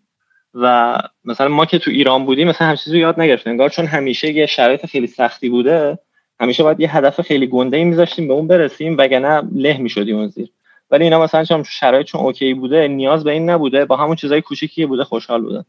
و 0.54 0.98
مثلا 1.24 1.48
ما 1.48 1.66
که 1.66 1.78
تو 1.78 1.90
ایران 1.90 2.26
بودیم 2.26 2.48
مثلا 2.48 2.68
هم 2.68 2.76
چیزی 2.76 2.98
یاد 2.98 3.20
نگرفتیم. 3.20 3.50
انگار 3.50 3.68
چون 3.68 3.87
همیشه 3.87 4.33
یه 4.33 4.46
شرایط 4.46 4.87
خیلی 4.87 5.07
سختی 5.07 5.48
بوده 5.48 5.98
همیشه 6.40 6.62
باید 6.62 6.80
یه 6.80 6.96
هدف 6.96 7.20
خیلی 7.20 7.46
گنده 7.46 7.76
ای 7.76 7.85
میذاشتیم 7.85 8.28
به 8.28 8.35
اون 8.35 8.46
برسیم 8.46 8.96
وگرنه 8.98 9.42
له 9.54 9.78
می‌شدیم 9.78 10.16
اون 10.16 10.28
زیر. 10.28 10.50
ولی 10.90 11.04
اینا 11.04 11.22
مثلا 11.22 11.44
چون 11.44 11.62
شرایط 11.62 12.07
چون 12.07 12.20
اوکی 12.20 12.54
بوده 12.54 12.88
نیاز 12.88 13.24
به 13.24 13.30
این 13.30 13.50
نبوده 13.50 13.85
با 13.85 13.96
همون 13.96 14.16
چیزای 14.16 14.42
کوچیکی 14.42 14.87
بوده 14.87 15.04
خوشحال 15.04 15.42
بوده. 15.42 15.64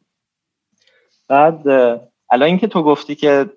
بعد 1.27 1.67
الان 2.31 2.47
اینکه 2.47 2.67
تو 2.67 2.83
گفتی 2.83 3.15
که 3.15 3.49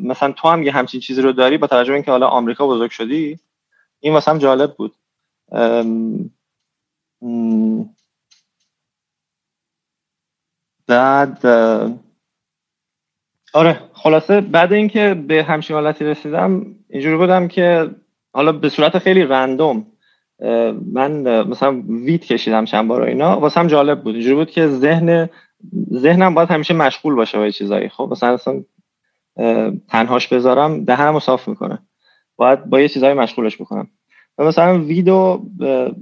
مثلا 0.00 0.32
تو 0.32 0.48
هم 0.48 0.62
یه 0.62 0.72
همچین 0.72 1.00
چیزی 1.00 1.22
رو 1.22 1.32
داری 1.32 1.58
با 1.58 1.66
توجه 1.66 1.88
به 1.88 1.94
اینکه 1.94 2.10
حالا 2.10 2.26
آمریکا 2.26 2.66
بزرگ 2.66 2.90
شدی 2.90 3.38
این 4.00 4.12
واسه 4.12 4.38
جالب 4.38 4.74
بود. 4.74 4.94
بعد 10.86 11.46
آره 13.52 13.80
خلاصه 13.92 14.40
بعد 14.40 14.72
اینکه 14.72 15.14
به 15.28 15.44
همچین 15.44 15.74
حالتی 15.76 16.04
رسیدم 16.04 16.66
اینجوری 16.88 17.16
بودم 17.16 17.48
که 17.48 17.90
حالا 18.32 18.52
به 18.52 18.68
صورت 18.68 18.98
خیلی 18.98 19.22
رندوم 19.22 19.86
من 20.92 21.42
مثلا 21.42 21.82
ویت 21.88 22.24
کشیدم 22.24 22.64
چند 22.64 22.88
بار 22.88 23.02
اینا 23.02 23.40
واسه 23.40 23.60
هم 23.60 23.66
جالب 23.66 24.02
بود. 24.02 24.14
اینجوری 24.14 24.34
بود 24.34 24.50
که 24.50 24.66
ذهن 24.66 25.30
ذهنم 25.92 26.34
باید 26.34 26.50
همیشه 26.50 26.74
مشغول 26.74 27.14
باشه 27.14 27.38
با 27.38 27.50
چیزایی. 27.50 27.88
خب 27.88 28.08
مثلا 28.10 28.34
اصلا 28.34 28.64
تنهاش 29.88 30.28
بذارم 30.28 30.84
دهنمو 30.84 31.20
صاف 31.20 31.48
می‌کنه. 31.48 31.78
باید 32.36 32.64
با 32.64 32.80
یه 32.80 32.88
چیزایی 32.88 33.14
مشغولش 33.14 33.60
بکنم. 33.60 33.90
و 34.38 34.44
مثلا 34.44 34.78
ویدو 34.78 35.42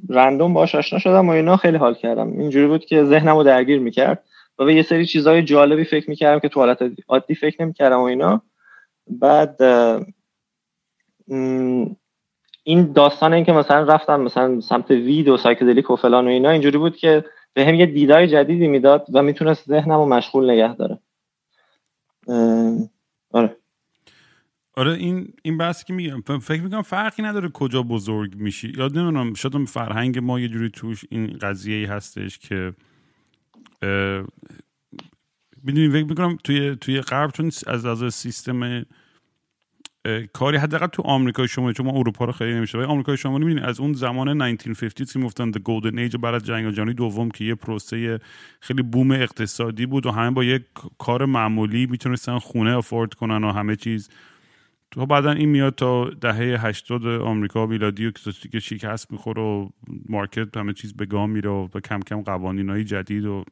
رندوم 0.08 0.54
باش 0.54 0.74
آشنا 0.74 0.98
شدم 0.98 1.28
و 1.28 1.32
اینا 1.32 1.56
خیلی 1.56 1.76
حال 1.76 1.94
کردم. 1.94 2.32
اینجوری 2.40 2.66
بود 2.66 2.84
که 2.84 3.04
ذهنمو 3.04 3.42
درگیر 3.42 3.78
می‌کرد 3.78 4.24
و 4.58 4.64
به 4.64 4.74
یه 4.74 4.82
سری 4.82 5.06
چیزهای 5.06 5.42
جالبی 5.42 5.84
فکر 5.84 6.10
می‌کردم 6.10 6.38
که 6.40 6.48
تو 6.48 6.60
حالت 6.60 6.78
عادی 7.08 7.34
فکر 7.34 7.62
نمی‌کردم 7.62 8.00
و 8.00 8.02
اینا. 8.02 8.42
بعد 9.10 9.62
این 12.64 12.92
داستان 12.92 13.32
این 13.32 13.44
که 13.44 13.52
مثلا 13.52 13.82
رفتم 13.82 14.20
مثلا 14.20 14.60
سمت 14.60 14.90
وید 14.90 15.28
و 15.28 15.36
سایکدلیک 15.36 15.90
و 15.90 15.96
فلان 15.96 16.26
و 16.26 16.30
اینا 16.30 16.50
اینجوری 16.50 16.78
بود 16.78 16.96
که 16.96 17.24
به 17.54 17.66
هم 17.66 17.74
یه 17.74 17.86
دیدای 17.86 18.28
جدیدی 18.28 18.68
می‌داد 18.68 19.06
و 19.12 19.22
می‌تونست 19.22 19.68
ذهنم 19.68 19.98
رو 19.98 20.06
مشغول 20.06 20.50
نگه 20.50 20.74
داره. 20.74 20.98
آره. 23.32 23.56
آره 24.76 24.92
این 24.92 25.32
این 25.42 25.58
بحث 25.58 25.84
که 25.84 25.92
میگم 25.92 26.20
فکر 26.38 26.62
می‌کنم 26.62 26.82
فرقی 26.82 27.22
نداره 27.22 27.48
کجا 27.48 27.82
بزرگ 27.82 28.34
میشی. 28.34 28.72
یاد 28.76 28.98
نمی‌دونم 28.98 29.34
شاید 29.34 29.64
فرهنگ 29.64 30.18
ما 30.18 30.40
یه 30.40 30.48
جوری 30.48 30.70
توش 30.70 31.04
این 31.10 31.26
قضیه 31.26 31.76
ای 31.76 31.84
هستش 31.84 32.38
که 32.38 32.74
می‌دونی 35.62 35.88
فکر 35.88 36.04
می‌کنم 36.04 36.38
توی 36.44 36.76
توی 36.76 37.00
غرب 37.00 37.30
چون 37.30 37.50
از 37.66 37.86
از 37.86 38.14
سیستم 38.14 38.84
کاری 40.32 40.56
حداقل 40.56 40.86
تو 40.86 41.02
آمریکای 41.02 41.48
شمالی 41.48 41.74
چون 41.74 41.86
ما 41.86 41.92
اروپا 41.92 42.24
رو 42.24 42.32
خیلی 42.32 42.54
نمیشه 42.54 42.78
ولی 42.78 42.86
آمریکای 42.86 43.16
شمالی 43.16 43.44
می‌بینید 43.44 43.68
از 43.68 43.80
اون 43.80 43.92
زمان 43.92 44.28
1950 44.28 45.04
که 45.12 45.18
می‌گفتن 45.18 45.52
the 45.52 45.56
golden 45.56 46.10
age 46.10 46.16
بعد 46.16 46.34
از 46.34 46.44
جنگ 46.44 46.70
جهانی 46.70 46.94
دوم 46.94 47.30
که 47.30 47.44
یه 47.44 47.54
پروسه 47.54 48.20
خیلی 48.60 48.82
boom 48.82 49.10
اقتصادی 49.10 49.86
بود 49.86 50.06
و 50.06 50.10
همه 50.10 50.30
با 50.30 50.44
یک 50.44 50.62
کار 50.98 51.24
معمولی 51.24 51.86
می‌تونستن 51.86 52.38
خونه 52.38 52.76
afford 52.76 53.14
کنن 53.14 53.44
و 53.44 53.52
همه 53.52 53.76
چیز. 53.76 54.08
تو 54.94 55.06
بعدا 55.06 55.30
این 55.30 55.48
میاد 55.48 55.74
تا 55.74 56.10
دهه 56.10 56.66
80 56.66 57.06
آمریکا 57.06 57.66
میلادی 57.66 58.06
و 58.06 58.10
که 58.52 58.60
شکست 58.60 59.12
می‌خوره 59.12 59.42
و 59.42 59.68
market 60.08 60.56
همه 60.56 60.72
چیز 60.72 60.96
به 60.96 61.06
گا 61.06 61.30
میره 61.30 61.50
و 61.50 61.80
کم 61.84 62.00
کم 62.00 62.22
قوانین 62.22 62.84
جدید 62.84 63.24
و 63.24 63.44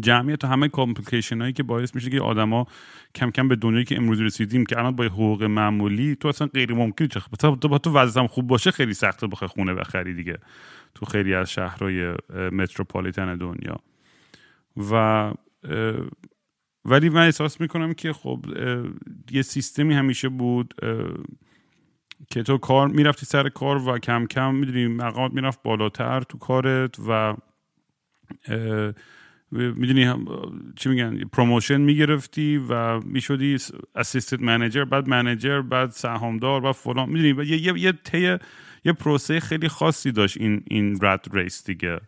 جمعیت 0.00 0.44
همه 0.44 0.68
complication 0.68 1.40
هایی 1.40 1.52
که 1.52 1.62
باعث 1.62 1.94
میشه 1.94 2.10
که 2.10 2.20
آدما 2.20 2.66
کم 3.14 3.30
کم 3.30 3.48
به 3.48 3.56
دنیایی 3.56 3.84
که 3.84 3.96
امروز 3.96 4.20
رسیدیم 4.20 4.66
که 4.66 4.78
الان 4.78 4.96
با 4.96 5.04
حقوق 5.04 5.42
معمولی 5.42 6.16
تو 6.16 6.28
اصلا 6.28 6.46
غیر 6.46 6.74
ممکن 6.74 7.06
چه 7.06 7.20
تو 7.40 7.68
با 7.68 7.78
تو 7.78 7.92
وضعم 7.92 8.26
خوب 8.26 8.46
باشه 8.46 8.70
خیلی 8.70 8.94
سخته 8.94 9.26
بخوای 9.26 9.48
خونه 9.48 9.74
بخری 9.74 10.14
دیگه 10.14 10.38
تو 10.94 11.06
خیلی 11.06 11.34
از 11.34 11.50
شهرهای 11.50 12.14
metropolitan 12.52 13.36
دنیا. 13.36 13.76
و 14.90 15.32
ولی 16.84 17.08
من 17.08 17.24
احساس 17.24 17.60
می‌کنم 17.60 17.94
که 17.94 18.12
خب 18.12 18.46
یه 19.30 19.42
سیستمی 19.42 19.94
همیشه 19.94 20.28
بود 20.28 20.74
که 22.30 22.42
تو 22.42 22.58
کار 22.58 22.88
می‌رفتی 22.88 23.26
سر 23.26 23.48
کار 23.48 23.88
و 23.88 23.98
کم 23.98 24.26
کم 24.26 24.54
می‌دونی 24.54 24.86
مقامت 24.86 25.32
می‌رفت 25.32 25.62
بالاتر 25.62 26.20
تو 26.22 26.38
کارت 26.38 26.94
و 27.08 27.34
می‌دونی 29.52 30.14
چی 30.76 30.88
میگن 30.88 31.18
promotion 31.24 31.80
می‌گرفتی 31.80 32.56
و 32.56 33.00
می‌شدی 33.00 33.56
assistant 33.94 34.40
manager 34.42 34.84
بعد 34.84 35.08
manager 35.08 35.60
بعد 35.62 35.90
سهامدار 35.90 36.64
و 36.64 36.72
فلان. 36.72 37.08
می‌دونی 37.10 37.48
یه 37.50 37.78
یه 37.78 37.94
یه 38.14 38.40
یه 38.84 38.92
پروسه 38.92 39.40
خیلی 39.40 39.68
خاصی 39.68 40.12
داشت 40.12 40.36
این 40.40 40.62
این 40.66 40.98
rat 41.02 41.26
race 41.32 41.64
دیگه. 41.66 42.00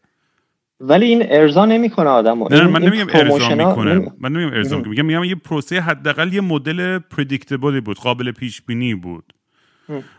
ولی 0.80 1.06
این 1.06 1.22
ارضا 1.28 1.66
نمی‌کنه 1.66 2.08
آدمو. 2.08 2.48
نه 2.50 2.66
من 2.66 2.82
نمیگم 2.82 3.06
ارضا 3.08 3.48
می‌کنه. 3.48 4.12
من 4.18 4.32
نمیگم 4.32 4.56
ارضا 4.56 4.78
میگم 4.78 5.06
میگم 5.06 5.24
یه 5.24 5.34
پروسه 5.34 5.80
حداقل 5.80 6.32
یه 6.32 6.40
مدل 6.40 6.98
predictable 6.98 7.74
ی 7.74 7.80
بود 7.80 7.98
قابل 7.98 8.30
پیش 8.30 8.62
بینی 8.62 8.94
بود 8.94 9.32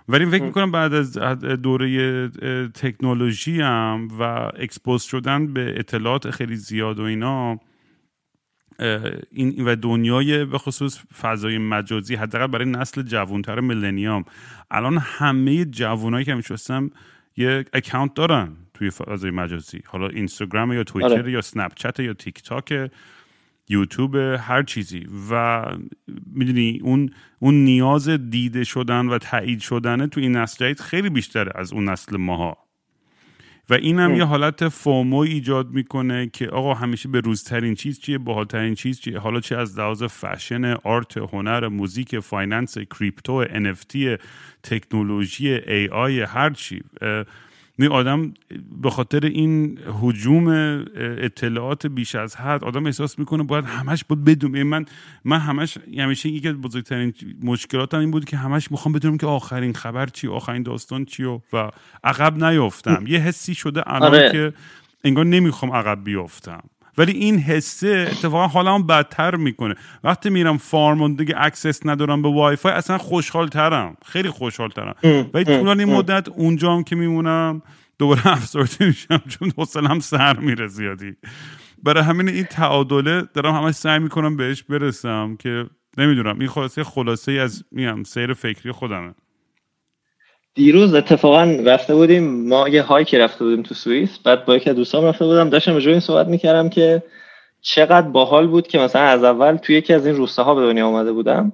ولی 0.09 0.25
فکر 0.25 0.43
می‌کنم 0.43 0.71
بعد 0.71 0.93
از 0.93 1.13
دوره 1.63 2.29
تکنولوژی 2.69 3.61
هم 3.61 4.07
و 4.19 4.23
expose 4.59 5.03
شدن 5.03 5.53
به 5.53 5.73
اطلاعات 5.77 6.31
خیلی 6.31 6.55
زیاد 6.55 6.99
و 6.99 7.03
اینا 7.03 7.59
این 9.31 9.65
و 9.65 9.75
دنیای 9.75 10.45
به 10.45 10.57
خصوص 10.57 10.99
فضای 11.21 11.57
مجازی 11.57 12.15
حداقل 12.15 12.47
برای 12.47 12.65
نسل 12.65 13.01
جوانتر 13.01 13.59
millennial 13.59 14.25
الان 14.71 14.97
همه 14.97 15.65
جوانایی 15.65 16.25
که 16.25 16.31
همیشه 16.31 16.55
یه 17.37 17.65
account 17.73 18.13
دارن. 18.13 18.49
توی 18.75 18.89
فضای 18.89 19.31
مجازی. 19.31 19.79
حالا 19.85 20.07
اینستاگرام 20.07 20.73
یا 20.73 20.83
توییتر 20.83 21.19
آره. 21.19 21.31
یا 21.31 21.41
سنپ 21.41 21.71
چت 21.75 21.99
یا 21.99 22.13
تیک 22.13 22.43
تاک 22.43 22.91
یوتیوب 23.69 24.15
هر 24.15 24.63
چیزی. 24.63 25.07
و 25.31 25.65
می‌دونی 26.33 26.79
اون 26.83 27.09
اون 27.39 27.53
نیاز 27.53 28.09
دیده 28.09 28.63
شدن 28.63 29.05
و 29.05 29.17
تایید 29.17 29.59
شدن 29.59 30.07
تو 30.07 30.19
این 30.19 30.35
نسل 30.35 30.65
جدید 30.65 30.79
خیلی 30.79 31.09
بیشتره 31.09 31.51
از 31.55 31.73
اون 31.73 31.89
نسل 31.89 32.17
ماها. 32.17 32.57
و 33.69 33.73
این 33.73 33.99
هم 33.99 34.15
یه 34.15 34.23
حالت 34.23 34.67
FOMO 34.69 35.17
ایجاد 35.17 35.69
می‌کنه 35.69 36.29
که 36.33 36.47
آقا 36.47 36.73
همیشه 36.73 37.09
به 37.09 37.19
روزترین 37.19 37.75
چیز 37.75 37.99
چیه 37.99 38.17
باحالترین 38.17 38.75
چیز 38.75 38.99
چیه؟ 38.99 39.19
حالا 39.19 39.39
چه 39.39 39.57
از 39.57 39.79
لحاظ 39.79 40.03
fashion 40.03 40.65
art 40.65 41.17
هنر 41.17 41.67
موزیک 41.67 42.19
finance 42.19 42.77
crypto 42.77 43.45
NFT 43.45 44.19
تکنولوژی 44.63 45.49
ای 45.49 45.87
آی 45.87 46.21
هر 46.21 46.49
چی. 46.49 46.81
می 47.77 47.87
آدم 47.87 48.33
به 48.81 48.89
خاطر 48.89 49.25
این 49.25 49.79
حجوم 50.01 50.47
اطلاعات 50.97 51.87
بیش 51.87 52.15
از 52.15 52.35
حد 52.35 52.63
آدم 52.63 52.85
احساس 52.85 53.19
می‌کنه 53.19 53.43
باید 53.43 53.65
همش 53.65 54.03
بود 54.03 54.23
بدون. 54.23 54.63
من 54.63 54.85
من 55.25 55.39
همش 55.39 55.77
همیشه 55.97 56.29
یکی 56.29 56.47
از 56.47 56.55
بزرگترین 56.55 57.13
مشکلاتم 57.43 57.99
این 57.99 58.11
بود 58.11 58.25
که 58.25 58.37
همش 58.37 58.71
می‌خوام 58.71 58.93
بدونم 58.93 59.17
که 59.17 59.27
آخرین 59.27 59.73
خبر 59.73 60.05
چی 60.05 60.27
آخرین 60.27 60.63
داستان 60.63 61.05
چی 61.05 61.23
و, 61.23 61.39
و 61.53 61.69
عقب 62.03 62.43
نیافتم. 62.43 63.03
یه 63.07 63.19
حسی 63.19 63.55
شده 63.55 63.83
الان 63.85 64.15
آره. 64.15 64.31
که 64.31 64.53
انگار 65.03 65.25
نمی‌خوام 65.25 65.71
عقب 65.71 66.03
بیافتم. 66.03 66.63
ولی 66.97 67.11
این 67.11 67.39
حسه 67.39 68.07
اتفاقا 68.11 68.47
حالا 68.47 68.75
هم 68.75 68.87
بدتر 68.87 69.35
می‌کنه. 69.35 69.75
وقتی 70.03 70.29
میرم 70.29 70.57
farm 70.57 71.15
دیگه 71.15 71.35
access 71.37 71.85
ندارم 71.85 72.21
به 72.21 72.29
وای 72.29 72.55
فای 72.55 72.71
اصلا 72.71 72.97
خوشحال 72.97 73.47
ترم 73.47 73.97
خیلی 74.05 74.29
خوشحال 74.29 74.69
ترم 74.69 74.95
ولی 75.33 75.43
طولانی 75.43 75.85
مدت 75.85 76.29
اونجام 76.29 76.83
که 76.83 76.95
میمونم 76.95 77.61
دوباره 77.99 78.27
افسرده 78.37 78.85
میشم 78.85 79.21
چون 79.27 79.51
حوصلم 79.57 79.99
سر 79.99 80.39
میره 80.39 80.67
زیادی. 80.67 81.15
برای 81.83 82.03
همین 82.03 82.29
این 82.29 82.43
تعادله 82.43 83.21
دارم 83.33 83.55
همش 83.55 83.75
سعی 83.75 83.99
می‌کنم 83.99 84.37
بهش 84.37 84.63
برسم 84.63 85.35
که 85.39 85.65
نمی‌دونم 85.97 86.39
این 86.39 86.49
خلاصه 86.49 86.83
خلاصه 86.83 87.31
این 87.31 87.63
مسیر 87.71 88.33
فکری 88.33 88.71
خودمه. 88.71 89.13
دیروز 90.55 90.93
اتفاقا 90.93 91.43
رفته 91.65 91.95
بودیم 91.95 92.47
ما 92.47 92.69
یه 92.69 92.81
hike 92.81 93.10
ی 93.10 93.17
رفته 93.17 93.45
بودیم 93.45 93.63
تو 93.63 93.75
سوئیس 93.75 94.17
بعد 94.17 94.45
با 94.45 94.55
یکی 94.55 94.73
دوستام 94.73 95.05
رفته 95.05 95.25
بودم 95.25 95.49
داشتم 95.49 95.75
این 95.75 95.99
صحبت 95.99 96.27
می‌کردم 96.27 96.69
که 96.69 97.03
چقدر 97.61 98.07
باحال 98.07 98.47
بود 98.47 98.67
که 98.67 98.79
مثلا 98.79 99.01
از 99.01 99.23
اول 99.23 99.57
توی 99.57 99.75
یکی 99.75 99.93
از 99.93 100.05
این 100.05 100.15
روستاها 100.15 100.55
به 100.55 100.61
دنیا 100.61 100.87
آمده 100.87 101.11
بودم 101.11 101.53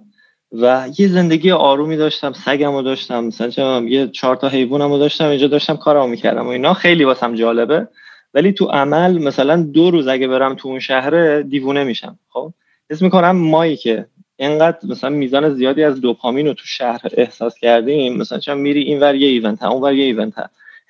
و 0.52 0.90
یه 0.98 1.08
زندگی 1.08 1.52
آرومی 1.52 1.98
داشتم 1.98 2.34
سگمو 2.34 2.82
داشتم 2.82 3.24
مثلا 3.24 3.82
یه 3.82 4.08
چهار 4.08 4.36
تا 4.36 4.48
حیوانمو 4.48 4.98
داشتم 4.98 5.28
اینجا 5.28 5.48
داشتم 5.48 5.78
کارمو 5.78 6.08
می‌کردم 6.08 6.46
و 6.46 6.50
اینا 6.50 6.74
خیلی 6.74 7.04
واسم 7.04 7.36
جالبه. 7.36 7.88
ولی 8.34 8.52
تو 8.54 8.66
عمل 8.66 9.18
مثلا 9.18 9.64
دو 9.64 9.92
روز 9.92 10.08
اگه 10.08 10.28
برم 10.28 10.56
تو 10.56 10.68
اون 10.68 10.80
شهره 10.80 11.44
دیوونه 11.44 11.84
میشم 11.84 12.20
خب؟ 12.30 12.54
حس 12.90 13.02
می‌کنم 13.02 13.32
مایی 13.32 13.78
که 13.78 14.06
اینقدر 14.42 14.78
مثلا 14.84 15.10
میزان 15.10 15.54
زیادی 15.54 15.84
از 15.84 16.02
دوپامین 16.02 16.48
رو 16.48 16.54
تو 16.54 16.66
شهر 16.66 17.02
احساس 17.14 17.58
کردیم 17.58 18.18
مثلا 18.18 18.40
چون 18.40 18.58
میری 18.58 18.82
این 18.82 19.00
ور 19.00 19.16
یه 19.16 19.28
ایونت 19.28 19.64
اون 19.64 19.82
ور 19.82 19.94
یه 19.94 20.06
ایونت 20.06 20.34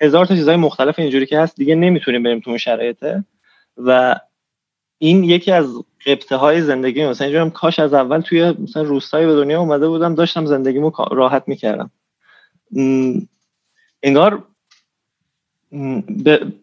هزار 0.00 0.26
تا 0.26 0.36
چیزای 0.36 0.56
مختلف 0.56 0.98
اینجوری 0.98 1.26
که 1.26 1.38
هست 1.38 1.56
دیگه 1.56 1.74
نمی‌تونیم 1.74 2.22
بریم 2.22 2.40
تو 2.40 2.50
اون 2.50 2.58
شرایطه. 2.58 3.24
و 3.76 4.16
این 4.98 5.24
یکی 5.24 5.52
از 5.52 5.84
قبطه 6.06 6.36
های 6.36 6.62
زندگی 6.62 7.06
مثلا 7.06 7.26
اینجورم 7.26 7.50
کاش 7.50 7.78
از 7.78 7.94
اول 7.94 8.20
توی 8.20 8.50
مثلا 8.50 8.82
روستایی 8.82 9.26
به 9.26 9.34
دنیا 9.34 9.60
اومده 9.60 9.88
بودم 9.88 10.14
داشتم 10.14 10.46
زندگیمو 10.46 10.92
راحت 11.10 11.42
می‌کردم. 11.46 11.90
انگار 14.02 14.42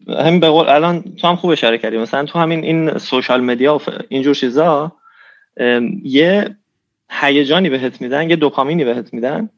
همین 0.08 0.40
به 0.40 0.50
قول 0.50 0.70
الان 0.70 1.02
تو 1.02 1.28
هم 1.28 1.36
خوب 1.36 1.52
اشاره 1.52 1.78
کردی. 1.78 1.98
مثلا 1.98 2.26
تو 2.26 2.40
همین 2.40 2.64
این 2.64 2.98
سوشال 2.98 3.42
مدیا 3.42 3.76
و 3.76 3.82
اینجور 4.10 4.36
چیزا 4.36 4.92
یه 6.04 6.56
هیجانی 7.10 7.70
بهت 7.70 8.02
میدن 8.02 8.30
یه 8.30 8.36
دوپامینی 8.36 8.86
بهت 8.86 9.14
میدن 9.14 9.50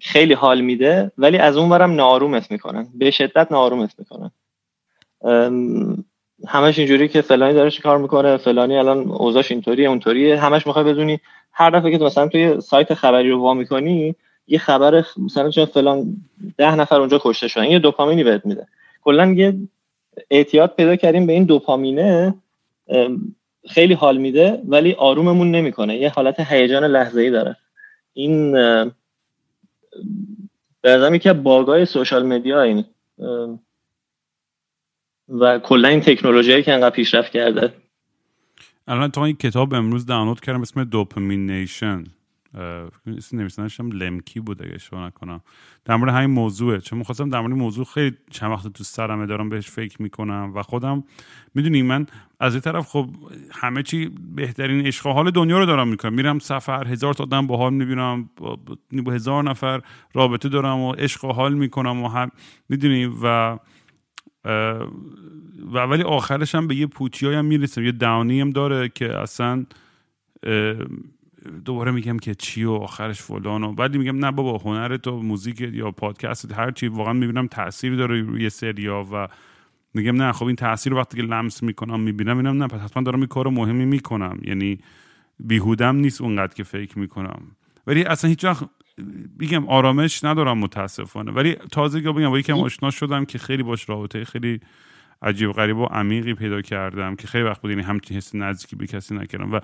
خیلی 0.00 0.34
حال 0.34 0.60
میده 0.60 1.12
ولی 1.18 1.38
از 1.38 1.56
اون 1.56 1.68
برم 1.68 1.94
نارومت 1.94 2.50
می‌کنن. 2.50 2.88
به 2.94 3.10
شدت 3.10 3.52
نارومت 3.52 3.94
می‌کنن. 3.98 4.30
همش 6.48 6.78
اینجوری 6.78 7.08
که 7.08 7.20
فلانی 7.20 7.54
داره 7.54 7.70
کار 7.70 7.98
می‌کنه 7.98 8.36
فلانی 8.36 8.76
الان 8.76 8.98
اوضاعش 8.98 9.50
اینطوریه 9.50 9.88
اونطوریه. 9.88 10.40
همش 10.40 10.66
می‌خوای 10.66 10.84
بدونی 10.84 11.20
هر 11.52 11.70
دفعه 11.70 11.98
که 11.98 12.04
مثلا 12.04 12.28
توی 12.28 12.60
سایت 12.60 12.94
خبری 12.94 13.30
رو 13.30 13.40
وا 13.40 13.54
می‌کنی 13.54 14.14
یه 14.46 14.58
خبر 14.58 15.04
مثلا 15.16 15.50
چون 15.50 15.64
فلان 15.64 16.16
ده 16.58 16.74
نفر 16.74 17.00
اونجا 17.00 17.20
کشته 17.22 17.48
شدن 17.48 17.64
یه 17.64 17.78
دوپامینی 17.78 18.24
بهت 18.24 18.46
میده. 18.46 18.66
کلا 19.02 19.32
یه 19.32 19.54
اعتیاد 20.30 20.74
پیدا 20.76 20.96
کردیم 20.96 21.26
به 21.26 21.32
این 21.32 21.44
دوپامینه. 21.44 22.34
خیلی 23.68 23.94
حال 23.94 24.16
میده 24.16 24.62
ولی 24.68 24.92
آروممون 24.92 25.50
نمی‌کنه. 25.50 25.96
یه 25.96 26.08
حالت 26.10 26.40
هیجان 26.40 26.84
لحظه 26.84 27.20
ای 27.20 27.30
داره. 27.30 27.56
این 28.12 28.52
به 30.82 31.18
که 31.18 31.32
باگای 31.32 31.86
سوشال 31.86 32.26
مدیا 32.26 32.62
این 32.62 32.84
و 35.28 35.58
کلا 35.58 35.88
این 35.88 36.00
تکنولوژی 36.00 36.62
که 36.62 36.72
انقدر 36.72 36.94
پیشرفت 36.94 37.32
کرده. 37.32 37.72
الان 38.86 39.10
تو 39.10 39.20
این 39.20 39.36
کتاب 39.36 39.74
امروز 39.74 40.06
دانلود 40.06 40.40
کردم 40.40 40.62
اسم 40.62 40.84
دوپامینیشن 40.84 42.04
نویسندش 43.32 43.80
هم 43.80 43.92
لمکی 43.92 44.40
بود 44.40 44.62
اگه 44.62 44.74
اشتباه 44.74 45.06
نکنم. 45.06 45.40
در 45.84 45.96
مورد 45.96 46.14
همین 46.14 46.30
موضوعه. 46.30 46.78
چون 46.78 46.98
می‌خواستم 46.98 47.30
در 47.30 47.40
مورد 47.40 47.52
موضوع 47.52 47.84
خیلی 47.84 48.16
چند 48.30 48.50
وقت 48.50 48.68
تو 48.68 48.84
سرمه 48.84 49.26
دارم 49.26 49.48
بهش 49.48 49.70
فکر 49.70 50.02
می‌کنم 50.02 50.52
و 50.54 50.62
خودم 50.62 51.04
می‌دونی 51.54 51.82
من 51.82 52.06
از 52.40 52.54
این 52.54 52.60
طرف 52.60 52.86
خب 52.86 53.08
همه 53.52 53.82
چی 53.82 54.10
بهترین 54.34 54.86
عشق 54.86 55.06
حال 55.06 55.30
دنیا 55.30 55.58
رو 55.58 55.66
دارم 55.66 55.88
می‌کنم. 55.88 56.12
میرم 56.12 56.38
سفر 56.38 56.86
هزار 56.86 57.14
تا 57.14 57.24
آدم 57.24 57.46
باحال 57.46 57.74
می‌بینم 57.74 58.30
با 59.04 59.12
هزار 59.12 59.42
نفر 59.42 59.80
رابطه 60.14 60.48
دارم 60.48 60.78
و 60.78 60.92
عشق 60.92 61.24
حال 61.24 61.54
می‌کنم 61.54 62.02
و 62.02 62.08
هم 62.08 62.30
می‌دونی؟ 62.68 63.06
و 63.06 63.58
و 65.72 65.78
ولی 65.78 66.02
آخرش 66.02 66.54
هم 66.54 66.66
به 66.66 66.74
یه 66.74 66.86
پوچی 66.86 67.26
هم 67.26 67.44
می‌رسم 67.44 67.84
یه 67.84 67.92
داونی 67.92 68.40
هم 68.40 68.50
داره 68.50 68.88
که 68.88 69.18
اصلا 69.18 69.66
دوباره 71.64 71.90
میگم 71.90 72.18
که 72.18 72.34
چی 72.34 72.64
و 72.64 72.72
آخرش 72.72 73.22
فلان 73.22 73.64
و 73.64 73.72
بعدی 73.72 73.98
میگم 73.98 74.24
نه 74.24 74.30
بابا 74.30 74.58
هنر 74.58 74.96
تو 74.96 75.22
موزیک 75.22 75.60
یا 75.60 75.90
پادکست 75.90 76.52
هر 76.52 76.70
چی 76.70 76.86
واقعا 76.86 77.12
می‌بینم 77.12 77.46
تاثیر 77.46 77.96
داره 77.96 78.20
روی 78.20 78.50
سریا 78.50 79.06
و 79.12 79.28
میگم 79.94 80.22
نه 80.22 80.32
خب 80.32 80.46
این 80.46 80.56
تاثیر 80.56 80.92
رو 80.92 80.98
وقتی 80.98 81.16
که 81.16 81.22
لمس 81.22 81.62
می‌کنم 81.62 82.00
می‌بینم 82.00 82.36
اینم 82.36 82.62
نه 82.62 82.68
پس 82.68 82.80
حتما 82.80 83.02
دارم 83.02 83.18
این 83.18 83.26
کار 83.26 83.48
مهمی 83.48 83.84
می‌کنم. 83.84 84.38
یعنی 84.42 84.78
بیهودم 85.40 85.96
نیست 85.96 86.20
اونقدر 86.20 86.54
که 86.54 86.64
فکر 86.64 86.98
می‌کنم. 86.98 87.42
ولی 87.86 88.04
اصلا 88.04 88.30
هیچ 88.30 88.44
وقت 88.44 88.68
میگم 89.38 89.68
آرامش 89.68 90.24
ندارم 90.24 90.58
متاسفانه. 90.58 91.32
ولی 91.32 91.54
تازه 91.54 92.00
بگم 92.00 92.30
با 92.30 92.38
یکم 92.38 92.58
آشنا 92.58 92.90
شدم 92.90 93.24
که 93.24 93.38
خیلی 93.38 93.62
باش 93.62 93.88
رابطه 93.88 94.24
خیلی 94.24 94.60
عجیب 95.22 95.52
غریب 95.52 95.76
و 95.76 95.84
عمیقی 95.84 96.34
پیدا 96.34 96.62
کردم 96.62 97.16
که 97.16 97.26
خیلی 97.26 97.44
وقت 97.44 97.60
بود 97.60 97.70
یعنی 97.70 97.82
همچین 97.82 98.16
حس 98.16 98.34
نزدیکی 98.34 98.76
به 98.76 98.86
کسی 98.86 99.14
نکردم. 99.14 99.52
و 99.52 99.60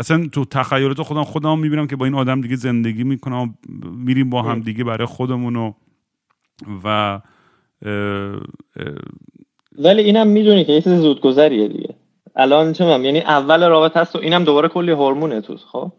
اصلا 0.00 0.28
تو 0.32 0.44
تخیلات 0.44 1.02
خودم 1.02 1.24
خودم 1.24 1.58
می‌بینم 1.58 1.86
که 1.86 1.96
با 1.96 2.04
این 2.04 2.14
آدم 2.14 2.40
دیگه 2.40 2.56
زندگی 2.56 3.04
می‌کنم 3.04 3.58
میریم 3.96 4.30
با 4.30 4.42
هم 4.42 4.60
دیگه 4.60 4.84
برای 4.84 5.06
خودمون 5.06 5.74
و 6.84 7.20
ولی 9.78 10.02
اینم 10.02 10.26
می‌دونی 10.26 10.64
که 10.64 10.72
یه 10.72 10.80
چیز 10.80 10.92
زودگذریه 10.92 11.68
دیگه. 11.68 11.94
الان 12.36 12.72
چه 12.72 12.84
یعنی 12.84 13.20
اول 13.20 13.68
رابطه 13.68 14.00
هست 14.00 14.16
و 14.16 14.18
اینم 14.18 14.44
دوباره 14.44 14.68
کلی 14.68 14.90
هورمونه 14.90 15.40
توش 15.40 15.60
خب؟ 15.72 15.92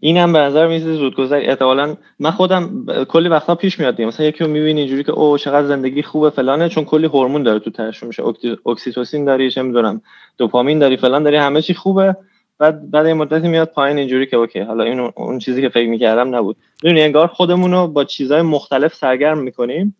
اینم 0.00 0.32
به 0.32 0.38
نظر 0.38 0.68
میاد 0.68 0.80
زودگذره. 0.80 1.46
احتمالاً 1.46 1.96
من 2.18 2.30
خودم 2.30 2.86
کلی 3.08 3.28
وقتا 3.28 3.54
پیش 3.54 3.78
میاد 3.78 4.02
مثلا 4.02 4.26
یکی 4.26 4.44
رو 4.44 4.50
می‌بینی 4.50 4.80
اینجوری 4.80 5.04
که 5.04 5.12
او 5.12 5.38
چقدر 5.38 5.66
زندگی 5.66 6.02
خوبه 6.02 6.30
فلانه 6.30 6.68
چون 6.68 6.84
کلی 6.84 7.06
هورمون 7.06 7.42
داره 7.42 7.58
تو 7.58 7.70
ترشح 7.70 8.06
میشه. 8.06 8.22
اکسیتوسین 8.66 9.24
داری 9.24 9.50
چه 9.50 9.62
می‌دونم 9.62 10.02
دوپامین 10.38 10.78
داری 10.78 10.96
فلان 10.96 11.22
داری 11.22 11.36
همه 11.36 11.62
چی 11.62 11.74
خوبه. 11.74 12.16
بعد 12.58 12.90
بعد 12.90 13.06
این 13.06 13.16
مدتی 13.16 13.48
میاد 13.48 13.68
پایین 13.68 13.98
اینجوری 13.98 14.26
که 14.26 14.36
okay 14.36 14.60
حالا 14.60 14.84
این 14.84 15.00
اون 15.00 15.38
چیزی 15.38 15.62
که 15.62 15.68
فکر 15.68 15.88
می‌کردم 15.88 16.34
نبود. 16.34 16.56
می‌دونی 16.82 17.02
انگار 17.02 17.26
خودمون 17.26 17.72
رو 17.72 17.86
با 17.86 18.04
چیزهای 18.04 18.42
مختلف 18.42 18.94
سرگرم 18.94 19.38
می‌کنیم 19.38 19.96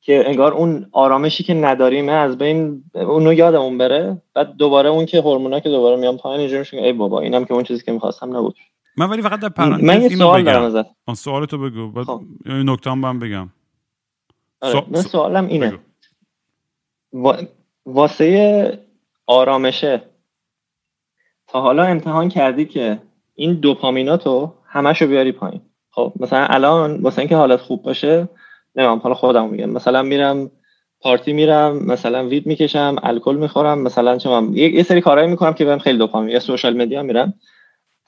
که 0.00 0.28
انگار 0.28 0.52
اون 0.52 0.86
آرامشی 0.92 1.44
که 1.44 1.54
نداریم 1.54 2.08
از 2.08 2.38
بین 2.38 2.84
اونو 2.94 3.32
یادمون 3.32 3.78
بره. 3.78 4.22
بعد 4.34 4.56
دوباره 4.56 4.88
اون 4.88 5.06
که 5.06 5.20
هورمونا 5.20 5.60
که 5.60 5.68
دوباره 5.68 5.96
میان 5.96 6.16
پایین 6.16 6.40
اینجوری 6.40 6.58
میشه 6.58 6.76
ای 6.76 6.92
بابا 6.92 7.20
اینم 7.20 7.44
که 7.44 7.54
اون 7.54 7.62
چیزی 7.62 7.84
که 7.84 7.92
می‌خواستم 7.92 8.36
نبود. 8.36 8.56
من 8.96 9.10
ولی 9.10 9.22
فقط 9.22 9.40
در 9.40 9.48
پرانتز 9.48 9.84
من 9.84 10.02
یه 10.02 10.08
سوال 10.08 10.42
دارم 10.42 10.62
ازت. 10.62 10.86
سوال 11.14 11.46
تو 11.46 11.58
بگو 11.58 11.88
بعد 11.88 12.04
خب. 12.04 12.20
این 12.46 12.70
نکته 12.70 12.90
هم 12.90 13.18
بگم. 13.18 13.48
آره. 14.60 14.84
من 14.90 15.02
سوالم 15.02 15.46
اینه. 15.46 15.78
واسه 17.86 18.78
آرامشه 19.26 20.02
حالا 21.60 21.84
امتحان 21.84 22.28
کردی 22.28 22.64
که 22.64 22.98
این 23.34 23.54
دوپامیناتو 23.54 24.52
همشو 24.66 25.06
بیاری 25.06 25.32
پایین. 25.32 25.60
خب 25.90 26.12
مثلا 26.20 26.46
الان 26.46 27.02
واسه 27.02 27.18
اینکه 27.18 27.36
حالت 27.36 27.60
خوب 27.60 27.82
باشه 27.82 28.28
نمیم 28.76 28.98
حالا 28.98 29.14
خودم 29.14 29.48
میگم. 29.48 29.70
مثلا 29.70 30.02
میرم 30.02 30.50
پارتی 31.00 31.32
میرم 31.32 31.86
مثلا 31.86 32.26
وید 32.26 32.46
می‌کشم 32.46 32.96
الکل 33.02 33.36
می‌خورم 33.36 33.78
مثلا 33.78 34.18
چه 34.18 34.30
یه 34.52 34.82
سری 34.82 35.00
کارهایی 35.00 35.30
می‌کنم 35.30 35.52
که 35.52 35.64
بهم 35.64 35.78
خیلی 35.78 35.98
دوپامین 35.98 36.30
یا 36.30 36.40
سوشال 36.40 36.76
مدیا 36.76 37.02
میرم. 37.02 37.34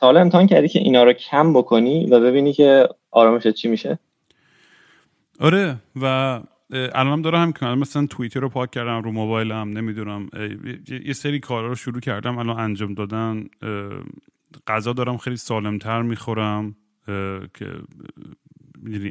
تا 0.00 0.06
حالا 0.06 0.20
امتحان 0.20 0.46
کردی 0.46 0.68
که 0.68 0.78
اینا 0.78 1.04
رو 1.04 1.12
کم 1.12 1.52
بکنی 1.52 2.06
و 2.06 2.20
ببینی 2.20 2.52
که 2.52 2.88
آرامشت 3.10 3.50
چی 3.50 3.68
میشه؟ 3.68 3.98
آره 5.40 5.76
و 6.02 6.40
الانم 6.70 7.22
دارم 7.22 7.42
هم 7.42 7.52
کنم 7.52 7.78
مثلا 7.78 8.06
توییتر 8.06 8.40
رو 8.40 8.48
پاک 8.48 8.70
کردم 8.70 9.02
رو 9.02 9.12
موبایلم 9.12 9.78
نمی‌دونم 9.78 10.28
یه 11.04 11.12
سری 11.12 11.40
کارا 11.40 11.68
رو 11.68 11.74
شروع 11.74 12.00
کردم 12.00 12.38
الان 12.38 12.60
انجام 12.60 12.94
دادن 12.94 13.48
غذا 14.66 14.92
دارم 14.92 15.16
خیلی 15.16 15.36
سالمتر 15.36 16.02
می‌خورم 16.02 16.76
که 17.54 17.74
می‌دونی 18.82 19.10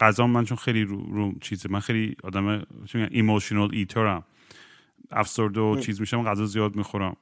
غذا 0.00 0.26
من 0.26 0.44
چون 0.44 0.56
خیلی 0.56 0.84
رو, 0.84 1.02
رو 1.02 1.32
چیزه 1.40 1.68
من 1.72 1.80
خیلی 1.80 2.16
آدم 2.22 2.62
ایموشنال 3.10 3.70
ایترم 3.72 4.24
افسرده 5.10 5.60
و 5.60 5.80
چیز 5.80 6.00
میشم 6.00 6.22
غذا 6.22 6.46
زیاد 6.46 6.76
می‌خورم. 6.76 7.16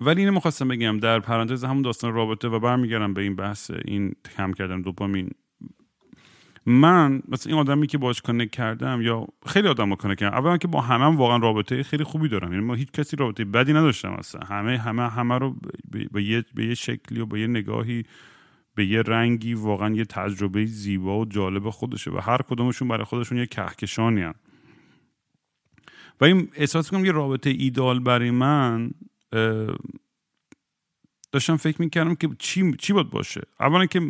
ولی 0.00 0.20
اینو 0.20 0.32
می‌خواستم 0.32 0.68
بگم 0.68 0.98
در 0.98 1.20
پرانتز 1.20 1.64
همون 1.64 1.82
داستان 1.82 2.14
رابطه 2.14 2.48
و 2.48 2.58
برمیگردم 2.58 3.14
به 3.14 3.22
این 3.22 3.36
بحث 3.36 3.70
این 3.84 4.14
کم 4.36 4.52
کردن 4.52 4.80
دوپامین. 4.80 5.30
من 6.66 7.22
مثلا 7.28 7.50
این 7.50 7.60
آدمی 7.60 7.86
که 7.86 7.98
باش 7.98 8.22
کنک 8.22 8.50
کردم 8.50 9.00
یا 9.02 9.26
خیلی 9.46 9.68
آدم 9.68 9.94
کنک 9.94 10.18
کردم 10.18 10.36
اولا 10.36 10.56
که 10.56 10.68
با 10.68 10.80
همه 10.80 11.04
هم 11.04 11.16
واقعا 11.16 11.36
رابطه 11.36 11.82
خیلی 11.82 12.04
خوبی 12.04 12.28
دارم 12.28 12.52
یعنی 12.52 12.64
ما 12.64 12.74
هیچ 12.74 12.92
کسی 12.92 13.16
رابطه 13.16 13.44
بدی 13.44 13.72
نداشتم 13.72 14.12
اصلا 14.12 14.40
همه 14.46 14.78
همه 14.78 15.10
همه 15.10 15.38
رو 15.38 15.56
به 16.12 16.22
یه 16.22 16.44
به 16.54 16.66
یه 16.66 16.74
شکلی 16.74 17.20
و 17.20 17.26
به 17.26 17.40
یه 17.40 17.46
نگاهی 17.46 18.04
به 18.74 18.86
یه 18.86 19.02
رنگی 19.02 19.54
واقعا 19.54 19.94
یه 19.94 20.04
تجربه 20.04 20.66
زیبا 20.66 21.18
و 21.18 21.24
جالب 21.24 21.70
خودشه 21.70 22.10
و 22.10 22.18
هر 22.18 22.38
کدومشون 22.48 22.88
برای 22.88 23.04
خودشون 23.04 23.38
یه 23.38 23.46
کهکشانی‌ان. 23.46 24.34
و 26.20 26.24
این 26.24 26.48
احساس 26.54 26.90
کنم 26.90 27.04
یه 27.04 27.12
رابطه 27.12 27.50
ایدال 27.50 28.00
برای 28.00 28.30
من 28.30 28.90
داشتم 31.36 31.56
فکر 31.56 31.82
می‌کردم 31.82 32.14
که 32.14 32.28
چی 32.38 32.72
چی 32.78 32.92
باید 32.92 33.10
باشه. 33.10 33.40
اولا 33.60 33.86
که 33.86 34.00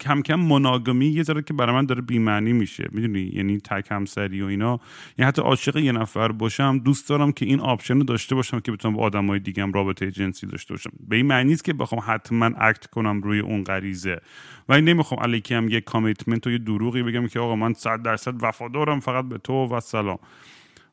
کم 0.00 0.22
کم 0.22 0.34
monogamy 0.34 1.06
یه 1.06 1.22
ذره 1.22 1.42
که 1.42 1.54
برای 1.54 1.74
من 1.74 1.86
داره 1.86 2.02
بیمعنی 2.02 2.52
میشه. 2.52 2.88
می‌دونی؟ 2.92 3.20
یعنی 3.20 3.58
تک 3.58 3.86
همسری 3.90 4.42
و 4.42 4.46
اینا. 4.46 4.80
یعنی 5.18 5.28
حتی 5.28 5.42
عاشق 5.42 5.76
یه 5.76 5.92
نفر 5.92 6.32
باشم 6.32 6.78
دوست 6.78 7.08
دارم 7.08 7.32
که 7.32 7.46
این 7.46 7.60
option 7.60 7.96
رو 7.96 8.04
داشته 8.04 8.34
باشم 8.34 8.60
که 8.60 8.72
بتونم 8.72 8.94
با 8.94 9.02
آدمای 9.02 9.38
دیگه 9.38 9.62
هم 9.62 9.72
رابطه 9.72 10.10
جنسی 10.10 10.46
داشته 10.46 10.74
باشم. 10.74 10.90
به 11.08 11.16
این 11.16 11.26
معنی 11.26 11.48
نیست 11.48 11.64
که 11.64 11.72
بخوام 11.72 12.02
حتما 12.06 12.50
act 12.58 12.86
کنم 12.86 13.20
روی 13.20 13.38
اون 13.38 13.64
غریزه. 13.64 14.20
و 14.68 14.72
این 14.72 14.84
نمی‌خوام 14.84 15.20
علیکی 15.20 15.54
هم 15.54 15.68
یه 15.68 15.80
کامیتمنت 15.80 16.46
و 16.46 16.50
یه 16.50 16.58
دروغی 16.58 17.02
بگم 17.02 17.26
که 17.26 17.40
آقا 17.40 17.56
من 17.56 17.72
100 17.72 18.02
درصد 18.02 18.34
وفادارم 18.42 19.00
فقط 19.00 19.24
به 19.24 19.38
تو 19.38 19.66
و 19.66 19.80
سلام. 19.80 20.18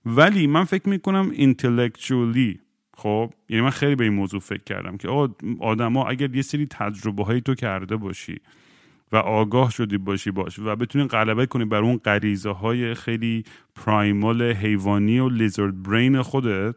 ولی 0.06 0.48
من 0.48 0.64
فکر 0.64 0.90
می‌کنم 0.90 1.32
اینتלקچوالی 1.34 2.60
خب 3.02 3.34
یعنی 3.50 3.64
من 3.64 3.70
خیلی 3.70 3.96
به 3.96 4.04
این 4.04 4.14
موضوع 4.14 4.40
فکر 4.40 4.64
کردم 4.64 4.98
که 4.98 5.08
آقا 5.08 5.34
آدما 5.60 6.08
اگر 6.08 6.36
یه 6.36 6.42
سری 6.42 6.68
تجربه 6.68 7.24
هایی 7.24 7.42
تو 7.42 7.56
کرده 7.56 7.96
باشی 7.96 8.40
و 9.12 9.16
آگاه 9.16 9.72
شدی 9.72 9.98
باشی 9.98 10.32
باش 10.32 10.60
و 10.60 10.76
بتونی 10.76 11.08
غلبه 11.08 11.46
کنی 11.46 11.66
بر 11.66 11.82
اون 11.82 11.98
غریزه 11.98 12.50
های 12.50 12.94
خیلی 12.94 13.44
پرایمال 13.76 14.42
حیوانی 14.42 15.20
و 15.20 15.30
لیزرد 15.30 15.84
برین 15.84 16.22
خودت 16.22 16.76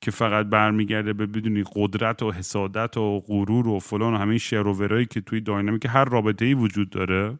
که 0.00 0.10
فقط 0.10 0.46
برمیگرده 0.46 1.12
به 1.12 1.26
بدونی 1.26 1.64
قدرت 1.74 2.22
و 2.22 2.32
حسادت 2.32 2.96
و 2.96 3.20
غرور 3.20 3.68
و 3.68 3.78
فلان 3.78 4.14
و 4.14 4.16
همین 4.16 4.38
شروورایی 4.38 5.06
که 5.06 5.20
توی 5.20 5.40
داینامیک 5.40 5.86
هر 5.88 6.04
رابطه 6.04 6.44
ای 6.44 6.54
وجود 6.54 6.90
داره 6.90 7.38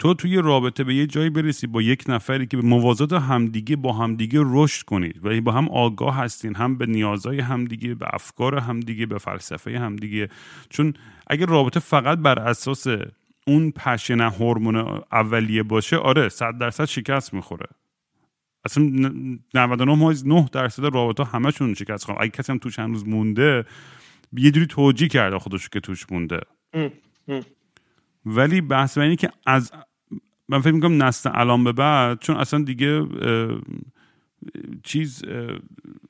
تو 0.00 0.14
توی 0.14 0.36
رابطه 0.36 0.84
به 0.84 0.94
یه 0.94 1.06
جایی 1.06 1.30
برسی 1.30 1.66
با 1.66 1.82
یک 1.82 2.04
نفری 2.08 2.46
که 2.46 2.56
به 2.56 2.62
موازات 2.62 3.12
همدیگه 3.12 3.76
با 3.76 3.92
همدیگه 3.92 4.40
رشد 4.44 4.84
کنید 4.84 5.26
و 5.26 5.40
با 5.40 5.52
هم 5.52 5.68
آگاه 5.68 6.16
هستین 6.16 6.54
هم 6.54 6.78
به 6.78 6.86
نیازهای 6.86 7.40
همدیگه 7.40 7.94
به 7.94 8.06
افکار 8.12 8.58
همدیگه 8.58 9.06
به 9.06 9.18
فلسفه 9.18 9.78
همدیگه. 9.78 10.28
چون 10.68 10.94
اگر 11.26 11.46
رابطه 11.46 11.80
فقط 11.80 12.18
بر 12.18 12.38
اساس 12.38 12.86
اون 13.46 13.70
پشن 13.70 14.20
هورمون 14.20 14.76
اولیه 15.12 15.62
باشه 15.62 15.96
آره 15.96 16.28
صد 16.28 16.58
درصد 16.58 16.84
شکست 16.84 17.34
می‌خوره. 17.34 17.66
اصلا 18.64 18.84
99 19.54 20.48
درصد 20.52 20.84
رابطه 20.84 21.24
همشون 21.24 21.74
شکست 21.74 22.04
خواهم 22.04 22.20
اگه 22.20 22.30
کسی 22.30 22.52
هم 22.52 22.58
تو 22.58 22.70
چند 22.70 22.90
روز 22.90 23.08
مونده 23.08 23.64
یه 24.32 24.50
جوری 24.50 24.66
توجیه 24.66 25.08
کرده 25.08 25.38
خودش 25.38 25.68
که 25.68 25.80
توش 25.80 26.06
مونده. 26.12 26.40
ولی 28.26 28.60
بحث 28.60 28.98
اینه 28.98 29.16
که 29.16 29.30
از 29.46 29.72
من 30.50 30.60
فکر 30.60 30.72
می‌کنم 30.74 31.04
نسل 31.04 31.30
الان 31.34 31.64
به 31.64 31.72
بعد 31.72 32.20
چون 32.20 32.36
اصلا 32.36 32.64
دیگه 32.64 33.06
چیز 34.84 35.24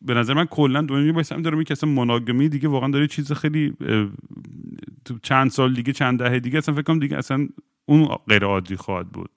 به 0.03 0.15
نظر 0.15 0.35
من 0.35 0.47
کلا 0.47 0.83
دنیا 0.83 1.13
بایستم 1.15 1.43
داره 1.43 1.65
که 1.65 1.73
اصلا 1.73 1.91
مناگمی 1.91 2.51
دیگه 2.51 2.69
واقعا 2.69 2.91
داره 2.91 3.09
چیز 3.09 3.33
خیلی 3.33 3.75
چند 5.23 5.51
سال 5.51 5.75
دیگه 5.75 5.95
چند 5.95 6.21
دهه 6.21 6.41
دیگه 6.41 6.59
اصلا 6.59 6.75
فکر 6.77 6.85
کنم 6.85 7.01
دیگه 7.01 7.19
اصلا 7.19 7.49
اون 7.87 8.07
غیر 8.29 8.45
عادی 8.45 8.77
خواهد 8.77 9.09
بود. 9.09 9.31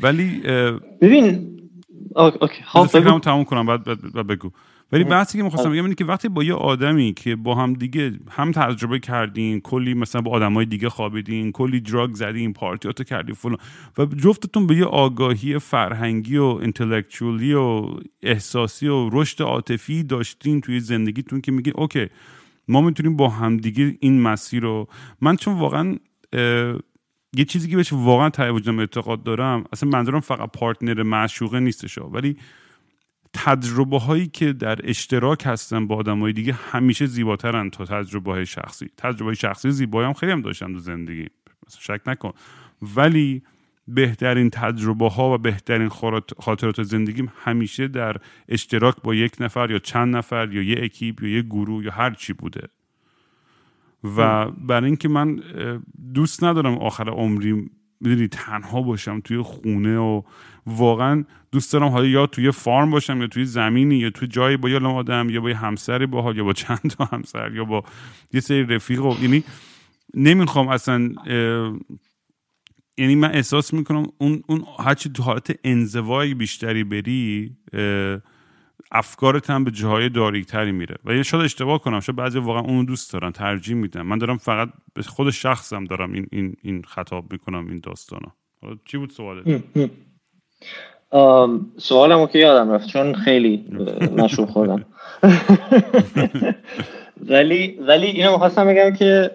ولی 0.00 0.40
ببین 1.02 1.60
اوکی 2.16 2.64
تموم 3.20 3.44
کنم 3.44 3.66
بعد, 3.66 3.84
بعد 4.12 4.28
بگو. 4.28 4.50
ولی 4.92 5.04
بحثی 5.04 5.38
که 5.38 5.44
می‌خواستم 5.44 5.72
بگم 5.72 5.82
اینه 5.82 5.94
که 5.94 6.04
وقتی 6.04 6.28
با 6.28 6.44
یه 6.44 6.54
آدمی 6.54 7.12
که 7.12 7.36
با 7.36 7.54
هم 7.54 7.74
دیگه 7.74 8.12
هم 8.30 8.52
تجربه 8.52 8.98
کردین 8.98 9.60
کلی 9.60 9.94
مثلا 9.94 10.20
با 10.20 10.30
آدمای 10.30 10.66
دیگه 10.66 10.88
خوابیدین 10.88 11.52
کلی 11.52 11.80
دراگ 11.80 12.14
زدین 12.14 12.52
پارتیاتو 12.52 13.04
کردین 13.04 13.34
فلان 13.34 13.56
و 13.98 14.04
جفتتون 14.04 14.66
به 14.66 14.76
یه 14.76 14.84
آگاهی 14.84 15.58
فرهنگی 15.58 16.36
و 16.36 16.44
انتלקچوالی 16.44 17.54
و 17.54 17.86
احساسی 18.22 18.88
و 18.88 19.10
رشد 19.12 19.42
عاطفی 19.42 20.02
داشتین 20.02 20.60
توی 20.60 20.80
زندگیتون 20.80 21.40
که 21.40 21.52
میگه 21.52 21.72
اوکی 21.76 22.06
ما 22.68 22.80
می‌تونیم 22.80 23.16
با 23.16 23.28
همدیگه 23.28 23.96
این 24.00 24.22
مسیر 24.22 24.62
رو 24.62 24.88
من 25.20 25.36
چون 25.36 25.58
واقعا 25.58 25.96
یه 27.36 27.44
چیزی 27.48 27.68
که 27.68 27.76
بهش 27.76 27.92
واقعا 27.92 28.30
ته 28.30 28.42
اعتقاد 28.78 29.22
دارم 29.22 29.64
اصلا 29.72 29.88
منظورم 29.88 30.20
فقط 30.20 30.50
پارتنر 30.52 31.02
معشوقه 31.02 31.60
نیستش 31.60 31.98
ولی 31.98 32.36
تجربه 33.34 33.98
هایی 33.98 34.26
که 34.26 34.52
در 34.52 34.78
اشتراک 34.84 35.42
هستن 35.46 35.86
با 35.86 35.96
آدم 35.96 36.20
های 36.20 36.32
دیگه 36.32 36.52
همیشه 36.52 37.06
زیباترن 37.06 37.70
تا 37.70 37.84
تجربه 37.84 38.32
های 38.32 38.46
شخصی. 38.46 38.90
تجربه 38.96 39.24
های 39.24 39.34
شخصی 39.34 39.70
زیبایی 39.70 40.06
هم 40.06 40.12
خیلی 40.12 40.32
هم 40.32 40.42
داشتن 40.42 40.72
تو 40.72 40.78
زندگی. 40.78 41.26
شک 41.78 42.00
نکن. 42.06 42.32
ولی 42.96 43.42
بهترین 43.88 44.50
تجربه 44.50 45.08
ها 45.08 45.34
و 45.34 45.38
بهترین 45.38 45.88
خاطرات 46.38 46.82
زندگیم 46.82 47.32
همیشه 47.44 47.88
در 47.88 48.16
اشتراک 48.48 48.96
با 49.02 49.14
یک 49.14 49.32
نفر 49.40 49.70
یا 49.70 49.78
چند 49.78 50.16
نفر 50.16 50.52
یا 50.52 50.62
یه 50.62 50.84
اکیپ 50.84 51.22
یا 51.22 51.28
یه 51.28 51.42
گروه 51.42 51.84
یا 51.84 51.92
هر 51.92 52.10
چی 52.10 52.32
بوده. 52.32 52.68
و 54.16 54.50
برای 54.50 54.86
اینکه 54.86 55.08
من 55.08 55.40
دوست 56.14 56.44
ندارم 56.44 56.78
آخر 56.78 57.08
عمری 57.08 57.70
می‌دونی 58.00 58.28
تنها 58.28 58.82
باشم 58.82 59.20
توی 59.20 59.42
خونه 59.42 59.98
و 59.98 60.22
واقعا 60.66 61.24
دوست 61.52 61.72
دارم 61.72 61.88
حالا 61.88 62.06
یا 62.06 62.26
توی 62.26 62.50
فارم 62.50 62.90
باشم 62.90 63.20
یا 63.20 63.26
توی 63.26 63.44
زمینی 63.44 63.96
یا 63.96 64.10
توی 64.10 64.28
جایی 64.28 64.56
با 64.56 64.70
یه 64.70 64.78
آدم 64.78 65.30
یا 65.30 65.40
با 65.40 65.48
یه 65.48 65.56
همسری 65.56 66.06
با 66.06 66.32
یا 66.32 66.44
با 66.44 66.52
چند 66.52 66.90
تا 66.90 67.04
همسر 67.04 67.52
یا 67.54 67.64
با 67.64 67.84
یه 68.32 68.40
سری 68.40 68.62
رفیق 68.62 69.04
و 69.04 69.16
یعنی 69.22 69.44
نمی‌خوام 70.14 70.68
اصلا 70.68 71.10
یعنی 72.98 73.14
من 73.14 73.34
احساس 73.34 73.74
می‌کنم 73.74 74.06
اون 74.18 74.42
اون 74.46 74.64
هرچی 74.78 75.08
تو 75.08 75.22
حالت 75.22 75.58
انزوای 75.64 76.34
بیشتری 76.34 76.84
بری 76.84 77.56
افکارت 78.92 79.50
هم 79.50 79.64
به 79.64 79.70
جاهای 79.70 80.08
داریکتری 80.08 80.72
میره. 80.72 80.96
و 81.04 81.14
یه 81.14 81.22
شاید 81.22 81.44
اشتباه 81.44 81.78
کنم 81.78 82.00
شاید 82.00 82.16
بعضی 82.16 82.38
واقعا 82.38 82.62
اونو 82.62 82.84
دوست 82.84 83.12
دارن 83.12 83.30
ترجیح 83.30 83.76
میدن. 83.76 84.02
من 84.02 84.18
دارم 84.18 84.36
فقط 84.36 84.68
به 84.94 85.02
خود 85.02 85.30
شخصم 85.30 85.84
دارم 85.84 86.12
این 86.12 86.26
این 86.32 86.56
این 86.62 86.82
خطاب 86.82 87.32
می‌کنم 87.32 87.68
این 87.68 87.80
داستانا. 87.82 88.32
چی 88.84 88.98
بود 88.98 89.10
سوالت؟ 89.10 89.62
سوالمو 91.76 92.26
که 92.26 92.38
یادم 92.38 92.70
رفت 92.70 92.88
چون 92.88 93.14
خیلی 93.14 93.64
مشروب 94.16 94.48
خوردم. 94.48 94.84
ولی 97.30 97.78
ولی 97.80 98.06
اینو 98.06 98.32
می‌خواستم 98.32 98.66
بگم 98.66 98.96
که 98.96 99.30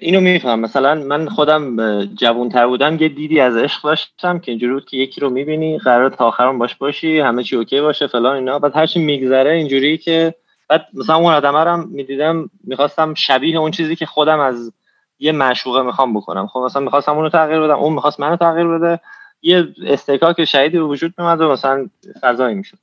اینو 0.00 0.20
میفهم 0.20 0.60
مثلا 0.60 0.94
من 0.94 1.28
خودم 1.28 2.04
جوانتر 2.04 2.66
بودم 2.66 2.96
یه 3.00 3.08
دیدی 3.08 3.40
از 3.40 3.56
عشق 3.56 3.82
داشتم 3.82 4.38
که 4.38 4.52
اینجوری 4.52 4.72
بود 4.72 4.84
که 4.84 4.96
یکی 4.96 5.20
رو 5.20 5.30
می‌بینی 5.30 5.78
قرار 5.78 6.10
تا 6.10 6.26
آخرم 6.26 6.58
باش 6.58 6.74
باشی 6.74 7.20
همه 7.20 7.42
چی 7.42 7.56
اوکی 7.56 7.80
باشه 7.80 8.06
فلان 8.06 8.36
اینا. 8.36 8.58
بعد 8.58 8.76
هرچی 8.76 9.00
میگذره 9.00 9.52
اینجوری 9.52 9.98
که 9.98 10.34
بعد 10.68 10.86
مثلا 10.94 11.16
اون 11.16 11.32
آدم 11.32 11.56
رو 11.56 11.86
می‌دیدم 11.86 12.50
می‌خواستم 12.64 13.14
شبیه 13.14 13.58
اون 13.58 13.70
چیزی 13.70 13.96
که 13.96 14.06
خودم 14.06 14.40
از 14.40 14.72
یه 15.18 15.32
معشوقه 15.32 15.82
می‌خوام 15.82 16.14
بکنم. 16.14 16.46
خب 16.46 16.60
مثلا 16.60 16.82
می‌خواستم 16.82 17.16
اونو 17.16 17.28
تغییر 17.28 17.60
بدم 17.60 17.78
اون 17.78 17.92
می‌خواست 17.92 18.20
منو 18.20 18.36
تغییر 18.36 18.66
بده. 18.66 19.00
یه 19.42 19.68
استکاک 19.86 20.44
شدیدی 20.44 20.78
به 20.78 20.84
وجود 20.84 21.14
میومد 21.18 21.40
و 21.40 21.50
مثلا 21.50 21.88
فضایی 22.20 22.54
می‌شد. 22.54 22.78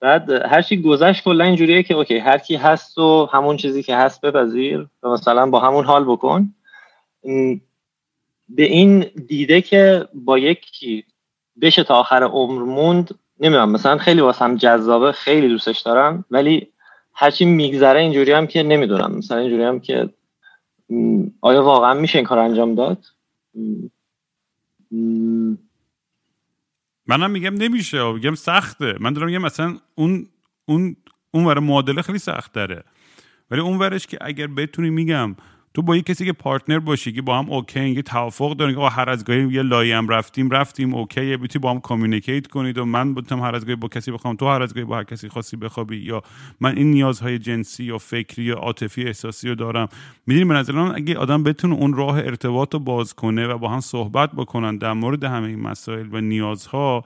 بعد 0.00 0.30
هر 0.30 0.62
چی 0.62 0.82
گذشت 0.82 1.24
کلا 1.24 1.44
اینجوریه 1.44 1.82
که 1.82 1.94
اوکی 1.94 2.18
هر 2.18 2.38
کی 2.38 2.56
هست 2.56 2.98
و 2.98 3.28
همون 3.32 3.56
چیزی 3.56 3.82
که 3.82 3.96
هست 3.96 4.20
بپذیر 4.20 4.86
و 5.02 5.08
مثلا 5.08 5.50
با 5.50 5.60
همون 5.60 5.84
حال 5.84 6.04
بکن. 6.04 6.54
به 8.48 8.62
این 8.62 9.00
دیده 9.26 9.60
که 9.60 10.08
با 10.14 10.38
یکی 10.38 11.04
بشه 11.60 11.84
تا 11.84 11.94
آخر 11.94 12.22
عمر 12.22 12.62
موند 12.62 13.14
نمی‌دونم 13.40 13.70
مثلا 13.70 13.98
خیلی 13.98 14.20
واسم 14.20 14.56
جذابه 14.56 15.12
خیلی 15.12 15.48
دوستش 15.48 15.80
دارم 15.80 16.24
ولی 16.30 16.68
هرچی 17.12 17.44
میگذره 17.44 18.00
اینجوری 18.00 18.32
هم 18.32 18.46
که 18.46 18.62
نمی‌دونم. 18.62 19.14
مثلا 19.18 19.38
اینجوری 19.38 19.62
هم 19.62 19.80
که 19.80 20.08
آیا 21.40 21.64
واقعا 21.64 21.94
میشه 21.94 22.18
این 22.18 22.26
کار 22.26 22.38
انجام 22.38 22.74
داد؟ 22.74 22.98
منم 27.06 27.30
میگم 27.30 27.54
نمیشه 27.54 28.12
میگم 28.12 28.34
سخته. 28.34 28.96
من 29.00 29.12
دارم 29.12 29.26
میگم 29.26 29.42
مثلا 29.42 29.78
اون 29.94 30.26
اون 30.64 30.96
اون 31.30 31.44
ور 31.44 31.58
معادله 31.58 32.02
خیلی 32.02 32.18
سخت 32.18 32.52
داره 32.52 32.84
ولی 33.50 33.60
اون 33.60 33.78
ورش 33.78 34.06
که 34.06 34.18
اگر 34.20 34.46
بتونی 34.46 34.90
میگم 34.90 35.36
تو 35.76 35.82
با 35.82 35.96
یه 35.96 36.02
کسی 36.02 36.24
که 36.24 36.32
پارتنر 36.32 36.78
باشی 36.78 37.12
که 37.12 37.22
با 37.22 37.38
هم 37.38 37.50
اوکی 37.50 37.88
یه 37.88 38.02
توافق 38.02 38.56
دارین 38.56 38.76
که 38.76 38.82
هر 38.82 39.10
از 39.10 39.24
گاهی 39.24 39.52
یه 39.52 39.62
لایه 39.62 39.96
هم 39.96 40.08
رفتیم 40.08 40.50
رفتیم 40.50 40.94
اوکی 40.94 41.36
بیتی 41.36 41.58
با 41.58 41.70
هم 41.70 41.80
کامیونیکیت 41.80 42.46
کنید 42.46 42.78
و 42.78 42.84
من 42.84 43.14
بتونم 43.14 43.42
هر 43.42 43.54
از 43.54 43.64
گاهی 43.64 43.76
با 43.76 43.88
کسی 43.88 44.10
بخوام 44.10 44.36
تو 44.36 44.48
هر 44.48 44.62
از 44.62 44.74
گاهی 44.74 44.84
با 44.84 44.96
هر 44.96 45.04
کسی 45.04 45.28
خاصی 45.28 45.56
بخوابی 45.56 45.96
یا 45.96 46.22
من 46.60 46.76
این 46.76 46.90
نیازهای 46.90 47.38
جنسی 47.38 47.84
یا 47.84 47.98
فکری 47.98 48.44
یا 48.44 48.54
عاطفی 48.54 49.04
احساسی 49.04 49.48
رو 49.48 49.54
دارم. 49.54 49.88
می‌دونی 50.26 50.44
به 50.44 50.54
نظر 50.54 50.78
اگه 50.78 51.18
آدم 51.18 51.42
بتونه 51.42 51.74
اون 51.74 51.94
راه 51.94 52.18
ارتباط 52.18 52.74
رو 52.74 52.80
باز 52.80 53.14
کنه 53.14 53.46
و 53.46 53.58
با 53.58 53.68
هم 53.68 53.80
صحبت 53.80 54.32
بکنن 54.32 54.76
در 54.76 54.92
مورد 54.92 55.24
همه 55.24 55.48
این 55.48 55.60
مسائل 55.60 56.14
و 56.14 56.20
نیازها 56.20 57.04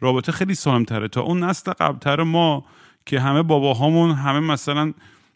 رابطه 0.00 0.32
خیلی 0.32 0.54
سالمتره. 0.54 1.08
تا 1.08 1.20
اون 1.20 1.44
نسل 1.44 1.72
قبلتر 1.72 2.22
ما 2.22 2.64
که 3.06 3.20
همه 3.20 3.42
باباهامون 3.42 4.10
همه 4.10 4.40
مثلا 4.40 4.92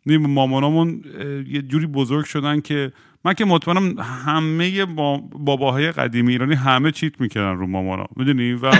مامانامون 0.06 1.04
یه 1.48 1.62
جوری 1.62 1.86
بزرگ 1.86 2.24
شدن 2.24 2.60
که 2.60 2.92
من 3.24 3.34
که 3.34 3.44
مطمئنم 3.44 3.98
همه 3.98 4.84
باباهای 5.32 5.92
قدیمی 5.92 6.32
ایرانی 6.32 6.54
همه 6.54 6.92
چیت 6.92 7.20
می‌کردن 7.20 7.58
رو 7.58 7.66
مامانا 7.66 8.06
می‌دونی؟ 8.16 8.52
و 8.52 8.70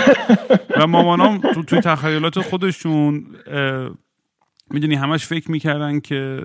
و 0.77 0.87
مامانام 0.87 1.39
تو 1.39 1.63
توی 1.63 1.81
تخیلات 1.81 2.41
خودشون 2.41 3.27
می‌دونی 4.71 4.95
همش 4.95 5.27
فکر 5.27 5.51
می‌کردن 5.51 6.01
که 6.01 6.43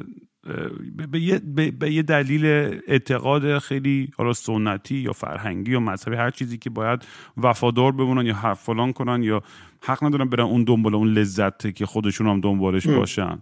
به 1.12 1.20
یه, 1.20 1.40
به 1.80 1.92
یه 1.92 2.02
دلیل 2.02 2.46
اعتقاد 2.88 3.60
خیلی 3.60 4.10
حالا 4.18 4.34
سنتی 4.34 4.96
یا 4.96 5.14
فرهنگی 5.14 5.72
یا 5.72 5.80
مذهبی 5.80 6.16
هر 6.16 6.30
چیزی 6.30 6.58
که 6.58 6.70
باید 6.70 7.06
وفادار 7.38 7.92
بمونن 7.92 8.26
یا 8.26 8.36
حرف 8.36 8.64
فلان 8.64 8.94
کنن 8.94 9.24
یا 9.24 9.44
حق 9.82 10.04
ندارن 10.04 10.30
برن 10.30 10.44
اون 10.44 10.64
دنبال 10.64 10.96
اون 10.96 11.08
لذت 11.08 11.76
که 11.76 11.86
خودشون 11.86 12.28
هم 12.28 12.42
دنبالش 12.42 12.88
باشن. 12.88 13.40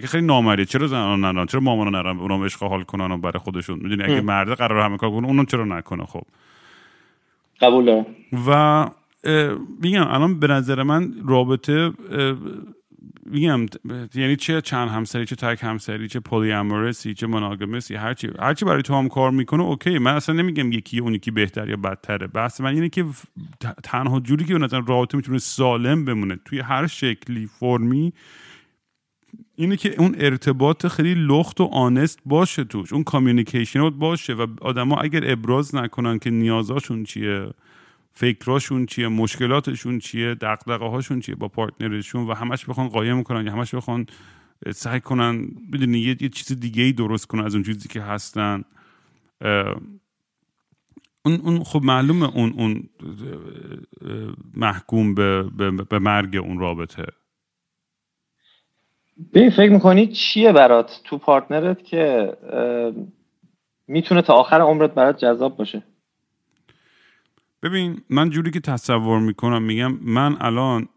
که 0.00 0.06
خیلی 0.06 0.26
نامریه 0.26 0.64
چرا 0.64 0.86
زنان 0.86 1.20
نرن 1.20 1.46
چرا 1.46 1.60
مامان 1.60 1.94
نرن 1.94 2.18
اونم 2.18 2.44
عشق 2.44 2.62
حال 2.62 2.82
کنن 2.82 3.10
و 3.10 3.18
برای 3.18 3.38
خودشون؟ 3.38 3.78
می‌دونی 3.82 4.02
اگه 4.02 4.20
مرد 4.20 4.52
قرار 4.52 4.80
همه 4.80 4.96
کار 4.96 5.10
کنه 5.10 5.26
اونم 5.26 5.46
چرا 5.46 5.64
نکنه؟ 5.64 6.04
خب. 6.04 6.22
قبول 7.60 8.04
و 8.46 8.90
میگم 9.80 10.06
الان 10.08 10.40
به 10.40 10.46
نظر 10.46 10.82
من 10.82 11.14
رابطه 11.26 11.92
میگم 13.26 13.66
یعنی 14.14 14.36
چه 14.36 14.60
چند 14.60 14.88
همسری 14.88 15.26
چه 15.26 15.36
تک 15.36 15.64
همسری 15.64 16.08
چه 16.08 16.20
polyamorous 16.20 16.52
ی 16.52 17.14
چه 17.14 17.26
monogamous 17.26 17.88
ی 17.88 17.94
هرچی 17.94 18.28
هرچی 18.38 18.64
برای 18.64 18.82
تو 18.82 18.94
هم 18.94 19.08
کار 19.08 19.30
می‌کنه 19.30 19.62
okay. 19.62 19.98
من 19.98 20.14
اصلا 20.14 20.34
نمیگم 20.34 20.72
یکی 20.72 20.98
اون 20.98 21.14
یکی 21.14 21.30
بهتر 21.30 21.68
یا 21.68 21.76
بدتره. 21.76 22.26
بحث 22.26 22.60
من 22.60 22.74
اینه 22.74 22.88
که 22.88 23.04
تنها 23.82 24.20
جوری 24.20 24.44
که 24.44 24.52
به 24.52 24.58
نظر 24.58 24.80
رابطه 24.80 25.16
می‌تونه 25.16 25.38
سالم 25.38 26.04
بمونه. 26.04 26.38
توی 26.44 26.60
هر 26.60 26.86
شکلی 26.86 27.46
فرمی 27.46 28.12
اینه 29.56 29.76
که 29.76 29.94
اون 29.98 30.14
ارتباط 30.18 30.86
خیلی 30.86 31.14
لخت 31.14 31.60
و 31.60 31.64
honest 31.64 32.18
باشه 32.26 32.64
توش. 32.64 32.92
اون 32.92 33.04
communication 33.04 33.90
باشه 33.90 34.34
و 34.34 34.46
آدما 34.60 34.96
اگر 34.96 35.32
ابراز 35.32 35.74
نکنن 35.74 36.18
که 36.18 36.30
نیازاشون 36.30 37.04
چیه 37.04 37.50
فکراشون 38.12 38.86
چیه 38.86 39.08
مشکلاتشون 39.08 39.98
چیه 39.98 40.34
دقدقه 40.34 40.86
هاشون 40.86 41.20
چیه 41.20 41.34
با 41.34 41.48
پارتنرشون 41.48 42.26
و 42.26 42.34
همش 42.34 42.64
بخوان 42.64 42.88
قایم 42.88 43.22
کنن 43.22 43.46
یا 43.46 43.52
همش 43.52 43.74
بخوان 43.74 44.06
سعی 44.74 45.00
کنن 45.00 45.48
بدونی 45.72 45.98
یه, 45.98 46.16
یه 46.20 46.28
چیز 46.28 46.60
دیگه 46.60 46.82
ای 46.82 46.92
درست 46.92 47.26
کنن 47.26 47.44
از 47.44 47.54
اون 47.54 47.64
چیزی 47.64 47.88
که 47.88 48.02
هستن. 48.02 48.64
اون, 51.24 51.40
اون 51.42 51.64
خب 51.64 51.82
معلومه 51.84 52.36
اون, 52.36 52.52
اون 52.56 52.88
محکوم 54.54 55.14
به, 55.14 55.42
به, 55.42 55.70
به 55.70 55.98
مرگ 55.98 56.36
اون 56.36 56.58
رابطه. 56.58 57.06
ببین 59.34 59.50
فکر 59.50 59.72
می‌کنی 59.72 60.06
چیه 60.06 60.52
برات؟ 60.52 61.00
تو 61.04 61.18
پارتنرت 61.18 61.84
که 61.84 62.32
می‌تونه 63.86 64.22
تا 64.22 64.34
آخر 64.34 64.60
عمرت 64.60 64.94
برات 64.94 65.18
جذاب 65.18 65.56
باشه. 65.56 65.82
ببین 67.62 68.02
من 68.10 68.30
جوری 68.30 68.50
که 68.50 68.60
تصور 68.60 69.20
می‌کنم 69.20 69.62
میگم 69.62 69.92
من 69.92 70.36
الان 70.40 70.88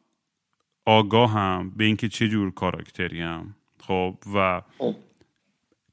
آگاهم 0.85 1.71
به 1.77 1.83
اینکه 1.83 2.07
چه 2.09 2.27
جور 2.27 2.51
کاراکتریم. 2.51 3.55
خب 3.79 4.15
و 4.35 4.61
خب. 4.77 4.95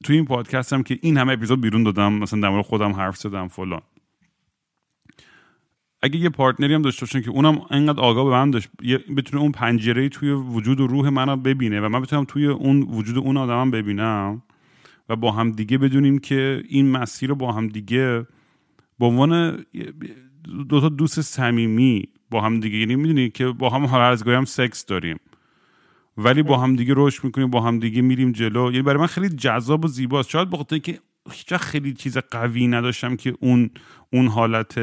تو 0.03 0.13
این 0.13 0.25
پادکست 0.25 0.73
هم 0.73 0.83
که 0.83 0.99
این 1.01 1.17
همه 1.17 1.33
اپیزود 1.33 1.61
بیرون 1.61 1.83
دادم 1.83 2.13
مثلا 2.13 2.39
در 2.41 2.49
مورد 2.49 2.65
خودم 2.65 2.91
حرف 2.91 3.17
زدم 3.17 3.47
فلان. 3.47 3.81
اگه 6.05 6.19
یه 6.19 6.29
پارتنری 6.29 6.73
هم 6.73 6.81
داشته 6.81 7.05
باشن 7.05 7.21
که 7.21 7.29
اونم 7.29 7.61
انقدر 7.69 7.99
آگاه 7.99 8.25
به 8.25 8.31
من 8.31 8.51
داشت 8.51 8.69
بتونه 9.17 9.41
اون 9.41 9.51
پنجره 9.51 10.09
توی 10.09 10.31
وجود 10.31 10.79
و 10.79 10.87
روح 10.87 11.09
منو 11.09 11.35
ببینه 11.35 11.81
و 11.81 11.89
من 11.89 12.01
بتونم 12.01 12.25
توی 12.25 12.45
اون 12.45 12.81
وجود 12.81 13.17
اون 13.17 13.37
آدمم 13.37 13.71
ببینم 13.71 14.41
و 15.09 15.15
با 15.15 15.31
هم 15.31 15.51
دیگه 15.51 15.77
بدونیم 15.77 16.19
که 16.19 16.63
این 16.69 16.91
مسیر 16.91 17.29
رو 17.29 17.35
با 17.35 17.51
هم 17.51 17.67
دیگه 17.67 18.27
به 18.99 19.05
عنوان 19.05 19.63
دو 20.69 20.81
تا 20.81 20.89
دوست 20.89 21.21
صمیمی 21.21 22.09
با 22.29 22.41
هم 22.41 22.59
دیگه 22.59 22.77
یعنی 22.77 22.95
می‌دونی 22.95 23.29
که 23.29 23.47
با 23.47 23.69
هم 23.69 23.85
هر 23.85 23.99
از 23.99 24.23
هم 24.23 24.45
سکس 24.45 24.85
داریم. 24.85 25.17
ولی 26.17 26.43
با 26.43 26.57
هم 26.57 26.75
دیگه 26.75 26.93
رشد 26.97 27.23
می‌کنیم 27.23 27.49
با 27.49 27.61
هم 27.61 27.79
دیگه 27.79 28.01
میریم 28.01 28.31
جلو. 28.31 28.71
یعنی 28.71 28.81
برای 28.81 28.99
من 28.99 29.07
خیلی 29.07 29.29
جذاب 29.29 29.85
و 29.85 29.87
زیباست. 29.87 30.29
شاید 30.29 30.49
بخاطر 30.49 30.77
که 30.77 30.99
هیچ 31.31 31.53
خیلی 31.53 31.93
چیز 31.93 32.17
قوی 32.17 32.67
نداشتم 32.67 33.15
که 33.15 33.33
اون 33.39 33.69
اون 34.13 34.27
حالت 34.27 34.77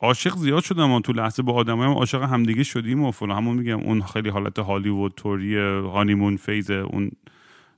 عاشق 0.00 0.36
زیاد 0.36 0.62
شدم 0.62 0.90
و 0.90 1.00
تو 1.00 1.12
لحظه 1.12 1.42
با 1.42 1.52
آدمای 1.52 1.88
هم 1.88 1.94
عاشق 1.94 2.22
همدیگه 2.22 2.62
شدیم 2.62 3.02
و 3.02 3.10
فلان. 3.10 3.36
همون 3.36 3.56
میگم 3.56 3.80
اون 3.80 4.02
خیلی 4.02 4.28
حالت 4.28 4.58
هالیوود 4.58 5.12
توری 5.16 5.56
هانیمون 5.56 6.36
فیز 6.36 6.70
اون 6.70 7.10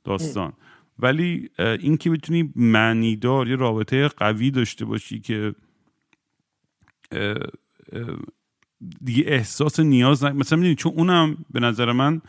داستان. 0.05 0.53
ولی 0.99 1.51
این 1.59 1.97
که 1.97 2.11
بتونی 2.11 2.53
معنیدار 2.57 3.49
یه 3.49 3.57
رابطه 3.57 4.09
قوی 4.09 4.51
داشته 4.51 4.85
باشی 4.85 5.21
که 5.21 5.55
دیگه 9.05 9.25
احساس 9.27 9.81
نیاز 9.81 10.25
نه 10.25 10.33
مثلا 10.33 10.59
می‌دونی 10.59 10.75
چون 10.75 10.93
اونم 10.97 11.37
به 11.51 11.61
نظر 11.61 11.93
من 11.93 12.21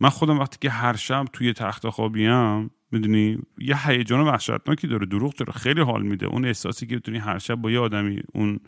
من 0.00 0.08
خودم 0.08 0.38
وقتی 0.38 0.58
که 0.60 0.70
هر 0.70 0.96
شب 0.96 1.24
توی 1.32 1.52
تخت 1.52 1.88
خوابیم 1.88 2.70
می‌دونی 2.90 3.38
یه 3.58 3.86
هیجان 3.86 4.20
وحشتناکی 4.20 4.86
داره 4.86 5.06
دروغ 5.06 5.34
داره 5.34 5.52
خیلی 5.52 5.80
حال 5.80 6.02
میده. 6.02 6.26
اون 6.26 6.44
احساسی 6.44 6.86
که 6.86 6.96
بتونی 6.96 7.18
هر 7.18 7.38
شب 7.38 7.54
با 7.54 7.70
یه 7.70 7.78
آدمی 7.78 8.20
اون 8.32 8.60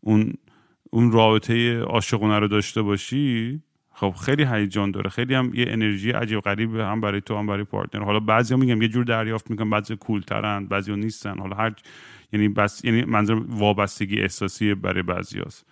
اون 0.00 0.34
اون 0.90 1.12
رابطه 1.12 1.80
عاشقانه 1.80 2.38
رو 2.38 2.48
داشته 2.48 2.82
باشی 2.82 3.60
خب 3.92 4.10
خیلی 4.10 4.44
هیجان 4.44 4.90
داره. 4.90 5.10
خیلی 5.10 5.34
هم 5.34 5.52
یه 5.54 5.64
انرژی 5.68 6.10
عجیب 6.10 6.40
غریب 6.40 6.76
هم 6.76 7.00
برای 7.00 7.20
تو 7.20 7.36
هم 7.36 7.46
برای 7.46 7.64
پارتنر. 7.64 8.04
حالا 8.04 8.20
بعضیا 8.20 8.56
میگم 8.56 8.82
یه 8.82 8.88
جور 8.88 9.04
دریافت 9.04 9.50
می‌کنن 9.50 9.70
بعضی 9.70 9.96
کولترن 9.96 10.66
بعضی 10.66 10.96
نیستن. 10.96 11.38
حالا 11.38 11.56
هر 11.56 11.72
یعنی 12.32 12.48
بس 12.48 12.84
یعنی 12.84 13.04
منظور 13.04 13.44
وابستگی 13.48 14.20
احساسی 14.20 14.74
برای 14.74 15.02
بعضیاست. 15.02 15.66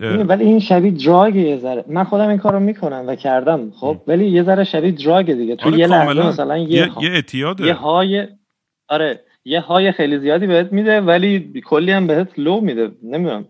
ولی 0.00 0.44
این 0.44 0.60
شبیه 0.60 0.90
دراگ 0.90 1.36
یه 1.36 1.56
ذره 1.56 1.84
من 1.88 2.04
خودم 2.04 2.28
این 2.28 2.38
کارو 2.38 2.60
می‌کنم 2.60 3.04
و 3.06 3.14
کردم 3.14 3.70
خب؟ 3.70 4.00
ولی 4.06 4.26
یه 4.26 4.42
ذره 4.42 4.64
شبیه 4.64 4.90
دراگ 4.90 5.32
دیگه. 5.32 5.56
تو 5.56 5.68
آره، 5.68 5.78
یه 5.78 5.86
لحظه 5.86 6.26
مثلا 6.26 6.58
یه 6.58 6.90
یه 7.00 7.10
اعتیاده. 7.10 7.66
یه 7.66 7.74
های 7.74 8.28
آره. 8.88 9.20
یه 9.44 9.60
های 9.60 9.92
خیلی 9.92 10.18
زیادی 10.18 10.46
بهت 10.46 10.72
میده 10.72 11.00
ولی 11.00 11.62
کلی 11.66 11.92
هم 11.92 12.06
بهت 12.06 12.38
لو 12.38 12.60
میده. 12.60 12.92
نمی‌دونم. 13.02 13.44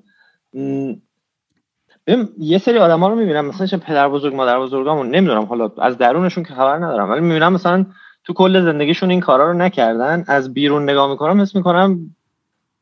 یه 2.38 2.59
سری 2.59 2.78
آدم 2.78 3.01
ها 3.01 3.09
رو 3.09 3.14
می‌بینم 3.14 3.47
مثلا 3.47 3.66
چه 3.66 3.76
پدر 3.76 4.09
بزرگ 4.09 4.34
مادر 4.34 4.61
بزرگامون 4.61 5.11
نمی‌دونم. 5.11 5.45
حالا 5.45 5.70
از 5.78 5.99
درونشون 5.99 6.45
که 6.45 6.55
خبر 6.55 6.76
ندارم 6.76 7.11
ولی 7.11 7.20
می‌بینم 7.20 7.53
مثلا 7.53 7.86
تو 8.24 8.32
کل 8.32 8.64
زندگیشون 8.64 9.11
این 9.11 9.20
کارا 9.20 9.51
رو 9.51 9.59
نکردن. 9.59 10.24
از 10.26 10.55
بیرون 10.55 10.82
نگاه 10.82 11.11
می‌کنم 11.11 11.41
حس 11.41 11.57
می‌کنم 11.57 12.16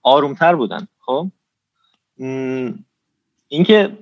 آرومتر 0.02 0.54
بودن. 0.54 0.88
خب؟ 1.00 1.26
اینکه 3.48 3.98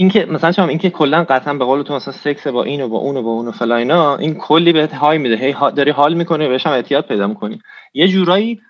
اینکه 0.00 0.26
مثلا 0.26 0.52
شما 0.52 0.66
اینکه 0.66 0.90
کلا 0.90 1.24
قطعا 1.24 1.54
به 1.54 1.64
قول 1.64 1.82
تو 1.82 1.94
مثلا 1.94 2.14
سکس 2.14 2.46
با 2.46 2.64
اینو 2.64 2.88
با 2.88 2.98
اونو 2.98 3.22
با 3.22 3.30
اونو 3.30 3.52
فلا 3.52 3.76
اینا 3.76 4.16
این 4.16 4.34
کلی 4.34 4.72
بهت 4.72 4.94
های 4.94 5.18
میده. 5.18 5.36
هی 5.36 5.54
داری 5.76 5.90
حال 5.90 6.14
می‌کنی 6.14 6.48
بهش 6.48 6.66
هم 6.66 6.72
اعتیاد 6.72 7.06
پیدا 7.06 7.26
می‌کنی. 7.26 7.60
یه 7.94 8.08
جورایی 8.08 8.60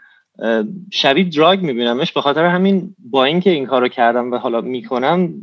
شبیه 0.92 1.24
دراگ 1.24 1.60
میبینمش. 1.60 2.12
به 2.12 2.20
خاطر 2.20 2.44
همین 2.44 2.94
با 3.10 3.24
اینکه 3.24 3.50
این 3.50 3.66
کارو 3.66 3.88
کردم 3.88 4.32
و 4.32 4.36
حالا 4.36 4.60
می‌کنم 4.60 5.34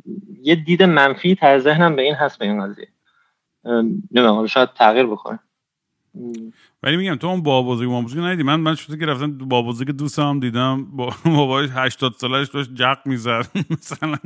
یه 0.42 0.56
دید 0.56 0.84
منفی 0.84 1.36
تر 1.36 1.60
ذهنم 1.60 1.96
به 1.96 2.02
این 2.02 2.14
هست 2.14 2.40
به 2.40 2.46
این 2.46 2.66
قضیه. 2.66 2.88
نمی‌دونم 4.12 4.48
شاید 4.48 4.70
تغییر 4.74 5.06
بکنه 5.06 5.40
ولی 6.84 6.98
میگم 6.98 7.16
تو 7.16 7.28
اون 7.28 7.44
بابا 7.44 7.72
بزرگ 7.72 7.90
ما 7.90 8.02
بزرگ 8.02 8.24
ندیدی؟ 8.24 8.44
من 8.44 8.60
من 8.60 8.76
شده 8.76 8.98
که 8.98 9.06
رفتم 9.06 9.38
بابا 9.38 9.72
بزرگ 9.72 9.92
دوستم 9.92 10.40
دیدم. 10.40 10.86
با 10.86 11.14
بابای 11.26 11.68
80 11.68 12.14
سالش 12.14 12.48
داشت 12.50 12.74
جق 12.74 12.98
می‌زد. 13.06 13.48
مثلا 13.80 14.18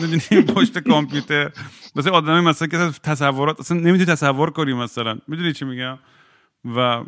می‌دونی 0.00 0.42
پشت 0.42 0.78
کامپیوتر. 0.78 1.50
مثلا 1.96 2.12
آدمی 2.12 2.40
مثلا 2.40 2.68
که 2.68 2.98
تصورات 3.02 3.60
اصلا 3.60 3.76
نمی‌تونی 3.76 4.04
تصور 4.04 4.50
کنی 4.50 4.72
مثلا. 4.72 5.18
می‌دونی 5.28 5.52
چی 5.52 5.64
میگم؟ 5.64 5.98
و 6.76 7.04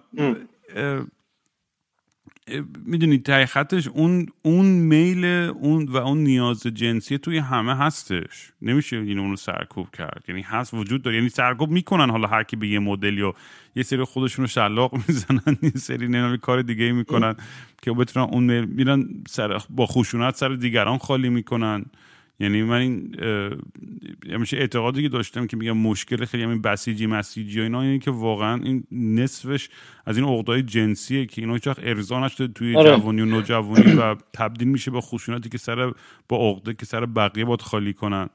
می‌دونی 2.86 3.18
تای 3.18 3.46
خطش 3.46 3.88
اون 3.88 4.26
اون 4.42 4.66
میل 4.66 5.24
اون 5.24 5.84
و 5.88 5.96
اون 5.96 6.18
نیاز 6.18 6.62
جنسی 6.62 7.18
توی 7.18 7.38
همه 7.38 7.76
هستش. 7.76 8.52
نمیشه 8.62 8.96
این 8.96 9.18
اونو 9.18 9.36
سرکوب 9.36 9.90
کرد. 9.90 10.24
یعنی 10.28 10.42
هست 10.42 10.74
وجود 10.74 11.02
داره. 11.02 11.16
یعنی 11.16 11.28
سرکوب 11.28 11.70
می‌کنن 11.70 12.10
حالا 12.10 12.28
هر 12.28 12.42
کی 12.42 12.56
به 12.56 12.68
یه 12.68 12.78
مدل 12.78 13.18
یا 13.18 13.34
یه 13.76 13.82
سری 13.82 14.04
خودشونو 14.04 14.48
شلاق 14.48 14.94
می‌زنن 15.08 15.58
یه 15.62 15.70
سری 15.70 16.06
نمی‌دونم 16.08 16.36
کار 16.36 16.62
دیگه 16.62 16.92
می‌کنن 16.92 17.34
که 17.82 17.92
بتونن 17.92 18.26
اون 18.26 18.60
میرن 18.64 19.04
سر 19.28 19.58
با 19.70 19.86
خشونت 19.86 20.36
سر 20.36 20.48
دیگران 20.48 20.98
خالی 20.98 21.28
می‌کنن. 21.28 21.84
یعنی 22.42 22.62
من 22.62 22.80
این 22.80 23.16
همیشه 24.32 24.56
اعتقادی 24.56 25.02
که 25.02 25.08
داشتم 25.08 25.46
که 25.46 25.56
میگم 25.56 25.76
مشکل 25.76 26.24
خیلی 26.24 26.42
همین 26.42 26.62
بسیجی 26.62 27.06
مسیجی 27.06 27.60
و 27.60 27.62
اینا 27.62 27.82
اینه 27.82 27.98
که 27.98 28.10
واقعا 28.10 28.62
این 28.62 28.84
نصفش 28.92 29.68
از 30.06 30.18
این 30.18 30.26
عقدای 30.26 30.62
جنسیه 30.62 31.26
که 31.26 31.42
اینا 31.42 31.54
هیچ 31.54 31.68
ارضا 31.68 32.26
نشده 32.26 32.52
توی 32.52 32.76
آره. 32.76 32.90
جوانی 32.90 33.20
و 33.20 33.24
نوجوانی 33.24 33.94
و 33.94 34.16
تبدیل 34.32 34.68
میشه 34.68 34.90
به 34.90 35.00
خشونتی 35.00 35.48
که 35.48 35.58
سر 35.58 35.92
با 36.28 36.50
عقده 36.50 36.74
که 36.74 36.86
سر 36.86 37.06
بقیه 37.06 37.44
باید 37.44 37.62
خالی 37.62 37.92
کنن 37.92 38.28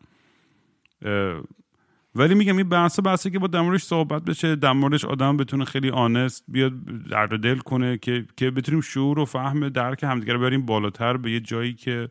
ولی 2.15 2.35
میگم 2.35 2.57
این 2.57 2.69
بحث 2.69 2.99
بحثی 3.03 3.31
که 3.31 3.39
با 3.39 3.47
دمارش 3.47 3.83
صحبت 3.83 4.23
بشه 4.23 4.55
دمارش 4.55 5.05
آدم 5.05 5.37
بتونه 5.37 5.65
خیلی 5.65 5.89
آنست 5.89 6.43
بیاد 6.47 6.73
درد 7.09 7.39
دل 7.39 7.57
کنه 7.57 7.97
که 7.97 8.25
که 8.37 8.51
بتونیم 8.51 8.81
شعور 8.81 9.19
و 9.19 9.25
فهم 9.25 9.69
درک 9.69 10.03
همدیگه 10.03 10.33
رو 10.33 10.39
بریم 10.39 10.65
بالاتر 10.65 11.17
به 11.17 11.31
یه 11.31 11.39
جایی 11.39 11.73
که 11.73 12.09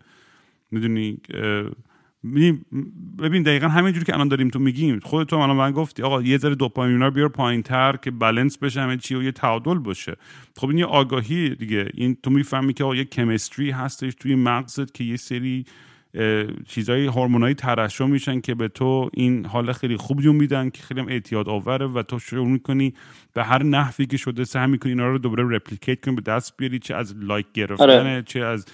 می‌دونی 0.70 1.18
ببین 3.18 3.42
دقیقا 3.42 3.68
همینجوری 3.68 4.04
که 4.04 4.14
الان 4.14 4.28
داریم 4.28 4.48
تو 4.48 4.58
میگیم 4.58 5.00
خودت 5.00 5.30
تو 5.30 5.36
الان 5.36 5.56
من 5.56 5.72
گفتی 5.72 6.02
آقا 6.02 6.22
یه 6.22 6.38
ذره 6.38 6.54
دوپامین 6.54 7.10
بیار 7.10 7.28
پایین 7.28 7.62
تر 7.62 7.96
که 7.96 8.10
بالانس 8.10 8.58
بشه 8.58 8.80
همه 8.80 8.96
چی 8.96 9.14
و 9.14 9.22
یه 9.22 9.32
تعادل 9.32 9.78
باشه 9.78 10.16
خب 10.56 10.68
این 10.68 10.78
یه 10.78 10.86
آگاهی 10.86 11.54
دیگه 11.54 11.88
این 11.94 12.16
تو 12.22 12.30
می‌فهمی 12.30 12.74
که 12.74 12.84
آقا 12.84 12.94
یه 12.94 13.04
chemistry 13.04 13.70
هستش 13.70 14.14
توی 14.14 14.34
مغزت 14.34 14.94
که 14.94 15.04
یه 15.04 15.16
سری 15.16 15.64
چیزای 16.68 17.06
هورمونایی 17.06 17.54
ترشح 17.54 18.04
میشن 18.04 18.40
که 18.40 18.54
به 18.54 18.68
تو 18.68 19.10
این 19.14 19.46
حال 19.46 19.72
خیلی 19.72 19.96
خوب 19.96 20.20
جون 20.20 20.36
میدن 20.36 20.70
که 20.70 20.82
خیلی 20.82 21.00
هم 21.00 21.08
اعتیاد 21.08 21.48
آوره 21.48 21.86
و 21.86 22.02
تو 22.02 22.18
شروع 22.18 22.48
می‌کنی 22.48 22.94
به 23.34 23.44
هر 23.44 23.62
نحوی 23.62 24.06
که 24.06 24.16
شده 24.16 24.44
سعی 24.44 24.66
می‌کنی 24.66 24.92
اینا 24.92 25.08
رو 25.08 25.18
دوباره 25.18 25.56
replicate 25.56 26.04
کنی 26.04 26.14
به 26.14 26.22
دست 26.22 26.56
بیاری 26.56 26.78
چه 26.78 26.94
از 26.94 27.14
لایک 27.16 27.46
گرفتن 27.54 27.84
آره. 27.84 28.22
چه 28.26 28.40
از 28.40 28.66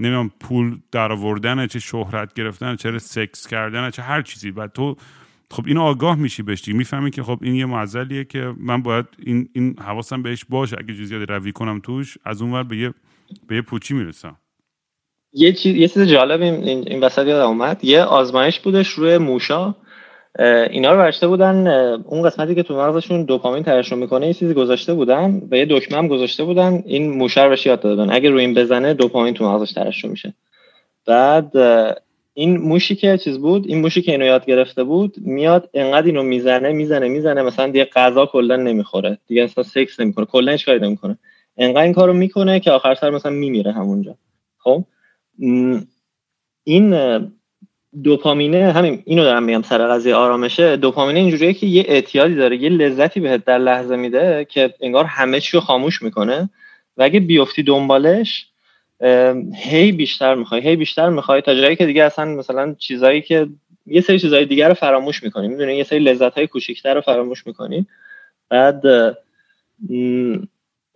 نمی‌دونم 0.00 0.30
پول 0.40 0.78
در 0.92 1.12
آوردن 1.12 1.66
چه 1.66 1.78
شهرت 1.78 2.34
گرفتن 2.34 2.76
چه 2.76 2.98
سکس 2.98 3.46
کردن 3.46 3.90
چه 3.90 4.02
هر 4.02 4.22
چیزی. 4.22 4.50
و 4.50 4.66
تو 4.66 4.96
خب 5.50 5.64
اینو 5.66 5.82
آگاه 5.82 6.16
میشی 6.16 6.42
بهش 6.42 6.68
می‌فهمی 6.68 7.10
که 7.10 7.22
خب 7.22 7.38
این 7.42 7.54
یه 7.54 7.66
معضلیه 7.66 8.24
که 8.24 8.54
من 8.58 8.82
باید 8.82 9.06
این 9.18 9.48
این 9.52 9.78
حواسم 9.78 10.22
بهش 10.22 10.44
باشه. 10.48 10.76
اگه 10.78 10.94
زیاده 10.94 11.30
روی 11.30 11.52
کنم 11.52 11.80
توش 11.80 12.18
از 12.24 12.42
اونور 12.42 12.62
به 12.62 12.76
یه 12.76 12.94
به 13.46 13.54
یه 13.54 13.62
پوچی 13.62 13.94
می‌رسم. 13.94 14.36
یه 15.32 15.52
چیز 15.52 15.76
یه 15.76 15.88
چیز 15.88 16.02
جالب 16.02 16.42
این 16.42 16.88
این 16.88 17.00
وسط 17.00 17.26
یاد 17.26 17.40
اومد. 17.40 17.84
یه 17.84 18.02
آزمایش 18.02 18.60
بودش 18.60 18.88
روی 18.88 19.18
موشا. 19.18 19.74
اینا 20.70 20.92
رو 20.92 20.98
برشته 20.98 21.28
بودن 21.28 21.66
اون 22.04 22.22
قسمتی 22.22 22.54
که 22.54 22.62
تو 22.62 22.76
مغزشون 22.76 23.24
دوپامین 23.24 23.62
ترشح 23.62 23.96
می‌کنه 23.96 24.26
یه 24.26 24.32
چیزی 24.32 24.54
گذاشته 24.54 24.94
بودن 24.94 25.42
و 25.50 25.56
یه 25.56 25.66
دکمه 25.70 25.98
هم 25.98 26.08
گذاشته 26.08 26.44
بودن 26.44 26.82
این 26.86 27.10
موشر 27.10 27.48
بهش 27.48 27.66
یاد 27.66 27.80
دادن. 27.80 28.12
اگه 28.12 28.30
روی 28.30 28.40
این 28.40 28.54
بزنه 28.54 28.94
دوپامین 28.94 29.34
تو 29.34 29.44
مغزش 29.44 29.72
ترشح 29.72 30.08
میشه. 30.08 30.34
بعد 31.06 31.52
این 32.34 32.56
موشی 32.56 32.96
که 32.96 33.18
چیز 33.18 33.38
بود 33.38 33.66
این 33.66 33.80
موشی 33.80 34.02
که 34.02 34.12
اینو 34.12 34.24
یاد 34.24 34.46
گرفته 34.46 34.84
بود 34.84 35.14
میاد 35.20 35.70
انقدر 35.74 36.06
اینو 36.06 36.22
می‌زنه 36.22 36.72
می‌زنه 36.72 37.08
می‌زنه 37.08 37.42
مثلا 37.42 37.66
دیگه 37.66 37.84
غذا 37.84 38.26
کلا 38.26 38.56
نمی‌خوره. 38.56 39.18
دیگه 39.26 39.42
اصلا 39.42 39.64
سکس 39.64 40.00
نمی‌کنه 40.00 40.26
کلا 40.26 40.52
هیچ 40.52 40.66
کاری 40.66 40.80
نمی‌کنه. 40.80 41.18
انقدر 41.56 41.82
این 41.82 41.92
کارو 41.92 42.12
می‌کنه 42.12 42.60
که 42.60 42.70
آخر 42.70 42.94
سر 42.94 43.10
مثلا 43.10 43.32
میمیره 43.32 43.72
همونجا. 43.72 44.14
خب؟ 44.58 44.84
این 46.64 46.94
دوپامینه 48.02 48.72
همین 48.72 49.02
اینو 49.04 49.22
دارم 49.22 49.42
میگم 49.42 49.62
سر 49.62 49.86
قضیه 49.86 50.14
آرامشه 50.14 50.76
دوپامینه 50.76 51.20
اینجوریه 51.20 51.52
که 51.52 51.66
یه 51.66 51.84
اعتیادی 51.88 52.34
داره 52.34 52.56
یه 52.56 52.68
لذتی 52.68 53.20
بهت 53.20 53.44
در 53.44 53.58
لحظه 53.58 53.96
میده 53.96 54.46
که 54.50 54.74
انگار 54.80 55.04
همه 55.04 55.40
چی 55.40 55.56
رو 55.56 55.60
خاموش 55.60 56.02
می‌کنه 56.02 56.50
و 56.96 57.02
اگه 57.02 57.20
بیفتی 57.20 57.62
دنبالش 57.62 58.46
هی 59.56 59.92
بیشتر 59.92 60.34
می‌خوای 60.34 60.60
هی 60.60 60.76
بیشتر 60.76 61.08
می‌خوای 61.08 61.40
تا 61.40 61.54
جایی 61.54 61.76
که 61.76 61.86
دیگه 61.86 62.04
اصلا 62.04 62.24
مثلا 62.24 62.74
چیزایی 62.78 63.22
که 63.22 63.48
یه 63.86 64.00
سری 64.00 64.18
چیزای 64.18 64.44
دیگر 64.44 64.68
رو 64.68 64.74
فراموش 64.74 65.22
می‌کنی 65.22 65.48
می‌دونی؟ 65.48 65.76
یه 65.76 65.84
سری 65.84 65.98
لذت 65.98 66.34
های 66.34 66.46
کوچیکتر 66.46 66.94
رو 66.94 67.00
فراموش 67.00 67.46
می‌کنی. 67.46 67.86
بعد 68.48 68.82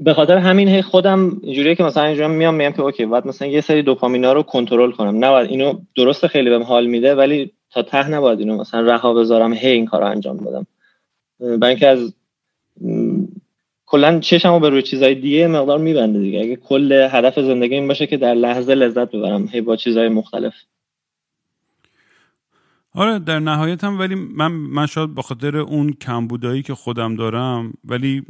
به 0.01 0.15
خاطر 0.15 0.37
همین 0.37 0.69
هی 0.69 0.83
خودم 0.83 1.41
اینجوریه 1.43 1.75
که 1.75 1.83
مثلا 1.83 2.05
اینجوری 2.05 2.29
میام 2.29 2.55
میگم 2.55 2.73
که 2.73 2.83
اوکی 2.83 3.07
بعد 3.07 3.27
مثلا 3.27 3.49
یه 3.49 3.61
سری 3.61 3.83
دوپامینا 3.83 4.33
رو 4.33 4.43
کنترل 4.43 4.91
کنم. 4.91 5.25
نباید 5.25 5.51
اینو 5.51 5.79
درست 5.97 6.27
خیلی 6.27 6.51
بهم 6.51 6.63
حال 6.63 6.87
میده 6.87 7.15
ولی 7.15 7.53
تا 7.71 7.83
ته 7.83 8.09
نباید 8.09 8.39
اینو 8.39 8.57
مثلا 8.57 8.81
رها 8.81 9.15
بذارم 9.15 9.53
هی 9.53 9.71
این 9.71 9.87
کارو 9.87 10.07
انجام 10.07 10.37
بدم. 10.37 10.67
برای 11.41 11.71
اینکه 11.71 11.89
از 11.89 12.15
کلا 13.87 14.21
چشمو 14.21 14.61
به 14.61 14.69
روی 14.69 14.83
چیزای 14.83 15.15
دیگه 15.15 15.47
مقدار 15.47 15.79
میبنده 15.79 16.19
دیگه. 16.19 16.41
اگه 16.41 16.57
کل 16.57 17.09
هدف 17.11 17.41
زندگی 17.41 17.75
این 17.75 17.89
باشه 17.89 18.07
که 18.07 18.17
در 18.17 18.35
لحظه 18.35 18.75
لذت 18.75 19.11
ببرم 19.11 19.49
هی 19.53 19.61
با 19.61 19.77
چیزای 19.77 20.09
مختلف. 20.09 20.55
آره 22.99 23.19
در 23.19 23.39
نهایت 23.39 23.85
هم 23.85 23.99
ولی 23.99 24.15
من 24.15 24.53
من 24.53 24.87
شاید 24.87 25.15
به 25.15 25.23
خاطر 25.23 25.57
اون 25.57 25.93
کمبودایی 25.93 26.63
که 26.63 26.75
خودم 26.75 27.15
دارم 27.15 27.73
ولی 27.85 28.23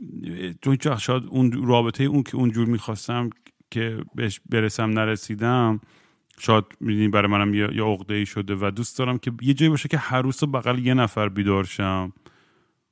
تو 0.62 0.70
هیچ 0.70 0.88
شاید 0.88 1.22
اون 1.28 1.66
رابطه 1.66 2.04
اون 2.04 2.22
که 2.22 2.36
اونجور 2.36 2.66
می‌خواستم 2.66 3.30
که 3.70 3.98
بهش 4.14 4.40
برسم 4.50 4.90
نرسیدم 4.90 5.80
شاید 6.38 6.64
می‌دونی 6.80 7.08
برای 7.08 7.30
منم 7.30 7.54
یه, 7.54 7.84
عقده 7.84 8.14
ای 8.14 8.26
شده 8.26 8.56
و 8.60 8.70
دوست 8.70 8.98
دارم 8.98 9.18
که 9.18 9.32
یه 9.42 9.54
جایی 9.54 9.70
باشه 9.70 9.88
که 9.88 9.98
هر 9.98 10.22
روز 10.22 10.44
بغل 10.44 10.78
یه 10.78 10.94
نفر 10.94 11.28
بیدار 11.28 11.64
شم. 11.64 12.12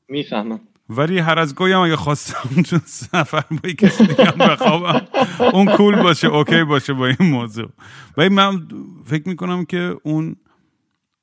می‌فهمم. 0.09 0.61
ولی 0.89 1.19
هر 1.19 1.39
از 1.39 1.55
گاهی 1.55 1.73
هم 1.73 1.81
اگه 1.81 1.97
خواستم 1.97 2.63
تو 2.71 2.79
سفر 2.85 3.45
با 3.51 3.71
کسی 3.71 4.07
دیگه 4.07 4.33
بخوابم 4.33 5.07
اون 5.53 5.77
کول 5.77 6.03
باشه 6.03 6.29
اوکی 6.29 6.65
باشه 6.65 6.93
با 6.93 7.07
این 7.07 7.31
موضوع. 7.31 7.69
ولی 8.17 8.29
من 8.29 8.69
فکر 9.07 9.29
می‌کنم 9.29 9.65
که 9.65 9.97
اون 10.03 10.37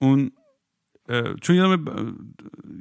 اون 0.02 0.32
چون 1.42 1.56
یادم 1.56 1.86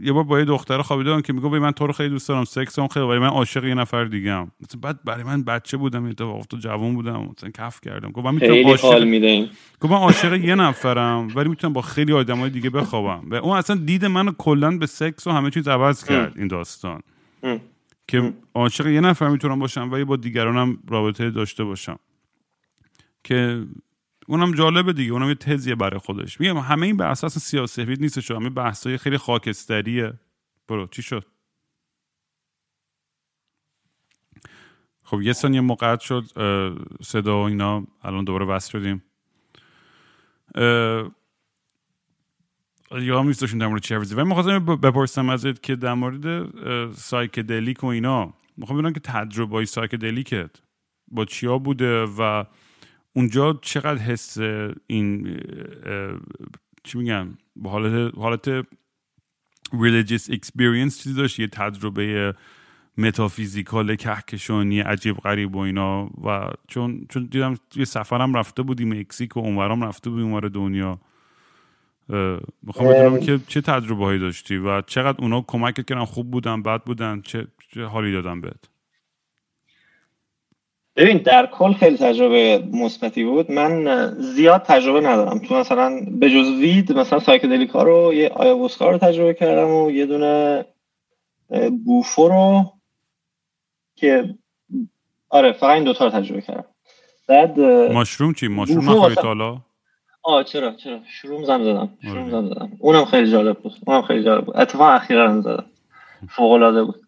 یه 0.01 0.13
بار 0.13 0.25
با 0.25 0.39
یه 0.39 0.45
دختر 0.45 0.83
خوابیدم 0.83 1.21
که 1.21 1.33
میگه 1.33 1.49
من 1.49 1.71
تو 1.71 1.87
رو 1.87 1.93
خیلی 1.93 2.09
دوست 2.09 2.29
دارم 2.29 2.45
سکس 2.45 2.79
هم 2.79 2.89
خیلی 2.89 3.07
ولی 3.07 3.19
من 3.19 3.27
عاشق 3.27 3.65
یه 3.65 3.75
نفر 3.75 4.05
دیگه 4.05 4.31
ام. 4.33 4.51
بعد 4.83 5.05
برای 5.05 5.25
من 5.25 5.43
بچه 5.43 5.77
بودم 5.77 6.05
اتفاقا 6.05 6.43
تو 6.43 6.57
جوان 6.57 6.95
بودم 6.95 7.29
مثلا 7.37 7.51
کف 7.51 7.81
کردم. 7.81 8.11
گفت 8.11 8.27
من 8.27 8.35
می‌تونم 8.35 8.67
عاشق 8.67 9.49
گفت 9.81 9.93
من 9.93 9.99
عاشق 9.99 10.35
یه 10.35 10.55
نفرم 10.55 11.29
ولی 11.35 11.49
می‌تونم 11.49 11.73
با 11.73 11.83
خیلی 11.83 12.13
آدمای 12.13 12.51
دیگه 12.51 12.71
بخوابم. 12.71 13.31
و 13.31 13.35
اون 13.35 13.57
اصلا 13.57 13.77
دید 13.77 14.05
منو 14.05 14.33
کلا 14.39 14.79
به 14.79 14.87
سکس 14.87 15.27
و 15.27 15.31
همه 15.31 15.51
چیز 15.51 15.69
عوض 15.69 16.05
کرد 16.05 16.39
این 16.39 16.49
داستان. 16.49 17.01
که 18.09 18.33
عاشق 18.55 18.87
یه 18.87 19.01
نفر 19.01 19.29
می‌تونم 19.29 19.59
باشم 19.59 19.93
ولی 19.93 20.05
با 20.05 20.17
دیگرانم 20.17 20.79
رابطه 20.89 21.31
داشته 21.31 21.65
باشم. 21.65 21.99
که 23.25 23.65
اونم 24.27 24.55
جالبه 24.55 24.93
دیگه 24.93 25.13
اونم 25.13 25.29
یه 25.29 25.35
تزیه 25.35 25.75
برای 25.75 25.99
خودش. 25.99 26.41
میگم 26.41 26.59
همه 26.59 26.87
این 26.87 26.97
به 26.97 27.05
اساس 27.05 27.39
سیاسفید 27.39 28.01
نیست 28.01 28.31
همه 28.31 28.51
بحثای 28.51 28.99
خیلی 28.99 29.19
خاکستریه. 29.19 30.13
برو 30.69 30.87
چی 30.87 31.03
شد؟ 31.03 31.27
خب 35.03 35.23
یه 35.23 35.33
ثانیه 35.33 35.61
قطع 35.61 36.01
شد 36.01 36.25
صدا 37.03 37.43
و 37.43 37.47
اینا 37.47 37.87
الان 38.03 38.25
دوباره 38.25 38.47
وصل 38.47 38.71
شدیم. 38.71 39.03
یا 43.01 43.21
هم 43.21 43.27
نیست 43.27 43.41
داشتیم 43.41 43.59
در 43.59 43.67
مورد 43.67 43.83
چی 43.83 43.95
و 43.95 44.25
می‌خواستم 44.25 44.59
بپرسم 44.59 45.29
ازت 45.29 45.63
که 45.63 45.77
در 45.77 45.95
مورد 45.95 46.51
psychedelic 46.95 47.85
و 47.85 47.87
اینا 47.87 48.35
می‌خوام 48.57 48.79
ببینم 48.79 48.93
که 48.93 49.01
تجربه 49.01 49.57
های 49.57 49.67
psychedelic 49.67 50.44
ت 50.44 50.51
با 51.09 51.25
چیا 51.25 51.59
بوده 51.59 52.03
و 52.03 52.45
اونجا 53.13 53.59
چقدر 53.63 54.03
حس 54.03 54.39
این 54.87 55.41
چی 56.85 56.99
میگن 56.99 57.39
به 57.57 57.71
حالت 57.71 58.15
حالت 58.15 58.67
religious 59.73 60.31
experience 60.31 61.03
چیزی 61.03 61.15
داشت 61.15 61.41
یه 61.41 61.47
تجربه 61.47 62.35
متافیزیکال 62.99 63.97
کهکشانی 63.97 64.81
عجیب 64.81 65.17
غریب 65.17 65.57
و 65.57 65.59
اینا. 65.59 66.11
و 66.25 66.51
چون 66.69 67.07
چون 67.09 67.25
دیدم 67.25 67.55
یه 67.77 67.85
سفرم 67.85 68.35
رفته 68.35 68.63
بودی 68.63 68.85
مکزیک 68.85 69.37
و 69.37 69.41
اونورام 69.41 69.85
رفته 69.85 70.11
بودی 70.11 70.23
اونور 70.23 70.49
دنیا. 70.49 71.01
می‌خوام 72.63 72.89
بدونم 72.89 73.21
که 73.21 73.41
چه 73.47 73.61
تجربه 73.61 74.05
هایی 74.05 74.19
داشتی 74.19 74.57
و 74.57 74.83
چقدر 74.83 75.21
اونا 75.21 75.41
کمک 75.41 75.75
کردن 75.75 76.05
خوب 76.05 76.31
بودن 76.31 76.63
بد 76.63 76.83
بودن 76.85 77.21
چه, 77.21 77.47
چه 77.69 77.85
حالی 77.85 78.13
دادن 78.13 78.41
بهت؟ 78.41 78.72
ببین 80.97 81.17
در 81.19 81.47
کل 81.47 81.73
خیلی 81.73 81.97
تجربه 81.97 82.65
مثبتی 82.73 83.25
بود. 83.25 83.51
من 83.51 84.07
زیاد 84.19 84.63
تجربه 84.63 85.01
ندارم. 85.01 85.39
تو 85.39 85.55
مثلا 85.55 86.01
به 86.11 86.31
جز 86.31 86.49
وید 86.49 86.93
مثلا 86.93 87.19
سایکدلیکا 87.19 87.83
رو 87.83 88.15
یه 88.15 88.29
آیاوسکا 88.29 88.91
رو 88.91 88.99
تجربه 88.99 89.35
کردم 89.35 89.71
و 89.71 89.91
یه 89.91 90.07
دونه 90.07 90.65
بوفو 91.85 92.29
رو 92.29 92.73
که 93.97 94.35
آره 95.29 95.53
فقط 95.53 95.75
این 95.75 95.85
دوتا 95.85 96.05
رو 96.05 96.11
تجربه 96.11 96.41
کردم. 96.41 96.65
بعد 97.29 97.61
ماشروم 97.93 98.33
چی؟ 98.33 98.49
ماشروم 98.49 98.77
بوفو 98.81 98.91
نخوری 98.93 99.01
واسه- 99.09 99.23
تا 99.23 99.29
حالا؟ 99.29 99.59
آه 100.23 100.45
چرا 100.45 100.73
چرا؟ 100.73 100.99
شروم 101.09 101.45
زم 101.45 101.65
زدم. 101.65 101.99
شروم 102.03 102.23
آره. 102.23 102.31
زم 102.31 102.49
زدم. 102.49 102.73
اونم 102.79 103.05
خیلی 103.05 103.31
جالب 103.31 103.59
بود. 103.59 103.73
اونم 103.87 104.03
خیلی 104.03 104.25
جالب 104.25 104.45
بود. 104.45 104.57
اتفاقا 104.57 104.91
اخیرا 104.91 105.41
زدم. 105.41 105.65
فوق 106.31 106.53
العاده 106.53 106.85
بود. 106.85 107.01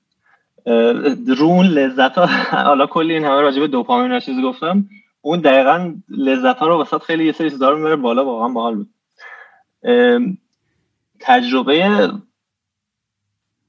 اون 1.40 1.66
لذت 1.66 2.18
ها 2.18 2.26
حالا 2.68 2.86
کلی 2.86 3.14
این 3.14 3.24
همه 3.24 3.40
راجع 3.40 3.60
به 3.60 3.68
دوپامین 3.68 4.12
و 4.12 4.20
چیز 4.20 4.40
گفتم. 4.40 4.88
اون 5.20 5.40
دقیقا 5.40 5.94
لذت 6.08 6.56
ها 6.56 6.66
رو 6.66 6.80
وسط 6.82 7.02
خیلی 7.02 7.26
یه 7.26 7.32
سری 7.32 7.50
چیزا 7.50 7.70
رو 7.70 7.76
می‌بره 7.76 7.96
بالا 7.96 8.24
واقعا 8.24 8.48
باحال 8.48 8.74
بود. 8.74 8.88
تجربه 11.20 12.10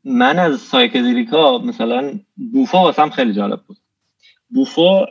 من 0.04 0.40
از 0.40 0.60
psychedelic 0.60 1.50
ا 1.50 1.58
مثلا 1.58 2.20
بوفو 2.54 2.78
واسم 2.78 3.10
خیلی 3.10 3.34
جالب 3.34 3.62
بود. 3.68 3.78
بوفو 4.50 5.06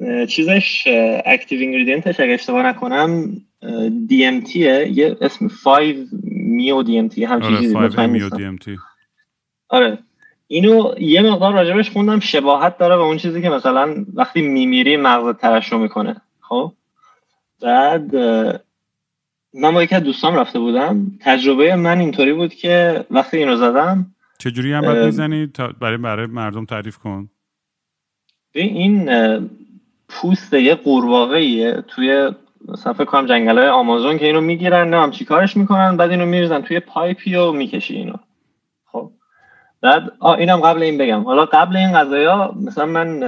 اه، 0.00 0.26
چیزش 0.26 0.84
active 1.26 1.60
ingredient 1.60 2.10
ش 2.10 2.20
اگه 2.20 2.32
اشتباه 2.34 2.66
نکنم 2.66 3.32
DMT 4.08 4.40
ه 4.40 4.88
یه 4.94 5.16
اسم 5.20 5.48
5 5.64 5.96
میو 6.22 6.82
دی 6.82 6.98
ام 6.98 7.08
تی 7.08 7.24
همچین 7.24 7.50
آره 7.52 7.60
چیزی 7.60 7.74
5 7.74 7.84
مطمئن 7.92 8.10
میو 8.10 8.22
نیستم. 8.22 8.36
دی 8.36 8.44
ام 8.44 8.56
تی 8.56 8.76
آره. 9.68 9.98
اینو 10.48 10.94
یه 10.98 11.22
مقدار 11.22 11.52
راجبش 11.52 11.90
خوندم 11.90 12.20
شباهت 12.20 12.78
داره 12.78 12.96
به 12.96 13.02
اون 13.02 13.16
چیزی 13.16 13.42
که 13.42 13.50
مثلا 13.50 14.04
وقتی 14.14 14.42
میمیری 14.42 14.96
مغزت 14.96 15.40
ترشح 15.40 15.76
می‌کنه. 15.76 16.16
خب؟ 16.40 16.72
بعد 17.62 18.16
من 19.54 19.74
با 19.74 19.82
یکی 19.82 19.94
از 19.94 20.02
دوستام 20.02 20.34
رفته 20.34 20.58
بودم. 20.58 21.18
تجربه 21.20 21.76
من 21.76 21.98
اینطوری 21.98 22.32
بود 22.32 22.54
که 22.54 23.04
وقتی 23.10 23.36
اینو 23.36 23.56
زدم 23.56 24.06
چجوری 24.38 24.72
هم 24.72 24.84
اه، 24.84 25.04
می‌زنی؟ 25.04 25.52
برای 25.80 25.96
برای 25.96 26.26
مردم 26.26 26.64
تعریف 26.64 26.98
کن. 26.98 27.30
به 28.52 28.60
این 28.60 29.10
پوست 30.08 30.54
یه 30.54 30.74
قورباغه‌ایه 30.74 31.84
توی 31.88 32.30
مثلا 32.68 32.92
فکر 32.92 33.04
کنم 33.04 33.26
جنگل 33.26 33.58
های 33.58 33.68
آمازون 33.68 34.18
که 34.18 34.26
اینو 34.26 34.40
می‌گیرن 34.40 34.88
نه 34.88 34.96
هم 35.02 35.10
چی 35.10 35.24
کارش 35.24 35.56
می‌کنن 35.56 35.96
بعد 35.96 36.10
اینو 36.10 36.26
میریزن 36.26 36.60
توی 36.60 36.80
پایپی 36.80 37.34
و 37.34 37.52
می‌کشی 37.52 37.94
اینو. 37.94 38.14
بعد 39.86 40.12
اینم 40.38 40.60
قبل 40.60 40.82
این 40.82 40.98
بگم. 40.98 41.20
حالا 41.20 41.44
قبل 41.44 41.76
این 41.76 41.92
قضايا 41.92 42.52
مثلا 42.66 42.86
من 42.86 43.20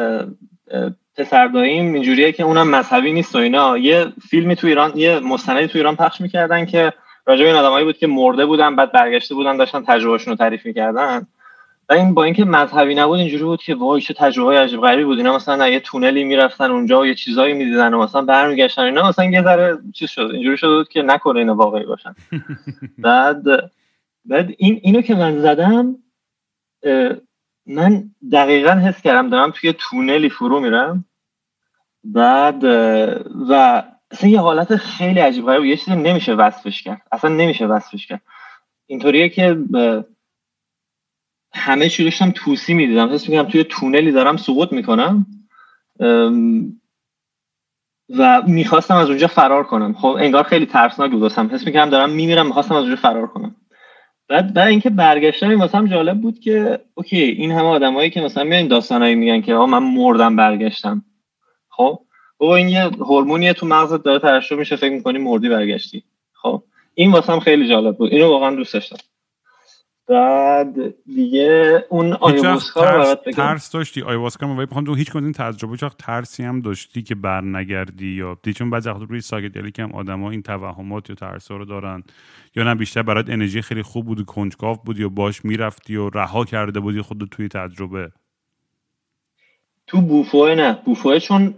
پسر 1.17 1.47
داییم 1.47 1.95
اینجوریه 1.95 2.33
که 2.33 2.43
اونم 2.43 2.71
مذهبی 2.71 3.13
نیست 3.13 3.35
و 3.35 3.39
اینا. 3.39 3.79
یه 3.79 4.07
فیلمی 4.31 4.57
تو 4.57 4.67
ایران 4.67 4.93
یه 4.95 5.21
مستندی 5.21 5.67
تو 5.67 5.79
ایران 5.79 5.97
پخش 5.97 6.21
می‌کردن 6.21 6.67
که 6.67 6.93
راجع 7.27 7.43
به 7.43 7.49
این 7.49 7.59
آدمایی 7.59 7.85
بود 7.85 7.99
که 7.99 8.07
مرده 8.07 8.47
بودن 8.47 8.77
بعد 8.77 8.93
برگشته 8.93 9.35
بودن 9.35 9.57
داشتن 9.57 9.85
تجربهشون 9.85 10.31
رو 10.31 10.37
تعریف 10.37 10.67
می‌کردن. 10.67 11.27
و 11.89 11.93
این 11.93 12.15
با 12.15 12.25
اینکه 12.25 12.45
مذهبی 12.45 12.95
نبود 12.95 13.19
اینجوری 13.19 13.45
بود 13.45 13.63
که 13.63 13.75
وای 13.75 14.01
چه 14.01 14.15
تجربه 14.15 14.61
عجیب 14.61 14.81
غریبی 14.81 15.05
بود. 15.05 15.19
اینا 15.19 15.37
مثلا 15.37 15.69
یه 15.69 15.81
تونلی 15.81 16.25
می‌رفتن 16.25 16.71
اونجا 16.71 17.01
و 17.01 17.07
یه 17.07 17.15
چیزایی 17.15 17.55
می‌دیدن 17.55 17.95
و 17.95 18.03
مثلا 18.03 18.23
برمیگشتن. 18.23 18.83
اینا 18.83 19.09
مثلا 19.09 19.25
یه 19.25 19.43
ذره 19.43 19.79
چیز 19.95 20.11
شد 20.11 20.31
اینجوری 20.33 20.57
شده 20.57 20.77
بود 20.77 20.89
که 20.89 21.03
نکنه 21.03 21.39
اینا 21.39 21.55
واقعی 21.55 21.87
باشن. 21.87 22.15
بعد 22.99 23.43
بعد 24.25 24.55
این 24.59 24.81
اینو 24.83 25.01
که 25.01 25.15
من 25.15 25.39
زدم 25.39 25.97
من 27.67 28.11
دقیقا 28.33 28.71
حس 28.71 29.03
کردم 29.03 29.31
دارم 29.31 29.51
توی 29.51 29.75
تونلی 29.79 30.29
فرو 30.29 30.61
میرم. 30.61 31.05
بعد 32.05 32.65
و 33.49 33.83
اصلا 34.11 34.31
یه 34.31 34.41
حالت 34.41 34.77
خیلی 34.77 35.21
عجیب 35.21 35.47
غریب 35.47 35.65
یه 35.65 35.77
چیزی 35.77 35.97
نمیشه 35.97 36.35
وصفش 36.35 36.83
کرد. 36.83 37.03
اصلا 37.13 37.31
نمیشه 37.31 37.67
وصفش 37.67 38.07
کرد. 38.07 38.23
اینطوریه 38.87 39.29
که 39.29 39.57
همه 41.55 41.89
چی 41.89 42.05
داشتم 42.05 42.31
توسی 42.31 42.75
می‌دیدم. 42.75 43.13
حس 43.13 43.29
می‌کنم 43.29 43.49
توی 43.49 43.65
تونلی 43.65 44.13
دارم 44.13 44.37
سقوط 44.37 44.73
می‌کنم. 44.73 45.27
و 48.19 48.43
می‌خواستم 48.47 48.97
از 48.97 49.09
اونجا 49.09 49.27
فرار 49.27 49.65
کنم. 49.65 49.95
خب 49.95 50.17
انگار 50.21 50.43
خیلی 50.43 50.67
ترسناک 50.67 51.11
بود 51.11 51.33
حس 51.33 51.67
می‌کنم 51.67 51.91
دارم 51.91 52.11
میمیرم 52.11 52.47
می‌خواستم 52.47 52.75
از 52.75 52.83
اونجا 52.83 52.97
فرار 52.97 53.27
کنم. 53.27 53.57
بعد 54.29 54.55
بعد 54.55 54.69
اینکه 54.69 54.93
این 55.43 55.55
واسم 55.55 55.87
جالب 55.87 56.21
بود 56.21 56.41
که 56.41 56.79
okay 56.95 57.21
این 57.23 57.51
همه 57.51 57.69
آدمایی 57.69 58.11
که 58.11 58.21
مثلا 58.21 58.45
میان 58.45 58.69
داستانایی 58.69 59.15
میگن 59.15 59.41
که 59.41 59.55
آقا 59.55 59.67
من 59.67 59.83
مردم 59.83 60.37
برگشتم. 60.37 61.05
خب؟ 61.69 61.99
بابا 62.39 62.57
این 62.57 62.69
یه 62.69 62.83
هورمونیه 62.83 63.53
تو 63.53 63.67
مغزت 63.67 64.03
داره 64.03 64.19
ترشح 64.19 64.55
میشه 64.57 64.77
فکر 64.77 64.93
می‌کنی 64.93 65.19
مردی 65.19 65.49
برگشتی. 65.49 66.05
خب؟ 66.33 66.63
این 66.95 67.13
واسم 67.13 67.41
خیلی 67.41 67.69
جالب 67.69 67.97
بود. 67.97 68.13
اینو 68.13 68.29
واقعا 68.29 68.55
دوست 68.55 68.75
داشتم. 68.75 68.97
بعد 70.09 70.75
دیگه 71.07 71.85
اون 71.89 72.11
وقت 72.13 72.23
آیواسکا 72.23 72.91
رو 72.97 73.05
ترس, 73.15 73.37
ترس 73.37 73.71
داشتی؟ 73.71 74.03
آیواسکا 74.03 74.47
من 74.47 74.57
می‌خوام 74.57 74.85
تو 74.85 74.95
هیچ 74.95 75.17
این 75.17 75.33
تجربه 75.33 75.73
هیچ 75.73 75.83
وقت 75.83 75.97
ترسی 75.99 76.43
هم 76.43 76.61
داشتی 76.61 77.03
که 77.03 77.15
بر 77.15 77.41
نگردی 77.41 78.07
یا 78.07 78.39
دی؟ 78.43 78.53
چون 78.53 78.71
بعضی 78.71 78.89
وقتا 78.89 79.05
روی 79.05 79.21
psychedelic 79.21 79.79
هم 79.79 79.93
آدما 79.93 80.31
این 80.31 80.43
توهمات 80.43 81.11
یا 81.11 81.17
ترس 81.17 81.51
رو 81.51 81.65
دارن. 81.65 82.03
یا 82.57 82.65
نه 82.65 82.75
بیشتر 82.75 83.03
برات 83.03 83.31
انرژی 83.31 83.63
خیلی 83.63 83.83
خوب 83.83 84.07
بود 84.07 84.21
و 84.21 84.25
کنجکاو 84.25 84.77
بودی 84.85 85.03
و 85.03 85.09
باش 85.09 85.45
می‌رفتی 85.45 85.97
و 85.97 86.11
رها 86.11 86.45
کرده 86.45 86.81
بودی 86.81 87.01
خودت 87.03 87.31
توی 87.31 87.49
تجربه؟ 87.49 88.11
تو 89.87 90.01
بوفوه 90.01 90.55
نه. 90.55 90.79
بوفوه 90.85 91.19
چون 91.19 91.55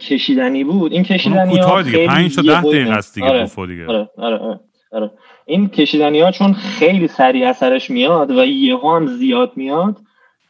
کشیدنی 0.00 0.64
بود. 0.64 0.92
این 0.92 1.02
کشیدنی 1.02 1.58
ها 1.58 1.82
دیگه. 1.82 1.96
خیلی 1.96 2.08
5 2.08 2.36
تا 2.36 2.42
یه 2.42 2.52
10 2.52 2.60
بوی 2.60 2.72
دقیقه. 2.72 2.92
است 2.96 3.14
دیگه 3.14 3.26
آره. 3.26 3.40
بوفو 3.40 3.66
دیگه. 3.66 3.86
آره. 3.86 4.10
آره. 4.16 4.36
آره. 4.38 4.60
آره. 4.92 5.10
این 5.46 5.68
کشیدنی 5.68 6.20
ها 6.20 6.30
چون 6.30 6.52
خیلی 6.52 7.08
سریع 7.08 7.48
اثرش 7.48 7.90
میاد 7.90 8.30
و 8.30 8.44
یهو 8.44 8.96
هم 8.96 9.06
زیاد 9.06 9.52
میاد 9.56 9.96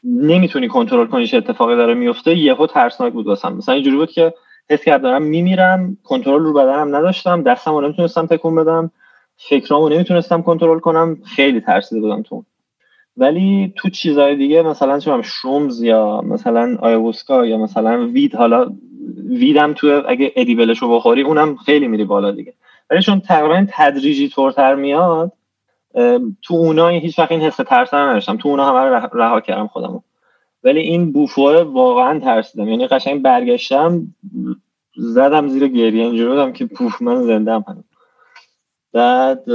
نمی‌تونی 0.05 0.69
کنترل 0.69 1.07
کنی 1.07 1.27
چه 1.27 1.37
اتفاقی 1.37 1.77
داره 1.77 1.95
میفته 1.95 2.37
یهو 2.37 2.67
ترسناک 2.67 3.13
بود 3.13 3.27
واسم. 3.27 3.53
مثلا 3.53 3.75
اینجوری 3.75 3.97
بود 3.97 4.11
که 4.11 4.35
حس 4.71 4.85
کرد 4.85 5.03
دارم 5.03 5.23
میمیرم 5.23 5.97
کنترل 6.05 6.43
رو 6.43 6.53
بدنم 6.53 6.97
نداشتم 6.97 7.43
دستم 7.43 7.71
رو 7.71 7.81
نمی‌تونستم 7.81 8.27
تکون 8.27 8.55
بدم 8.55 8.91
فکرامو 9.37 9.89
نمی‌تونستم 9.89 10.43
کنترل 10.43 10.79
کنم 10.79 11.19
خیلی 11.25 11.61
ترسیده 11.61 12.01
بودم 12.01 12.23
تو. 12.23 12.45
ولی 13.17 13.73
تو 13.77 13.89
چیزهای 13.91 14.37
دیگه 14.37 14.63
مثلا 14.63 14.99
چه 14.99 15.23
شرومز 15.23 15.83
یا 15.83 16.21
مثلا 16.21 16.77
آیوسکا 16.81 17.47
یا 17.47 17.59
مثلا 17.59 18.07
وید 18.07 18.35
حالا 18.35 18.73
ویدم 19.29 19.73
تو 19.73 20.03
اگه 20.09 20.33
ادیبلش 20.37 20.79
رو 20.79 20.97
بخوری 20.97 21.23
اونم 21.23 21.57
خیلی 21.57 21.89
میری 21.89 22.05
بالا 22.05 22.31
دیگه. 22.31 22.55
ولی 22.93 23.03
چون 23.03 23.21
تقریبا 23.21 23.67
تدریجی 23.71 24.31
طورتر 24.31 24.77
میاد 24.77 25.33
تو 26.43 26.55
اونا 26.55 26.89
هیچ 26.89 27.21
وقت 27.21 27.33
این 27.33 27.43
حس 27.43 27.57
ترس 27.57 27.95
رو 27.95 28.01
نداشتم. 28.01 28.39
تو 28.39 28.49
اونا 28.51 28.71
همه 28.71 28.81
رو 28.89 28.95
ره- 28.95 29.11
رها 29.15 29.41
کردم 29.43 29.69
خودمو. 29.69 30.03
ولی 30.65 30.81
این 30.81 31.13
بوفوه 31.13 31.63
واقعا 31.63 32.21
ترسیدم. 32.21 32.69
یعنی 32.69 32.89
قشنگ 32.89 33.23
برگشتم 33.23 34.15
زدم 34.97 35.49
زیر 35.49 35.69
گریه 35.69 36.05
اینجوری 36.07 36.31
بودم 36.31 36.53
که 36.53 36.67
پوف 36.67 37.03
من 37.03 37.23
زنده 37.23 37.53
هم 37.55 37.85
بعد 38.93 39.51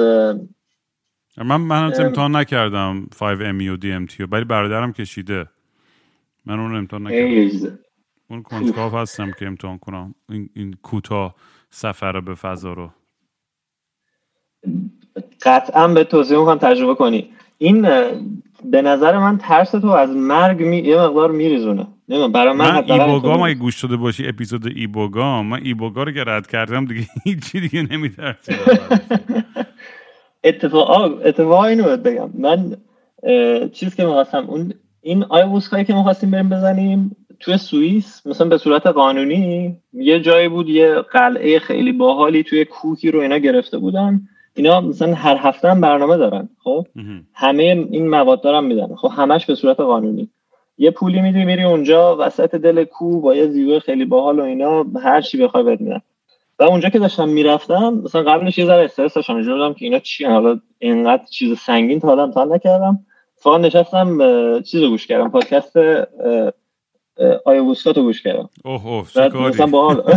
من 1.38 1.62
من. 1.62 1.94
امتحان 2.00 2.36
نکردم 2.38 3.08
5 3.20 3.42
ام 3.42 3.74
و 3.74 3.78
تی 4.08 4.24
ولی 4.24 4.46
برادرم 4.46 4.94
کشیده. 4.94 5.50
من 6.46 6.60
اون 6.60 6.76
امتحان 6.76 7.08
نکردم. 7.08 7.52
اون 8.30 8.44
کنجکاو 8.44 8.94
هستم 8.98 9.32
که 9.32 9.48
امتحان 9.48 9.78
کنم. 9.80 10.16
این, 10.30 10.50
این 10.56 10.74
کوتاه 10.84 11.36
سفر 11.70 12.22
به 12.22 12.36
فضا 12.36 12.74
رو. 12.74 12.92
قطعا 15.42 15.88
به 15.88 16.04
توضیح 16.04 16.38
می‌کنم 16.38 16.58
تجربه 16.58 16.96
کنی. 16.96 17.30
این 17.58 17.82
به 18.64 18.82
نظر 18.82 19.18
من 19.18 19.38
ترس 19.38 19.72
تو 19.72 19.88
از 19.88 20.10
مرگ 20.10 20.62
می... 20.62 20.78
یه 20.78 20.98
مقدار 20.98 21.32
میریزونه. 21.32 21.88
نمی‌دونم 22.10 22.32
برای 22.32 22.54
من, 22.54 22.72
من 22.72 22.92
ایبوگام 22.92 23.42
اگه 23.42 23.54
گوش 23.54 23.76
شده 23.76 23.96
باشی 23.96 24.28
اپیزود 24.28 24.68
ایبوگام 24.76 25.46
من 25.46 25.60
ایبوگا 25.64 26.04
رو 26.04 26.12
که 26.12 26.24
رد 26.28 26.48
کردم 26.48 26.86
دیگه 26.86 27.08
هیچی 27.26 27.60
دیگه 27.60 27.94
نمیترسیدم 27.94 28.58
اتفاق 30.44 31.22
اتفاق 31.26 31.62
اینو 31.62 31.84
بهت 31.84 32.00
بگم. 32.00 32.30
من 32.34 32.78
چیز 33.74 33.96
که 33.96 34.06
می‌خواستم 34.06 34.46
اون 34.48 34.74
این 35.02 35.24
آیووسکایی 35.24 35.86
که 35.86 35.94
می‌خواستیم 35.94 36.32
بریم 36.32 36.50
بزنیم 36.50 37.16
توی 37.40 37.58
سوئیس 37.58 38.28
مثلا 38.28 38.48
به 38.48 38.58
صورت 38.58 38.88
قانونی 38.88 39.78
یه 39.94 40.20
جایی 40.20 40.48
بود 40.48 40.70
یه 40.70 40.96
قلعه 40.96 41.60
خیلی 41.60 41.92
باحالی 41.92 42.44
توی 42.44 42.66
کوهی 42.66 43.12
رو 43.12 43.20
اینا 43.20 43.38
گرفته 43.38 43.78
بودن. 43.78 44.22
اینا 44.58 44.82
مثلا 44.82 45.14
هر 45.14 45.38
هفته 45.40 45.70
هم 45.70 45.82
برنامه 45.82 46.18
دارن 46.18 46.50
خب؟ 46.64 46.88
همه 47.34 47.64
این 47.92 48.10
مواد 48.10 48.42
دارن 48.42 48.64
میدن. 48.64 48.96
خب 48.96 49.12
همش 49.16 49.46
به 49.46 49.56
صورت 49.56 49.80
قانونی. 49.80 50.30
یه 50.78 50.92
پولی 50.92 51.22
میدی 51.22 51.46
میری 51.46 51.64
اونجا 51.64 52.18
وسط 52.20 52.56
دل 52.56 52.84
کوه 52.84 53.22
با 53.22 53.36
یه 53.36 53.48
زیوه 53.48 53.80
خیلی 53.80 54.06
باحال 54.06 54.40
و 54.40 54.44
اینا 54.44 54.86
هر 55.04 55.22
چی 55.22 55.38
بخوای 55.38 55.64
بهت 55.64 55.82
میدن. 55.82 56.02
و 56.60 56.64
اونجا 56.64 56.90
که 56.90 57.00
داشتم 57.00 57.30
می‌رفتم 57.30 58.02
مثلا 58.04 58.24
قبلش 58.24 58.58
یه 58.58 58.66
ذره 58.66 58.86
استرس 58.86 59.14
داشتم 59.14 59.36
بودم 59.36 59.74
که 59.74 59.86
اینا 59.86 60.00
چی 60.00 60.26
حالا 60.26 60.60
اینقدر 60.80 61.26
چیز 61.26 61.60
سنگین 61.60 62.00
تا 62.00 62.08
حالا 62.08 62.56
نکردم. 62.56 63.00
فقط 63.36 63.60
نشستم 63.60 64.18
چیز 64.62 64.82
رو 64.82 64.90
گوش 64.90 65.08
کردم 65.08 65.30
پادکست 65.30 65.78
اه، 65.78 66.52
آیووسکا 67.46 67.92
رو 67.92 68.02
گوش 68.02 68.22
کردم. 68.24 68.50
اوه 68.66 68.88
اوه 68.88 69.02
مثلا 69.48 69.66
باحال. 69.66 70.04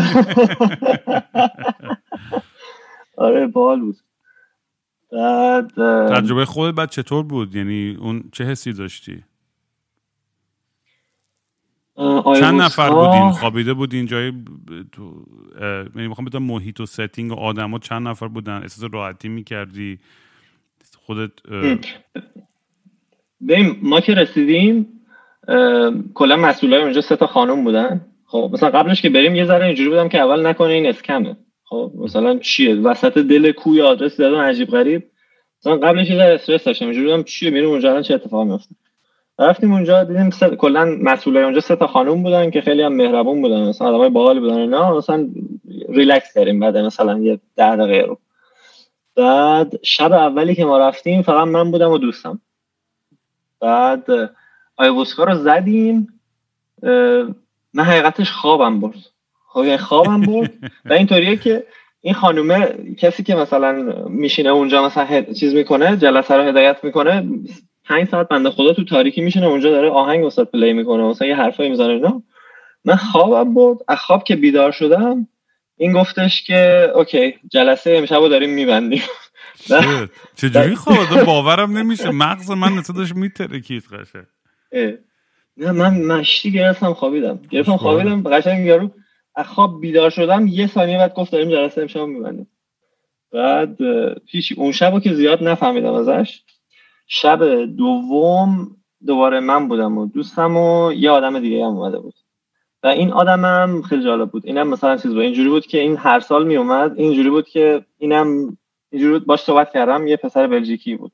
آره 3.17 3.47
باحال 3.47 3.81
بود. 3.81 3.97
بعد 5.13 5.69
تجربه 6.09 6.45
خودت 6.45 6.75
بعد 6.75 6.91
چطور 6.91 7.23
بود؟ 7.23 7.57
یعنی 7.57 7.97
اون 8.01 8.25
چه 8.33 8.45
حسی 8.45 8.73
داشتی؟ 8.73 9.23
چند 12.41 12.61
نفر 12.61 12.91
بودین؟ 12.91 13.31
خوابیده 13.31 13.75
بودین؟ 13.75 14.07
جای 14.07 14.33
تو 14.93 15.25
یعنی 15.97 16.09
می‌خوام 16.09 16.25
بدم 16.25 16.43
محیط 16.43 16.81
و 16.81 16.87
ستینگ 16.87 17.33
و 17.33 17.35
آدما 17.35 17.79
چند 17.79 18.09
نفر 18.09 18.29
بودن؟ 18.29 18.57
احساس 18.63 18.91
راحتی 18.93 19.29
می‌کردی؟ 19.29 19.99
خودت 20.99 21.31
ببین 23.49 23.77
ما 23.83 24.01
که 24.01 24.15
رسیدیم 24.15 24.87
کلا 26.15 26.37
مسئولای 26.37 26.83
اونجا 26.83 27.01
سه 27.01 27.17
تا 27.17 27.27
خانم 27.27 27.65
بودن. 27.65 28.07
خب 28.27 28.51
مثلا 28.53 28.71
قبلش 28.71 29.03
که 29.03 29.11
بریم 29.11 29.35
یه 29.35 29.45
ذره 29.45 29.67
اینجوری 29.67 29.89
بودم 29.89 30.09
که 30.09 30.19
اول 30.19 30.47
نکنه 30.47 30.69
این 30.69 30.87
اسکمه. 30.87 31.37
خب 31.71 31.93
مثلا 31.95 32.39
چیه؟ 32.39 32.75
وسط 32.75 33.19
دل 33.19 33.53
کوی 33.53 33.83
آدرس 33.83 34.17
دادن 34.17 34.41
عجیب 34.41 34.69
غریب. 34.69 35.11
مثلا 35.61 35.77
قبلش 35.77 36.11
یه 36.11 36.23
استرس 36.23 36.65
داشتم 36.65 36.85
اینجوری 36.85 37.25
چیه 37.25 37.51
میریم 37.51 37.69
اونجا 37.69 38.03
چه 38.03 38.15
اتفاقی 38.15 38.45
میفته 38.45 38.75
رفتیم 39.39 39.73
اونجا 39.73 40.05
دیدیم 40.05 40.31
س... 40.31 40.45
کلا 40.45 40.85
مسئولای 40.85 41.45
اونجا 41.45 41.61
سه 41.61 41.77
تا 41.77 41.87
خانم 41.87 42.23
بودن 42.23 42.51
که 42.51 42.61
خیلی 42.61 42.83
هم 42.83 42.93
مهربون 42.93 43.43
بودن 43.43 43.69
مثلا 43.69 43.89
آدمای 43.89 44.09
باحالی 44.09 44.41
بودن 44.41 44.57
اینا. 44.57 44.97
مثلا 44.97 45.29
ریلکس 45.89 46.35
کردیم 46.35 46.61
بعد 46.61 46.77
مثلا 46.77 47.19
یه 47.19 47.41
ده 47.57 47.77
دقیقه 47.77 48.07
رو. 48.07 48.19
بعد 49.17 49.81
شب 49.83 50.13
اولی 50.13 50.55
که 50.55 50.65
ما 50.65 50.79
رفتیم 50.79 51.23
فقط 51.23 51.49
من 51.49 51.71
بودم 51.71 51.91
و 51.91 51.99
دوستم. 51.99 52.41
بعد 53.61 54.07
آیوسکا 54.77 55.25
رو 55.25 55.35
زدیم 55.35 56.21
من 57.75 57.85
حقیقتش 57.85 58.31
خوابم 58.31 58.81
برد. 58.81 58.95
خوابم 59.79 60.21
برد 60.21 60.53
و 60.85 60.93
اینطوریه 60.93 61.37
که 61.37 61.67
این 62.01 62.15
خانومه 62.15 62.69
کسی 62.99 63.23
که 63.23 63.35
مثلا 63.35 63.73
میشینه 64.09 64.49
اونجا 64.49 64.87
مثلا 64.87 65.23
چیز 65.23 65.55
می‌کنه 65.55 65.97
جلسه 65.97 66.35
رو 66.35 66.43
هدایت 66.43 66.77
می‌کنه 66.83 67.29
پنج 67.85 68.09
ساعت 68.09 68.29
بنده 68.29 68.51
خدا 68.51 68.73
تو 68.73 68.85
تاریکی 68.85 69.21
میشینه 69.21 69.47
اونجا 69.47 69.71
داره 69.71 69.91
آهنگ 69.91 70.25
وسط 70.25 70.51
پلی 70.51 70.73
می‌کنه 70.73 71.03
مثلا 71.03 71.29
یه 71.29 71.37
حرفایی 71.37 71.71
می‌زنه 71.71 71.89
اینا. 71.89 72.23
من 72.85 72.97
خوابم 72.97 73.55
برد 73.55 73.79
از 73.89 73.99
خواب 73.99 74.25
که 74.25 74.37
بیدار 74.37 74.73
شدم 74.73 75.29
این 75.77 75.93
گفتش 75.93 76.43
که 76.43 76.91
اوکی 76.95 77.35
جلسه 77.51 77.95
امشب 77.97 78.29
داریم 78.29 78.51
میبندیم. 78.51 79.03
چجوری 80.37 80.75
خواب؟ 80.75 81.25
باورم 81.27 81.79
نمیشه. 81.79 82.11
مغز 82.11 82.51
من 82.51 82.79
نتادش 82.79 83.15
میترکید 83.15 83.85
قشه 83.93 84.27
نه 85.57 85.73
من 85.73 86.03
مشتی 86.03 86.53
گرفتم 86.53 86.93
خوابیدم. 86.93 87.41
گرفتم 87.51 87.77
خوابیدم. 87.77 88.23
قشنگ 88.23 88.67
یارو 88.67 88.91
خواب 89.37 89.81
بیدار 89.81 90.11
شدم 90.11 90.47
یه 90.47 90.67
ثانیه 90.67 90.99
بعد 90.99 91.15
گفت 91.15 91.33
داریم 91.33 91.51
جلسه 91.51 91.81
امشب 91.81 92.01
میبندیم. 92.01 92.47
بعد 93.33 93.79
هیچ 94.27 94.53
اون 94.57 94.73
شب 94.73 95.01
که 95.01 95.15
زیاد 95.15 95.43
نفهمیدم 95.43 95.95
ازش. 95.95 96.43
شب 97.07 97.65
دوم 97.65 98.77
دوباره 99.07 99.41
من 99.41 99.69
بودم 99.69 99.99
و 99.99 100.07
دوستم 100.07 100.57
و 100.57 100.93
یه 100.93 101.11
آدم 101.11 101.41
دیگه 101.41 101.65
هم 101.67 101.77
اومده 101.77 101.99
بود. 101.99 102.15
و 102.83 102.87
این 102.87 103.13
آدمم 103.13 103.83
خیلی 103.83 104.05
جالب 104.05 104.31
بود. 104.31 104.47
اینم 104.47 104.69
مثلا 104.69 104.97
چیز 104.97 105.11
بود. 105.11 105.23
اینجوری 105.23 105.49
بود 105.49 105.67
که 105.67 105.81
این 105.81 105.97
هر 105.97 106.21
سال 106.21 106.47
می 106.47 106.57
اومد 106.57 106.99
اینجوری 106.99 107.31
بود 107.31 107.49
که 107.49 107.85
اینم 107.99 108.59
اینجوری 108.91 109.13
بود. 109.13 109.27
باش 109.27 109.41
صحبت 109.41 109.73
کردم. 109.73 110.07
یه 110.07 110.17
پسر 110.17 110.47
بلژیکی 110.47 110.97
بود. 110.97 111.13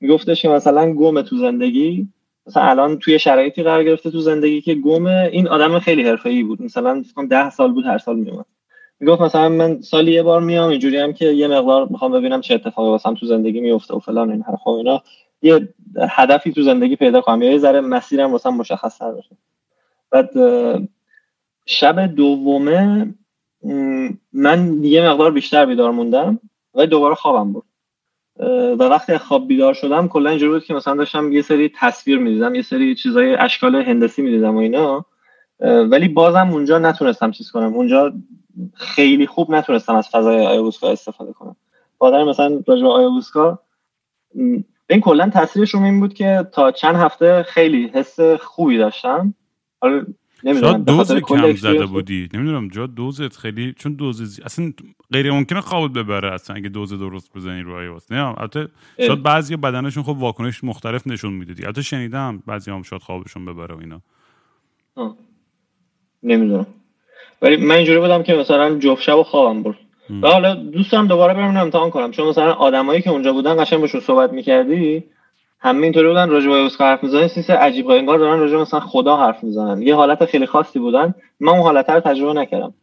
میگفتش 0.00 0.42
که 0.42 0.48
مثلا 0.48 0.92
گم 0.92 1.22
تو 1.22 1.36
زندگی. 1.36 2.08
مثلا 2.46 2.62
الان 2.62 2.98
توی 2.98 3.18
شرایطی 3.18 3.62
قرار 3.62 3.84
گرفته 3.84 4.10
تو 4.10 4.20
زندگی 4.20 4.60
که 4.60 4.74
گم 4.74 5.06
این 5.06 5.48
آدم 5.48 5.78
خیلی 5.78 6.18
ای 6.24 6.42
بود. 6.42 6.62
مثلا 6.62 7.04
ده 7.30 7.50
سال 7.50 7.72
بود 7.72 7.86
هر 7.86 7.98
سال 7.98 8.16
میومد 8.16 8.46
می‌گفت 9.00 9.20
مثلا 9.20 9.48
من 9.48 9.80
سالی 9.80 10.12
یه 10.12 10.22
بار 10.22 10.40
میام 10.40 10.70
اینجوری 10.70 10.98
هم 10.98 11.12
که 11.12 11.26
یه 11.26 11.48
مقدار 11.48 11.88
می‌خوام 11.90 12.12
ببینم 12.12 12.40
چه 12.40 12.54
اتفاقی 12.54 12.88
واسم 12.88 13.14
تو 13.14 13.26
زندگی 13.26 13.60
میفته 13.60 13.94
و 13.94 13.98
فلان 13.98 14.30
این 14.30 14.42
حرفا 14.42 14.76
اینا. 14.76 15.02
یه 15.42 15.74
هدفی 16.08 16.52
تو 16.52 16.62
زندگی 16.62 16.96
پیدا 16.96 17.20
کنم. 17.20 17.42
یه 17.42 17.58
ذره 17.58 17.80
مسیرم 17.80 18.32
واسم 18.32 18.50
مشخص 18.50 18.98
تر 18.98 19.12
بشه 19.12 19.36
بعد 20.10 20.30
شب 21.66 22.06
دومه 22.06 23.14
من 24.32 24.84
یه 24.84 25.10
مقدار 25.10 25.30
بیشتر 25.30 25.66
بیدار 25.66 25.90
موندم 25.90 26.40
و 26.74 26.86
دوباره 26.86 27.14
خوابم 27.14 27.52
بود 27.52 27.64
و 28.40 28.82
وقتی 28.82 29.18
خواب 29.18 29.48
بیدار 29.48 29.74
شدم 29.74 30.08
کلا 30.08 30.30
اینجوری 30.30 30.52
بود 30.52 30.64
که 30.64 30.74
مثلا 30.74 30.94
داشتم 30.94 31.32
یه 31.32 31.42
سری 31.42 31.72
تصویر 31.76 32.18
می‌دیدم 32.18 32.54
یه 32.54 32.62
سری 32.62 32.94
چیزای 32.94 33.34
اشکال 33.34 33.74
هندسی 33.74 34.22
می‌دیدم 34.22 34.54
و 34.54 34.58
اینا. 34.58 35.04
ولی 35.60 36.08
بازم 36.08 36.50
اونجا 36.52 36.78
نتونستم 36.78 37.30
چیز 37.30 37.50
کنم. 37.50 37.74
اونجا 37.74 38.12
خیلی 38.74 39.26
خوب 39.26 39.50
نتونستم 39.50 39.94
از 39.94 40.08
فضای 40.08 40.46
آیوسکا 40.46 40.92
استفاده 40.92 41.32
کنم. 41.32 41.56
با 41.98 42.24
مثلا 42.24 42.60
راجع 42.66 42.86
آیوسکا 42.86 43.58
این 44.90 45.00
کلا 45.02 45.30
تاثیرش 45.30 45.74
این 45.74 46.00
بود 46.00 46.14
که 46.14 46.46
تا 46.52 46.70
چند 46.72 46.96
هفته 46.96 47.42
خیلی 47.42 47.90
حس 47.94 48.20
خوبی 48.20 48.78
داشتم. 48.78 49.34
حالا 49.80 50.06
نمی‌دونم 50.44 50.84
دوز 50.84 51.12
کم 51.12 51.54
زده 51.54 51.86
بودی. 51.86 52.28
نمی‌دونم 52.34 52.68
جا 52.68 52.86
دوزت 52.86 53.36
خیلی 53.36 53.74
چون 53.78 53.92
دوز 53.92 54.22
زی... 54.22 54.42
اصلا 54.42 54.72
غیر 55.12 55.30
ممکنه 55.30 55.60
خوابت 55.60 55.92
ببره 55.92 56.32
اصلا 56.32 56.56
اگه 56.56 56.68
دوز 56.68 56.92
درست 56.92 57.32
بزنی 57.36 57.62
رو 57.62 57.76
آیواس 57.76 58.12
نه 58.12 58.38
البته 58.38 58.68
شاید 58.98 59.22
بعضی 59.22 59.56
بدنشون 59.56 60.02
خب 60.02 60.16
واکنش 60.18 60.64
مختلف 60.64 61.06
نشون 61.06 61.32
می‌دادی 61.32 61.64
البته 61.64 61.82
شنیدم 61.82 62.42
بعضی 62.46 62.70
هم 62.70 62.82
شاید 62.82 63.02
خوابشون 63.02 63.44
ببره 63.44 63.74
و 63.74 63.78
اینا. 63.78 64.00
نمی‌دونم. 66.22 66.66
ولی 67.42 67.56
من 67.56 67.74
اینجوری 67.74 68.00
بودم 68.00 68.22
که 68.22 68.34
مثلا 68.34 68.78
جفت 68.78 69.02
شب 69.02 69.18
و 69.18 69.22
خوابم 69.22 69.62
برد. 69.62 69.78
و 70.22 70.28
حالا 70.28 70.54
دوستم 70.54 71.06
دوباره 71.06 71.34
برم 71.34 71.56
امتحان 71.56 71.90
کنم. 71.90 72.10
چون 72.10 72.28
مثلا 72.28 72.52
آدمایی 72.52 73.02
که 73.02 73.10
اونجا 73.10 73.32
بودن 73.32 73.64
قشنگ 73.64 73.80
بهشون 73.80 74.00
صحبت 74.00 74.32
می‌کردی 74.32 75.04
همه 75.64 75.82
اینطوری 75.82 76.08
بودن 76.08 76.28
راجع 76.30 76.48
به 76.48 76.54
اسکار 76.54 76.90
حرف 76.90 77.04
می‌زنن 77.04 77.28
سیس 77.28 77.50
عجیب 77.50 77.90
انگار 77.90 78.18
دارن 78.18 78.40
راجع 78.40 78.56
مثلا 78.56 78.80
خدا 78.80 79.16
حرف 79.16 79.44
می‌زنن. 79.44 79.82
یه 79.82 79.94
حالت 79.94 80.24
خیلی 80.24 80.46
خاصی 80.46 80.78
بودن. 80.78 81.14
من 81.40 81.52
اون 81.52 81.60
حالت 81.60 81.90
رو 81.90 82.00
تجربه 82.00 82.32
نکردم. 82.32 82.74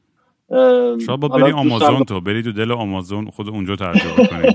شاید 1.06 1.20
با 1.20 1.28
بری 1.28 1.52
آمازون 1.52 2.04
تو 2.04 2.22
بری 2.22 2.44
تو 2.44 2.52
دل 2.52 2.72
آمازون 2.72 3.26
خود 3.26 3.50
اونجا 3.50 3.76
تجربه 3.76 4.28
کنی. 4.28 4.54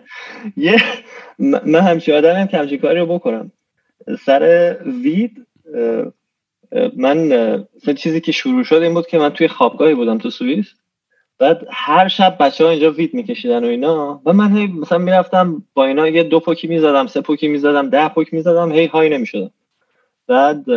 یه 0.66 0.76
من 1.38 1.80
همیشه 1.80 2.16
آدمم 2.16 2.46
که 2.46 2.78
کاری 2.78 3.00
رو 3.00 3.06
بکنم. 3.06 3.52
سر 4.20 4.76
وید 4.86 5.46
من 6.96 7.64
چیزی 7.96 8.20
که 8.20 8.32
شروع 8.32 8.64
شد 8.64 8.76
این 8.76 8.94
بود 8.94 9.06
که 9.06 9.18
من 9.18 9.30
توی 9.30 9.48
خوابگاهی 9.48 9.94
بودم 9.94 10.18
تو 10.18 10.30
سوئیس. 10.30 10.74
بعد 11.40 11.66
هر 11.70 12.08
شب 12.08 12.36
بچه 12.40 12.64
ها 12.64 12.70
اینجا 12.70 12.92
وید 12.92 13.14
میکشیدن 13.14 13.64
و 13.64 13.66
اینا. 13.66 14.22
و 14.26 14.32
من 14.32 14.56
هی 14.56 14.66
مثلا 14.66 14.98
می‌رفتم 14.98 15.62
با 15.74 15.86
اینا 15.86 16.08
یه 16.08 16.22
دو 16.22 16.40
پوکی 16.40 16.66
می‌زدم 16.66 17.06
سه 17.06 17.20
پوکی 17.20 17.48
می‌زدم 17.48 17.90
ده 17.90 18.08
پوک 18.08 18.34
می‌زدم 18.34 18.72
هی 18.72 18.86
های 18.86 19.08
نمی‌شدم. 19.08 19.50
بعد 20.26 20.68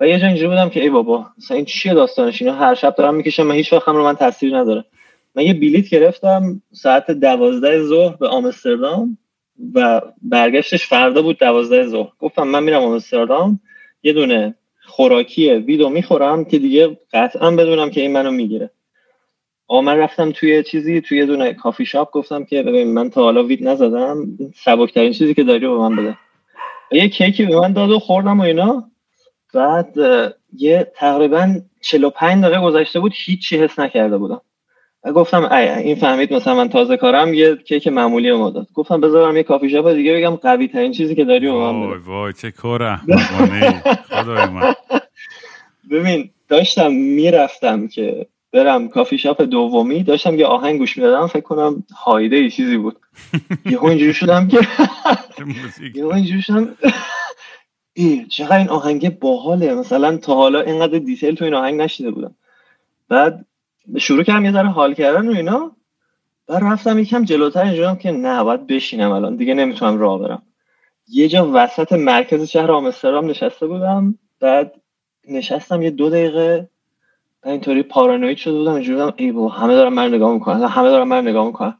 و 0.00 0.08
یه 0.08 0.18
جا 0.18 0.26
اینجوری 0.26 0.48
بودم 0.48 0.68
که 0.68 0.80
ای 0.82 0.90
بابا 0.90 1.26
مثلا 1.38 1.56
این 1.56 1.66
چیه 1.66 1.94
داستانش؟ 1.94 2.42
اینا 2.42 2.54
هر 2.54 2.74
شب 2.74 2.94
دارم 2.94 3.14
می‌کشم 3.14 3.42
من 3.42 3.54
هیچ 3.54 3.72
وقت 3.72 3.88
هم 3.88 3.96
رو 3.96 4.04
من 4.04 4.14
تاثیر 4.14 4.56
نداره. 4.56 4.84
من 5.34 5.42
یه 5.42 5.54
بلیت 5.54 5.88
گرفتم 5.88 6.62
ساعت 6.72 7.10
دوازده 7.10 7.82
ظهر 7.82 8.16
به 8.16 8.28
آمستردام 8.28 9.18
و 9.74 10.00
برگشتش 10.22 10.86
فردا 10.86 11.22
بود 11.22 11.38
دوازده 11.38 11.86
ظهر. 11.86 12.12
گفتم 12.18 12.48
من 12.48 12.62
میرم 12.62 12.82
آمستردام 12.82 13.60
یه 14.02 14.12
دونه 14.12 14.54
خوراکی 14.84 15.50
ویدو 15.50 15.88
می‌خورم 15.88 16.44
که 16.44 16.58
دیگه 16.58 16.98
قطعا 17.12 17.50
بدونم 17.50 17.90
که 17.90 18.00
این 18.00 18.12
منو 18.12 18.30
می‌گیره. 18.30 18.70
آقا 19.72 19.80
من 19.80 19.98
رفتم 19.98 20.30
توی 20.30 20.62
چیزی 20.62 21.00
توی 21.00 21.26
دونه 21.26 21.54
کافی 21.54 21.86
شاپ 21.86 22.10
گفتم 22.10 22.44
که 22.44 22.62
ببین 22.62 22.94
من 22.94 23.10
تا 23.10 23.22
حالا 23.22 23.44
وید 23.44 23.68
نزدم 23.68 24.26
سبکترین 24.64 25.12
چیزی 25.12 25.34
که 25.34 25.42
داری 25.42 25.68
به 25.68 25.78
من 25.78 25.96
بده. 25.96 26.18
یه 26.90 27.08
کیکی 27.08 27.44
به 27.44 27.60
من 27.60 27.72
داد 27.72 27.90
و 27.90 27.98
خوردم 27.98 28.40
و 28.40 28.42
اینا. 28.42 28.84
بعد 29.54 29.94
یه 30.56 30.92
تقریبا 30.96 31.54
45 31.80 32.44
دقیقه 32.44 32.60
گذشته 32.60 33.00
بود 33.00 33.12
هیچی 33.14 33.58
حس 33.58 33.78
نکرده 33.78 34.18
بودم. 34.18 34.40
و 35.04 35.12
گفتم 35.12 35.52
ای 35.52 35.68
این 35.68 35.94
فهمید 35.94 36.34
مثلا 36.34 36.54
من 36.54 36.68
تازه 36.68 36.96
کارم 36.96 37.34
یه 37.34 37.56
کیک 37.56 37.88
معمولی 37.88 38.32
ما 38.32 38.50
داد 38.50 38.66
گفتم 38.74 39.00
بذارم 39.00 39.36
یه 39.36 39.42
کافی 39.42 39.70
شاپ 39.70 39.92
دیگه 39.92 40.14
بگم 40.14 40.36
قوی 40.36 40.68
ترین 40.68 40.92
چیزی 40.92 41.14
که 41.14 41.24
داری 41.24 41.46
به 41.46 41.52
من 41.52 41.90
بده. 41.90 42.00
وای 42.04 42.32
چه 42.32 42.50
کار 42.50 42.96
خدای 44.10 44.46
من. 44.46 44.74
ببین 45.90 46.30
داشتم 46.48 46.92
می‌رفتم 46.92 47.88
که 47.88 48.26
برم 48.52 48.88
کافی 48.88 49.18
شاپ 49.18 49.42
دومی 49.42 50.02
داشتم 50.02 50.34
یه 50.38 50.46
آهنگ 50.46 50.78
گوش 50.78 50.96
می‌دادم 50.98 51.26
فکر 51.26 51.40
کنم 51.40 51.84
هایده 52.04 52.36
یه 52.36 52.50
چیزی 52.50 52.76
بود. 52.76 52.96
یهو 53.72 53.84
اینجوری 53.84 54.14
شدم 54.14 54.48
که 54.48 54.60
یهو 55.94 56.08
اینجوری 56.08 56.42
شدم. 56.42 56.76
ای 57.94 58.26
چقدر 58.26 58.58
این 58.58 58.68
آهنگ 58.68 59.18
باحاله. 59.18 59.74
مثلا 59.74 60.16
تا 60.16 60.34
حالا 60.34 60.60
اینقدر 60.60 60.98
دیتیل 60.98 61.34
تو 61.34 61.44
این 61.44 61.54
آهنگ 61.54 61.80
نشیده 61.80 62.10
بودم. 62.10 62.34
بعد 63.08 63.46
شروع 63.98 64.22
کردم 64.22 64.44
یه 64.44 64.52
ذره 64.52 64.68
حال 64.68 64.94
کردن 64.94 65.28
و 65.28 65.32
اینا. 65.32 65.76
بعد 66.46 66.62
رفتم 66.64 66.98
یکم 66.98 67.24
جلوتر 67.24 67.64
اینجورم 67.64 67.96
که 67.96 68.10
نه 68.10 68.42
باید 68.42 68.66
بشینم 68.66 69.10
الان. 69.10 69.36
دیگه 69.36 69.54
نمی‌تونم 69.54 69.98
راه 69.98 70.18
برم. 70.18 70.42
یه 71.08 71.28
جا 71.28 71.50
وسط 71.54 71.92
مرکز 71.92 72.42
شهر 72.42 72.72
آمستردام 72.72 73.30
نشسته 73.30 73.66
بودم. 73.66 74.18
بعد 74.40 74.74
نشستم 75.28 75.82
یه 75.82 75.90
دو 75.90 76.10
دقیقه. 76.10 76.68
اینطوری 77.46 77.82
پارانوید 77.82 78.36
شده 78.36 78.54
بودم 78.54 78.74
اینجوری 78.74 78.98
بودم 78.98 79.14
ای 79.16 79.32
بابا 79.32 79.48
همه 79.48 79.74
دارن 79.74 79.92
من 79.92 80.14
نگاه 80.14 80.34
می‌کنن 80.34 80.64
همه 80.64 80.88
دارن 80.88 81.08
من 81.08 81.28
نگاه 81.28 81.46
می‌کنن. 81.46 81.74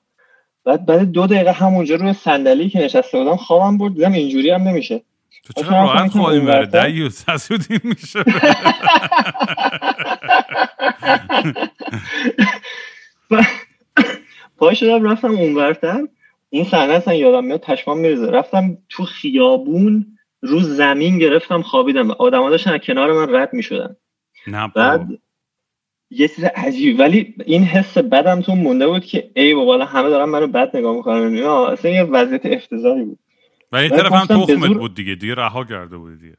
بعد 0.64 0.86
بعد 0.86 1.12
دو 1.12 1.26
دقیقه 1.26 1.52
همونجا 1.52 1.94
روی 1.96 2.12
صندلی 2.12 2.68
که 2.68 2.78
نشسته 2.78 3.18
بودم 3.18 3.36
خوابم 3.36 3.78
برد 3.78 3.94
دیدم 3.94 4.12
اینجوری 4.12 4.50
هم 4.50 4.62
نمیشه. 4.62 5.02
تو 5.44 5.62
چرا 5.62 5.70
راحت 5.70 6.10
خواهی 6.10 6.40
بره؟ 6.40 6.66
دیوز 6.66 7.28
حسودی 7.28 7.80
میشه. 7.84 8.24
پا 14.58 14.74
شدم 14.74 15.10
رفتم 15.10 15.30
اونورتر. 15.30 16.00
این 16.50 16.64
صحنه 16.64 16.92
اصلا 16.92 17.14
یادم 17.14 17.44
میاد 17.44 17.60
تشمام 17.60 17.98
میرزه 17.98 18.30
رفتم 18.30 18.78
تو 18.88 19.04
خیابون 19.04 20.06
رو 20.40 20.60
زمین 20.60 21.18
گرفتم 21.18 21.62
خوابیدم. 21.62 22.10
آدم 22.10 22.50
داشتن 22.50 22.78
کنار 22.78 23.12
من 23.12 23.34
رد 23.34 23.52
می‌شدن. 23.52 23.96
بعد 24.74 25.08
یه 26.16 26.28
چیز 26.28 26.44
عجیب. 26.44 27.00
ولی 27.00 27.34
این 27.46 27.64
حس 27.64 27.98
بدم 27.98 28.40
تو 28.40 28.54
مونده 28.54 28.86
بود 28.86 29.04
که 29.04 29.30
ای 29.34 29.54
بابا 29.54 29.84
همه 29.84 30.08
دارن 30.08 30.28
منو 30.28 30.46
بد 30.46 30.76
نگاه 30.76 30.96
می‌کنن. 30.96 31.44
اصلا 31.44 31.90
یه 31.90 32.02
وضعیت 32.02 32.46
افتضاحی 32.46 33.04
بود. 33.04 33.18
و 33.72 33.76
این 33.76 33.88
طرف 33.88 34.12
هم 34.12 34.26
تخمت 34.26 34.76
بود 34.76 34.94
دیگه. 34.94 35.14
دیگه 35.14 35.34
رها 35.34 35.64
کرده 35.64 35.96
بود 35.96 36.20
دیگه. 36.20 36.36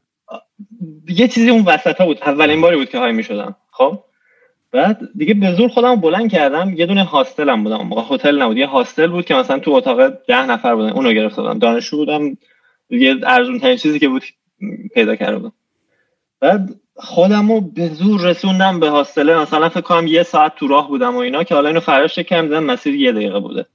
یه 1.22 1.28
چیزی 1.28 1.50
اون 1.50 1.64
وسط 1.66 1.98
ها 1.98 2.06
بود. 2.06 2.18
اولین 2.22 2.62
باری 2.62 2.78
بود 2.78 2.90
که 2.90 2.98
های 2.98 3.12
می‌شدم. 3.12 3.56
خب؟ 3.72 4.00
بعد 4.72 5.00
دیگه 5.18 5.34
به 5.34 5.54
زور 5.54 5.68
خودم 5.68 5.96
بلند 5.96 6.32
کردم. 6.32 6.74
یه 6.78 6.86
دونه 6.86 7.04
هاستلم 7.04 7.64
بودم. 7.64 7.88
موقع 7.88 8.16
هتل 8.16 8.42
نبود. 8.42 8.58
یه 8.58 8.68
هاستل 8.68 9.08
بود 9.08 9.26
که 9.26 9.36
مثلا 9.36 9.60
تو 9.60 9.72
اتاق 9.72 10.10
ده 10.10 10.46
نفر 10.46 10.76
بودن. 10.76 10.90
اونو 10.90 11.14
گرفته 11.14 11.42
بودم 11.42 11.60
دانشجو 11.60 11.98
بودم. 11.98 12.38
یه 12.90 13.16
ارزون 13.24 13.60
ترین 13.60 13.78
چیزی 13.78 14.00
که 14.00 14.08
بود 14.08 14.24
پیدا 14.94 15.16
کرده 15.16 15.38
بودم. 15.38 15.54
بعد 16.40 16.70
خودم 16.96 17.52
رو 17.52 17.62
به 17.62 17.88
زور 17.88 18.22
رسوندم 18.22 18.80
به 18.80 18.90
هاستله 18.90 19.40
مثلا 19.40 19.70
فکر 19.70 19.82
کنم 19.82 20.08
یه 20.08 20.24
ساعت 20.24 20.56
تو 20.56 20.68
راه 20.68 20.88
بودم 20.88 21.16
و 21.16 21.20
اینا 21.20 21.44
که 21.44 21.56
حالا 21.56 21.68
اینو 21.68 21.80
فرش 21.80 22.20
کم 22.20 22.42
دیدم 22.42 22.64
مسیر 22.64 22.96
یه 22.96 23.12
دقیقه 23.12 23.40
بوده. 23.40 23.66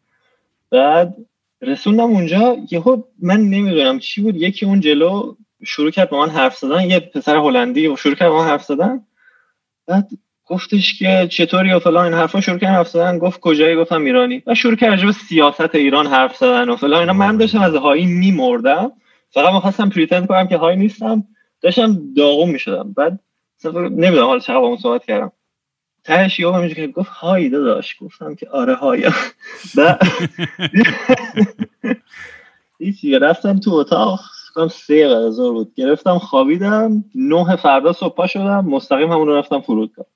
بعد 0.71 1.17
رسوندم 1.63 2.05
اونجا 2.05 2.57
یهو 2.71 3.03
من 3.23 3.41
نمی‌دونم 3.41 3.99
چی 3.99 4.23
بود. 4.23 4.37
یکی 4.37 4.67
اون 4.67 4.81
جلو 4.81 5.35
شروع 5.65 5.91
کرد 5.91 6.11
با 6.11 6.27
من 6.27 6.31
حرف 6.31 6.57
زدن 6.57 6.91
یه 6.91 7.01
پسر 7.01 7.37
هلندی 7.37 7.97
شروع 7.97 8.15
کرد 8.15 8.29
با 8.29 8.39
من 8.39 8.49
حرف 8.49 8.65
زدن. 8.65 9.01
بعد 9.87 10.09
گفتش 10.47 10.99
که 10.99 11.29
چطوری 11.31 11.73
و 11.73 11.79
فلان 11.79 12.05
این 12.05 12.15
حرفا 12.15 12.41
شروع 12.41 12.59
کرد 12.59 12.71
حرف 12.71 12.89
زدن. 12.89 13.19
گفت 13.19 13.41
کجایی؟ 13.41 13.77
گفتم 13.77 14.05
ایرانی. 14.05 14.43
و 14.47 14.55
شروع 14.55 14.77
کرد 14.77 15.03
به 15.03 15.13
سیاست 15.13 15.75
ایران 15.75 16.07
حرف 16.07 16.37
زدن 16.37 16.69
و 16.69 16.77
فلان. 16.77 17.01
اینا 17.01 17.13
من 17.13 17.37
داشتم 17.37 17.61
از 17.61 17.75
هایی 17.75 18.07
میمردم. 18.07 18.93
فقط 19.31 19.53
می‌خواستم 19.53 19.89
پریتند 19.89 20.27
کنم 20.27 20.49
که 20.49 20.57
هایی 20.57 20.77
نیستم. 20.77 21.25
داشتم 21.61 22.15
داغون 22.17 22.51
می‌شدم. 22.51 22.93
بعد 22.93 23.21
نمی‌دونم 23.75 24.27
حالا 24.27 24.39
چقدر 24.39 24.61
با 24.61 24.67
اون 24.67 24.77
صحبت 24.77 25.05
کردم. 25.05 25.33
تهش 26.05 26.41
یهو 26.41 26.53
همینجور 26.53 26.77
که 26.77 26.87
گفت 26.87 27.11
هایی 27.11 27.49
داداش. 27.49 27.97
گفتم 28.01 28.35
که 28.35 28.49
آره 28.51 28.75
هایی. 28.75 29.05
هیچی 32.79 33.19
رفتم 33.19 33.59
تو 33.59 33.75
اتاق. 33.75 34.21
کنم 34.55 34.69
سه 34.69 35.09
بعد 35.09 35.53
بود. 35.53 35.75
گرفتم 35.75 36.19
خوابیدم. 36.19 37.05
نه 37.15 37.57
فردا 37.57 37.93
صبح 37.93 38.15
پا 38.15 38.27
شدم. 38.27 38.67
مستقیم 38.67 39.13
همون 39.13 39.27
رو 39.27 39.37
رفتم 39.37 39.61
فرودگاه. 39.61 40.07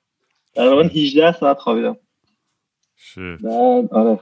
تقریبا 0.55 0.82
18 0.82 1.32
ساعت 1.32 1.59
خوابیدم. 1.59 1.97
آره. 3.90 4.20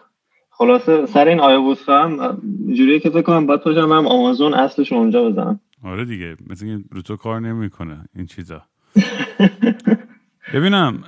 خلاصه 0.51 1.07
سر 1.07 1.29
این 1.29 1.41
آیا 1.41 1.61
بود 1.61 1.79
هم 1.87 2.43
جوریه 2.75 3.01
که 3.01 3.11
فکر 3.11 3.23
کنم 3.23 3.47
باید 3.47 3.61
پاشم 3.61 3.93
هم 3.93 4.07
آمازون 4.07 4.55
اصلش 4.55 4.93
اونجا 4.93 5.31
بزنم. 5.31 5.61
آره 5.83 6.05
دیگه 6.05 6.37
مثل 6.47 6.67
این 6.67 6.85
رو 6.91 7.03
تو 7.03 7.17
کار 7.17 7.41
نمی‌کنه 7.41 8.09
این 8.15 8.27
چیزا. 8.27 8.63
ببینم 10.55 11.05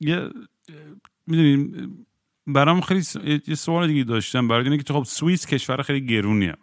یه 0.00 0.30
می‌دونیم 1.26 2.06
برام 2.46 2.80
خیلی 2.80 3.02
یه 3.46 3.54
سوال 3.54 3.86
دیگه 3.88 4.04
داشتم 4.04 4.48
برای 4.48 4.64
اینه 4.64 4.76
که 4.76 4.82
تو 4.82 4.94
خب 4.94 5.04
سوئیس 5.04 5.46
کشور 5.46 5.82
خیلی 5.82 6.06
گرونیه. 6.06 6.54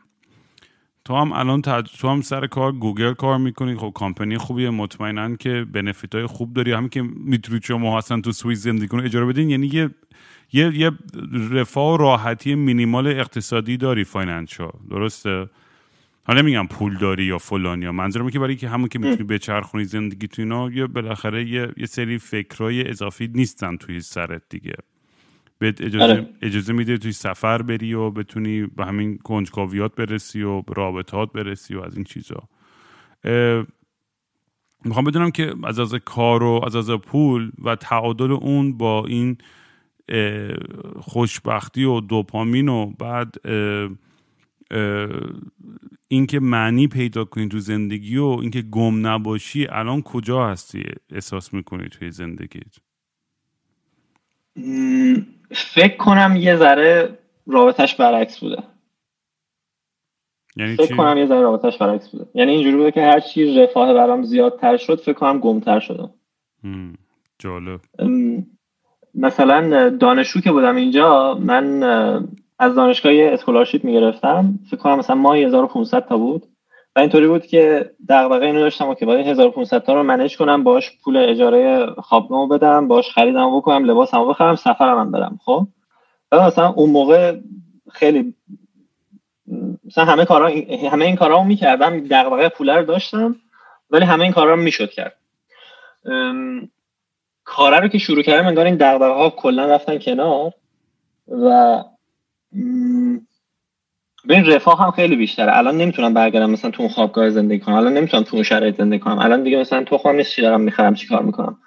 تو 1.05 1.15
هم 1.15 1.31
الان 1.31 1.61
تو 1.61 2.09
هم 2.09 2.21
سر 2.21 2.47
کار 2.47 2.71
گوگل 2.71 3.13
کار 3.13 3.37
می‌کنی 3.37 3.75
خب 3.75 3.91
کامپنی 3.95 4.37
خوبیه 4.37 4.69
مطمئنا 4.69 5.35
که 5.35 5.65
بنفیت 5.73 6.15
های 6.15 6.25
خوب 6.25 6.53
داری. 6.53 6.71
همین 6.71 6.89
که 6.89 7.01
می‌تونید 7.01 7.63
شما 7.63 7.97
اصلا 7.97 8.21
تو 8.21 8.31
سوئیس 8.31 8.59
زندگی 8.59 8.87
کنید 8.87 9.05
اجاره 9.05 9.25
بدین. 9.25 9.49
یعنی 9.49 9.67
یه 9.67 9.89
یه, 10.53 10.77
یه 10.77 10.91
رفاه 11.51 11.93
و 11.93 11.97
راحتی 11.97 12.55
مینیمال 12.55 13.07
اقتصادی 13.07 13.77
داری 13.77 14.03
فاینانشال. 14.03 14.71
درسته؟ 14.89 15.49
حالا 16.25 16.41
میگم 16.41 16.67
پول 16.67 16.97
داری 16.97 17.23
یا 17.23 17.37
فلان 17.37 17.81
یا 17.81 17.91
منظورم 17.91 18.29
که 18.29 18.39
برای 18.39 18.55
که 18.55 18.69
همون 18.69 18.87
که 18.87 18.99
می‌تونی 18.99 19.23
بچرخونی 19.23 19.85
زندگی 19.85 20.27
تو 20.27 20.41
اینا 20.41 20.71
یا 20.71 20.87
بالاخره 20.87 21.49
یه, 21.49 21.67
یه 21.77 21.85
سری 21.85 22.17
فکرای 22.17 22.89
اضافی 22.89 23.27
نیستن 23.27 23.77
توی 23.77 23.99
سرت 23.99 24.41
دیگه. 24.49 24.73
بهت 25.59 25.81
اجازه, 25.81 26.13
آره. 26.13 26.29
اجازه 26.41 26.73
میده 26.73 26.97
توی 26.97 27.11
سفر 27.11 27.61
بری 27.61 27.93
و 27.93 28.09
بتونی 28.09 28.65
به 28.65 28.85
همین 28.85 29.17
کنجکاویات 29.17 29.95
برسی 29.95 30.41
و 30.41 30.61
به 30.61 30.73
رابطات 30.73 31.31
برسی 31.31 31.75
و 31.75 31.81
از 31.81 31.95
این 31.95 32.03
چیزا. 32.03 32.49
می‌خوام 34.85 35.05
بدونم 35.05 35.31
که 35.31 35.53
از 35.63 35.79
از 35.79 35.95
کار 35.95 36.43
و 36.43 36.61
از 36.65 36.75
از 36.75 36.89
پول 36.89 37.51
و 37.63 37.75
تعادل 37.75 38.31
اون 38.31 38.77
با 38.77 39.05
این 39.05 39.37
خوشبختی 40.99 41.83
و 41.83 41.99
دوپامین 41.99 42.69
و 42.69 42.85
بعد 42.99 43.35
اینکه 46.07 46.39
معنی 46.39 46.87
پیدا 46.87 47.25
کنی 47.25 47.49
تو 47.49 47.59
زندگی 47.59 48.17
و 48.17 48.25
اینکه 48.25 48.61
گم 48.61 49.07
نباشی 49.07 49.67
الان 49.67 50.01
کجا 50.01 50.47
هستی 50.47 50.83
احساس 51.11 51.53
می‌کنی 51.53 51.89
توی 51.89 52.11
زندگیت؟ 52.11 52.75
فکر 55.51 55.97
کنم 55.97 56.35
یه 56.37 56.55
ذره 56.55 57.19
رابطش 57.47 57.95
برعکس 57.95 58.39
بوده. 58.39 58.63
یعنی 60.55 60.75
فکر 60.75 60.95
کنم 60.95 61.17
یه 61.17 61.25
ذره 61.25 61.41
رابطش 61.41 61.77
برعکس 61.77 62.09
بوده. 62.09 62.25
یعنی 62.35 62.51
اینجوری 62.51 62.77
بوده 62.77 62.91
که 62.91 63.01
هر 63.01 63.19
چی 63.19 63.59
رفاه 63.59 63.93
برام 63.93 64.23
زیادتر 64.23 64.77
شد 64.77 64.99
فکر 64.99 65.13
کنم 65.13 65.39
گمتر 65.39 65.79
شدم. 65.79 66.13
جالب. 67.39 67.81
مثلا 69.15 69.89
دانشجو 69.89 70.41
که 70.41 70.51
بودم 70.51 70.75
اینجا 70.75 71.33
من 71.33 71.83
از 72.63 72.75
دانشگاه 72.75 73.13
اسکولارشیپ 73.15 73.83
می‌گرفتم. 73.83 74.59
فکر 74.69 74.77
کنم 74.77 74.99
مثلا 74.99 75.15
ماه 75.15 75.37
1500 75.37 76.07
تا 76.07 76.17
بود. 76.17 76.45
و 76.95 76.99
اینطوری 76.99 77.27
بود 77.27 77.45
که 77.45 77.91
دغدغه 78.09 78.45
اینو 78.45 78.59
داشتم 78.59 78.93
که 78.93 79.05
باید 79.05 79.27
1500 79.27 79.83
تا 79.83 79.93
رو 79.93 80.03
منیج 80.03 80.37
کنم 80.37 80.63
باش 80.63 80.91
پول 81.03 81.17
اجاره 81.17 81.85
خوابگاهمو 81.85 82.47
بدم 82.47 82.87
باش 82.87 83.11
خریدم 83.11 83.57
بکنم 83.57 83.85
لباسمو 83.85 84.25
بخرم 84.25 84.55
سفرم 84.55 84.99
هم 84.99 85.11
برم 85.11 85.39
خب؟ 85.45 85.67
و 86.31 86.47
مثلا 86.47 86.69
اون 86.69 86.89
موقع 86.89 87.37
خیلی 87.91 88.33
مثلا 89.85 90.05
همه 90.05 90.25
کارا 90.25 90.51
همه 90.91 91.05
این 91.05 91.15
کارا 91.15 91.37
رو 91.37 91.43
می‌کردم 91.43 91.99
دغدغه 91.99 92.49
پول 92.49 92.69
رو 92.69 92.85
داشتم 92.85 93.35
ولی 93.89 94.05
همه 94.05 94.23
این 94.23 94.33
کارا 94.33 94.53
رو 94.53 94.61
می‌شد 94.61 94.89
کرد. 94.89 95.15
کارا 97.43 97.77
رو 97.77 97.87
که 97.87 97.97
شروع 97.97 98.21
کردم 98.21 98.47
انگار 98.47 98.65
این 98.65 98.75
دغدغه 98.75 99.13
ها 99.13 99.29
کلا 99.29 99.65
رفتن 99.65 99.97
کنار 99.99 100.51
و 101.27 101.83
ببین 104.29 104.45
رفاه 104.45 104.79
هم 104.79 104.91
خیلی 104.91 105.15
بیشتره. 105.15 105.57
الان 105.57 105.77
نمی‌تونم 105.77 106.13
برگردم 106.13 106.49
مثلا 106.49 106.71
تو 106.71 106.83
اون 106.83 106.91
خوابگاه 106.91 107.29
زندگی 107.29 107.59
کنم. 107.59 107.75
الان 107.75 107.93
نمی‌تونم 107.93 108.23
تو 108.23 108.35
اون 108.35 108.43
شرایط 108.43 108.77
زندگی 108.77 108.99
کنم. 108.99 109.19
الان 109.19 109.43
دیگه 109.43 109.57
مثلا 109.57 109.83
تو 109.83 109.97
خواهم 109.97 110.17
نیست 110.17 110.31
چی 110.31 110.41
دارم 110.41 110.61
می‌خرم 110.61 110.93
چی 110.93 111.07
کار 111.07 111.21
می‌کنم؟ 111.21 111.57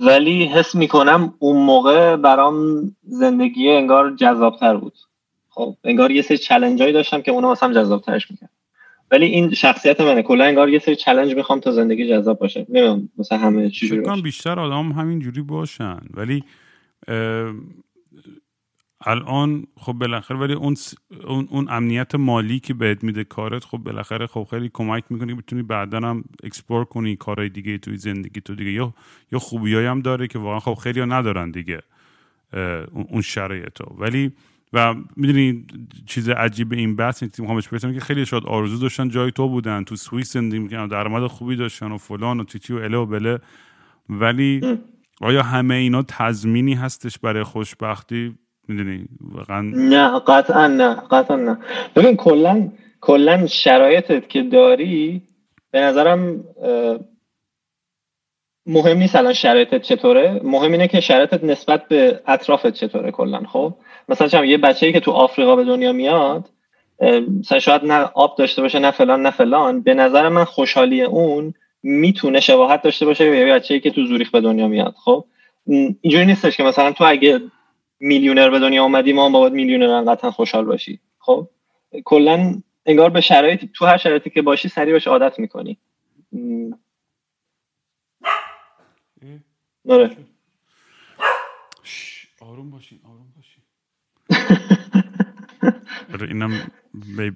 ولی 0.00 0.44
حس 0.44 0.74
می‌کنم 0.74 1.34
اون 1.38 1.56
موقع 1.56 2.16
برام 2.16 2.56
زندگی 3.02 3.70
انگار 3.70 4.14
جذابتر 4.16 4.76
بود. 4.76 4.94
خب 5.48 5.76
انگار 5.84 6.10
یه 6.10 6.22
سری 6.22 6.38
چلنجایی 6.38 6.92
داشتم 6.92 7.22
که 7.22 7.30
اونا 7.30 7.52
مثلا 7.52 7.72
جذابترش 7.72 8.30
می‌کرد 8.30 8.50
ولی 9.10 9.26
این 9.26 9.54
شخصیت 9.54 10.00
منه. 10.00 10.22
کلا 10.22 10.44
انگار 10.44 10.68
یه 10.68 10.78
سری 10.78 10.96
challenge 10.96 11.34
می‌خوام 11.34 11.60
تا 11.60 11.72
زندگی 11.72 12.08
جذاب 12.08 12.38
باشه. 12.38 12.66
نمی‌دونم 12.68 13.08
مثلا 13.18 13.38
همه 13.38 13.70
چیزی 13.70 14.02
بیشتر 14.22 14.60
آدم 14.60 14.92
همین 14.92 15.18
جوری 15.18 15.42
باشن. 15.42 16.00
ولی 16.14 16.44
الان 19.06 19.66
خب 19.76 19.92
بالاخره 19.92 20.38
ولی 20.38 20.52
اون 20.52 20.76
اون, 21.24 21.48
اون 21.50 21.66
امنیت 21.70 22.14
مالی 22.14 22.60
که 22.60 22.74
بهت 22.74 23.04
میده 23.04 23.24
کارت 23.24 23.64
خب 23.64 23.78
بالاخره 23.78 24.26
خب 24.26 24.46
خیلی 24.50 24.70
کمک 24.72 25.04
می‌کنه 25.10 25.34
بتونی 25.34 25.62
بعدا 25.62 25.98
هم 25.98 26.24
explore 26.42 26.84
کنی 26.84 27.16
کارهای 27.16 27.48
دیگه 27.48 27.78
توی 27.78 27.96
زندگی 27.96 28.40
تو 28.40 28.54
دیگه. 28.54 28.70
یا 28.70 28.94
یا 29.32 29.38
خوبیایی 29.38 29.86
هم 29.86 30.00
داره 30.00 30.26
که 30.26 30.38
واقعا 30.38 30.60
خب 30.60 30.74
خیلی 30.74 31.06
ندارن 31.06 31.50
دیگه 31.50 31.80
اون 32.92 33.22
شرایطو. 33.22 33.94
ولی 33.98 34.32
و 34.72 34.94
می‌دونی 35.16 35.66
چیز 36.06 36.28
عجیب 36.28 36.72
این 36.72 36.96
بحث 36.96 37.22
این 37.22 37.32
میخوامش 37.38 37.68
بگم 37.68 37.92
که 37.92 38.00
خیلی 38.00 38.26
شاید 38.26 38.44
آرزو 38.46 38.78
داشتن 38.78 39.08
جای 39.08 39.30
تو 39.30 39.48
بودن 39.48 39.84
تو 39.84 39.96
سوئیس 39.96 40.32
زندگی 40.32 40.58
می‌کنن 40.58 40.88
درآمد 40.88 41.26
خوبی 41.26 41.56
داشتن 41.56 41.92
و 41.92 41.98
فلان 41.98 42.40
و 42.40 42.44
تیتی 42.44 42.72
و 42.72 42.76
اله 42.76 42.96
و 42.96 43.06
بله. 43.06 43.38
ولی 44.08 44.60
آیا 45.20 45.42
همه 45.42 45.74
اینا 45.74 46.02
تضمینی 46.02 46.74
هستش 46.74 47.18
برای 47.18 47.42
خوشبختی؟ 47.42 48.38
می‌دونی؟ 48.68 49.04
واقعا 49.20 49.60
نه 49.74 50.18
قطعا 50.18 50.66
نه 50.66 50.94
قطعا 50.94 51.36
نه. 51.36 51.58
ببین 51.96 52.16
کلا 52.16 52.68
کلا 53.00 53.46
شرایطت 53.46 54.28
که 54.28 54.42
داری 54.42 55.22
به 55.70 55.80
نظرم 55.80 56.44
مهم 58.66 58.98
نیست 58.98 59.16
الان 59.16 59.32
شرایطت 59.32 59.82
چطوره. 59.82 60.40
مهم 60.44 60.72
اینه 60.72 60.88
که 60.88 61.00
شرایطت 61.00 61.44
نسبت 61.44 61.88
به 61.88 62.20
اطرافت 62.26 62.70
چطوره 62.70 63.10
کلا 63.10 63.42
خب؟ 63.52 63.74
مثلا 64.08 64.28
چم 64.28 64.44
یه 64.44 64.58
بچه‌ای 64.58 64.92
که 64.92 65.00
تو 65.00 65.10
آفریقا 65.10 65.56
به 65.56 65.64
دنیا 65.64 65.92
میاد 65.92 66.50
مثلا 67.40 67.58
شاید 67.58 67.84
نه 67.84 68.10
آب 68.14 68.36
داشته 68.38 68.62
باشه 68.62 68.78
نه 68.78 68.90
فلان 68.90 69.22
نه 69.22 69.30
فلان. 69.30 69.80
به 69.80 69.94
نظر 69.94 70.28
من 70.28 70.44
خوشحالی 70.44 71.02
اون 71.02 71.54
می‌تونه 71.82 72.40
شباهت 72.40 72.82
داشته 72.82 73.06
باشه 73.06 73.30
به 73.30 73.36
یه 73.36 73.54
بچه‌ای 73.54 73.80
که 73.80 73.90
تو 73.90 74.04
زوریخ 74.04 74.30
به 74.30 74.40
دنیا 74.40 74.68
میاد 74.68 74.94
خب؟ 75.04 75.24
اینجوری 76.00 76.26
نیستش 76.26 76.56
که 76.56 76.62
مثلا 76.62 76.92
تو 76.92 77.04
اگه 77.04 77.40
میلیونر 78.00 78.50
به 78.50 78.58
دنیا 78.58 78.82
اومدی 78.82 79.12
ما 79.12 79.30
باید 79.30 79.52
میلیونر 79.52 80.12
قطعا 80.12 80.30
خوشحال 80.30 80.64
باشی. 80.64 81.00
خب؟ 81.18 81.48
کلا 82.04 82.62
انگار 82.86 83.10
به 83.10 83.20
شرایط 83.20 83.64
تو 83.72 83.86
هر 83.86 83.96
شرایطی 83.96 84.30
که 84.30 84.42
باشی 84.42 84.68
سریع 84.68 84.92
بهش 84.92 85.06
عادت 85.06 85.38
می‌کنی. 85.38 85.78
آره. 89.88 90.16
آروم 92.40 92.70
باشین 92.70 93.00
آروم 93.04 93.32
باشین. 93.36 93.62
آره 96.14 96.28
اینم 96.28 96.72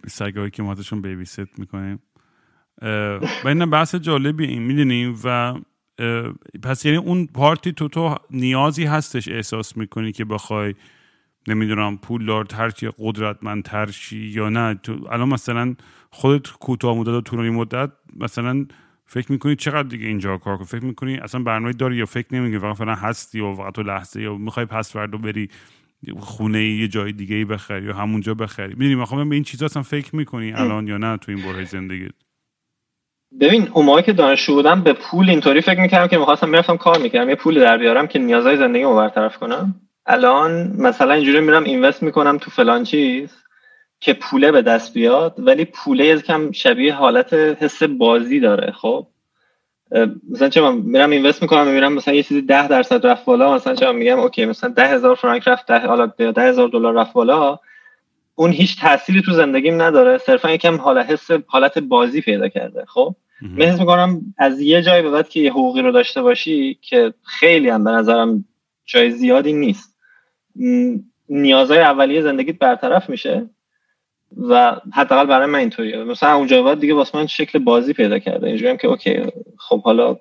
سگایی 0.07 0.51
که 0.51 0.63
ما 0.63 0.77
بیبی 1.03 1.25
ست 1.25 1.59
می‌کنیم. 1.59 2.03
و 3.45 3.49
این 3.49 3.71
بحث 3.71 3.95
جالبی 3.95 4.47
این 4.47 4.63
می‌دونی؟ 4.63 5.17
و 5.25 5.55
پس 6.63 6.85
یعنی 6.85 6.99
اون 6.99 7.27
پارتی 7.27 7.73
تو 7.73 7.89
تو 7.89 8.17
نیازی 8.31 8.85
هستش 8.85 9.29
احساس 9.29 9.77
می‌کنی 9.77 10.13
که 10.13 10.25
بخوای 10.25 10.75
نمی‌دونم 11.49 11.99
پول 11.99 12.27
دار 12.27 12.45
ترچی 12.45 12.91
قدرتمند 12.99 13.63
ترشی 13.63 14.19
یا 14.19 14.49
نه؟ 14.49 14.75
تو 14.75 15.07
الان 15.11 15.29
مثلا 15.29 15.75
خودت 16.11 16.53
کوتاه 16.53 16.97
مدت 16.97 17.09
و 17.09 17.21
طولانی 17.21 17.51
مدت 17.51 17.91
مثلا 18.17 18.67
فکر 19.07 19.33
می‌کنی 19.33 19.57
چقدر 19.57 19.89
دیگه 19.89 20.07
اینجا 20.07 20.37
کار 20.37 20.57
کنی؟ 20.57 20.67
فکر 20.67 20.85
می‌کنی 20.85 21.17
اصلا 21.17 21.43
برنامه 21.43 21.73
داری 21.73 21.97
یا 21.97 22.07
فکر 22.07 22.35
نمی‌کنی؟ 22.35 22.59
فقط 22.59 22.77
فعلا 22.77 22.95
هستی 22.95 23.41
و 23.41 23.55
فقط 23.55 23.75
تو 23.75 23.83
لحظه 23.83 24.23
یا 24.23 24.35
می‌خوای 24.35 24.67
پس 24.67 24.93
فردا 24.93 25.19
بری 25.19 25.49
خونه 26.19 26.65
یه 26.65 26.89
جای 26.89 27.13
دیگه 27.13 27.37
ای 27.37 27.45
بخری 27.45 27.87
یا 27.87 27.97
همونجا 27.97 28.35
بخری؟ 28.35 28.73
می‌دونی 28.75 28.95
می‌خوام 28.95 29.29
به 29.29 29.35
این 29.35 29.45
چیزا 29.45 29.67
اصلا 29.67 29.83
فکر 29.83 30.17
می‌کنی 30.17 30.53
الان 30.53 30.89
یا 30.89 30.99
نه 30.99 31.17
تو 31.17 31.33
این 31.33 31.43
برای 31.43 31.65
زندگیت؟ 31.65 32.13
ببین 33.41 33.69
اون 33.73 33.87
موقع 33.87 34.01
که 34.01 34.13
دانشجو 34.13 34.55
بودم 34.55 34.81
به 34.83 34.93
پول 34.93 35.31
اینطوری 35.31 35.61
فکر 35.61 35.81
می‌کردم 35.81 36.07
که 36.07 36.19
می‌خواستم 36.19 36.49
می‌رفتم 36.49 36.77
کار 36.77 36.99
می‌کردم. 36.99 37.29
یه 37.29 37.35
پول 37.35 37.61
در 37.61 37.79
بیارم 37.79 38.07
که 38.07 38.19
نیازهای 38.19 38.57
زندگی 38.57 38.83
رو 38.83 38.97
برطرف 38.97 39.37
کنم. 39.37 39.75
الان 40.07 40.73
مثلا 40.79 41.15
اینجوری 41.15 41.41
میرم 41.41 41.65
اینوست 41.65 42.03
می‌کنم 42.03 42.39
تو 42.39 42.51
فلان 42.51 42.85
چیز 42.85 43.31
که 44.01 44.13
پوله 44.13 44.53
به 44.53 44.63
دست 44.63 44.95
بیاد 44.95 45.35
ولی 45.39 45.65
پوله 45.65 46.05
از 46.05 46.23
کم 46.23 46.53
شبیه 46.53 46.95
حالت 46.95 47.33
حس 47.35 47.83
بازی 47.83 48.41
داره 48.41 48.73
خب؟ 48.73 49.07
مثلا 50.31 50.49
چه 50.49 50.61
من 50.61 50.75
میرم 50.75 51.11
اینوست 51.11 51.43
می‌کنم 51.43 51.67
می‌بینم 51.67 51.93
مثلا 51.93 52.15
یه 52.15 52.23
چیزی 52.23 52.43
ده 52.43 52.69
درصد 52.69 53.07
رفت 53.07 53.25
بالا 53.25 53.55
مثلا 53.55 53.75
چه 53.75 53.93
میگم 53.93 54.21
اوکی 54.21 54.45
مثلا 54.45 54.71
ده 54.71 54.89
هزار 54.89 55.15
فرانک 55.15 55.49
رفت 55.49 55.67
ده 55.67 55.79
حالا 55.79 56.07
ده 56.07 56.43
هزار 56.43 56.69
دلار 56.69 56.95
رفت 56.95 57.13
بالا 57.13 57.59
اون 58.35 58.51
هیچ 58.51 58.81
تأثیری 58.81 59.23
تو 59.23 59.33
زندگیم 59.33 59.83
نداره. 59.83 60.19
صرفا 60.19 60.51
یکم 60.51 60.77
حالا 60.77 61.03
حس 61.03 61.31
حالت 61.47 61.79
بازی 61.79 62.21
پیدا 62.21 62.49
کرده 62.49 62.85
خب؟ 62.87 63.15
من 63.43 63.65
حس 63.65 63.81
می‌کنم 63.81 64.35
از 64.39 64.61
یه 64.61 64.83
جای 64.83 65.03
به 65.03 65.11
بعد 65.11 65.29
که 65.29 65.41
یه 65.41 65.51
حقوقی 65.51 65.83
رو 65.83 65.93
داشته 65.93 66.23
باشی 66.23 66.79
که 66.81 67.15
خیلی 67.23 67.69
هم 67.69 67.85
به 67.85 67.91
نظرم 67.91 68.45
جای 68.85 69.11
زیادی 69.11 69.53
نیست. 69.53 69.97
نیازهای 71.29 71.81
اولیه 71.81 72.23
زندگیت 72.23 72.59
برطرف 72.59 73.11
میشه 73.11 73.51
و 74.49 74.77
حداقل 74.93 75.27
برای 75.27 75.47
من 75.47 75.59
اینطوریه. 75.59 76.05
مثلا 76.05 76.35
اونجا 76.35 76.63
بعد 76.63 76.81
دیگه 76.81 76.95
واسه 76.95 77.19
من 77.19 77.27
شکل 77.27 77.59
بازی 77.59 77.93
پیدا 77.93 78.19
کرده. 78.19 78.47
اینجوری 78.47 78.77
که 78.77 78.89
okay 78.89 79.23
خب 79.59 79.83
حالا 79.83 80.17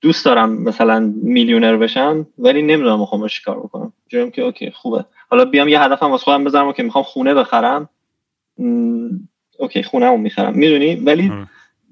دوست 0.00 0.24
دارم 0.24 0.62
مثلا 0.62 1.12
میلیونر 1.22 1.76
بشم 1.76 2.26
ولی 2.38 2.62
نمی‌دونم 2.62 3.00
می‌خوام 3.00 3.28
کار 3.44 3.58
بکنم. 3.58 3.92
اینجوری 4.08 4.30
که 4.30 4.42
okay 4.42 4.70
خوبه. 4.70 5.04
حالا 5.30 5.44
بیام 5.44 5.68
یه 5.68 5.82
هدفم 5.82 6.10
واسه 6.10 6.24
خودم 6.24 6.44
بذارم 6.44 6.72
که 6.72 6.82
می‌خوام 6.82 7.04
خونه 7.04 7.34
بخرم. 7.34 7.88
okay 9.58 9.82
خونه 9.82 10.06
هم 10.06 10.20
می‌خرم. 10.20 10.54
می‌دونی؟ 10.54 10.94
ولی 10.94 11.32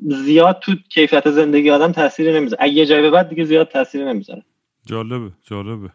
زیاد 0.02 0.58
تو 0.62 0.74
کیفیت 0.88 1.30
زندگی 1.30 1.70
آدم 1.70 1.92
تاثیری 1.92 2.32
نمی‌ذاره. 2.32 2.62
از 2.62 2.70
یه 2.70 2.86
جای 2.86 3.02
به 3.02 3.10
بعد 3.10 3.28
دیگه 3.28 3.44
زیاد 3.44 3.68
تاثیری 3.68 4.04
نمی‌ذاره. 4.04 4.42
جالبه 4.86 5.30
جالبه. 5.42 5.90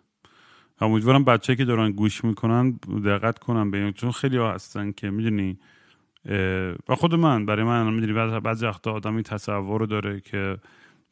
امیدوارم 0.82 1.24
بچه 1.24 1.56
که 1.56 1.66
دارن 1.66 1.92
گوش 1.92 2.24
می‌کنن 2.24 2.80
دقت 3.06 3.40
کنن 3.40 3.72
به 3.72 3.78
این 3.78 3.94
چون 3.94 4.12
خیلی 4.12 4.38
ها 4.38 4.52
هستن 4.52 4.92
که 4.92 5.10
می‌دونی 5.10 5.60
و 6.90 6.96
خود 6.96 7.16
من 7.16 7.46
برای 7.46 7.64
من 7.64 7.94
می‌دونی 7.94 8.40
بعضی 8.40 8.66
وقتا 8.66 8.92
آدمی 8.94 9.24
تصور 9.24 9.80
رو 9.80 9.86
داره 9.86 10.20
که 10.20 10.58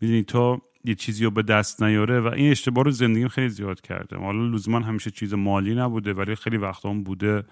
می‌دونی 0.01 0.23
تو 0.23 0.61
یه 0.85 0.95
چیزی 0.95 1.25
رو 1.25 1.31
به 1.31 1.41
دست 1.43 1.83
نیاره 1.83 2.19
و 2.19 2.27
این 2.27 2.51
اشتباه 2.51 2.83
رو 2.83 2.91
زندگیم 2.91 3.27
خیلی 3.27 3.49
زیاد 3.49 3.81
کرده. 3.81 4.17
حالا 4.17 4.47
لزوما 4.47 4.79
همیشه 4.79 5.11
چیز 5.11 5.33
مالی 5.33 5.75
نبوده 5.75 6.13
ولی 6.13 6.35
خیلی 6.35 6.57
وقتا 6.57 6.89
هم 6.89 7.03
بوده. 7.03 7.43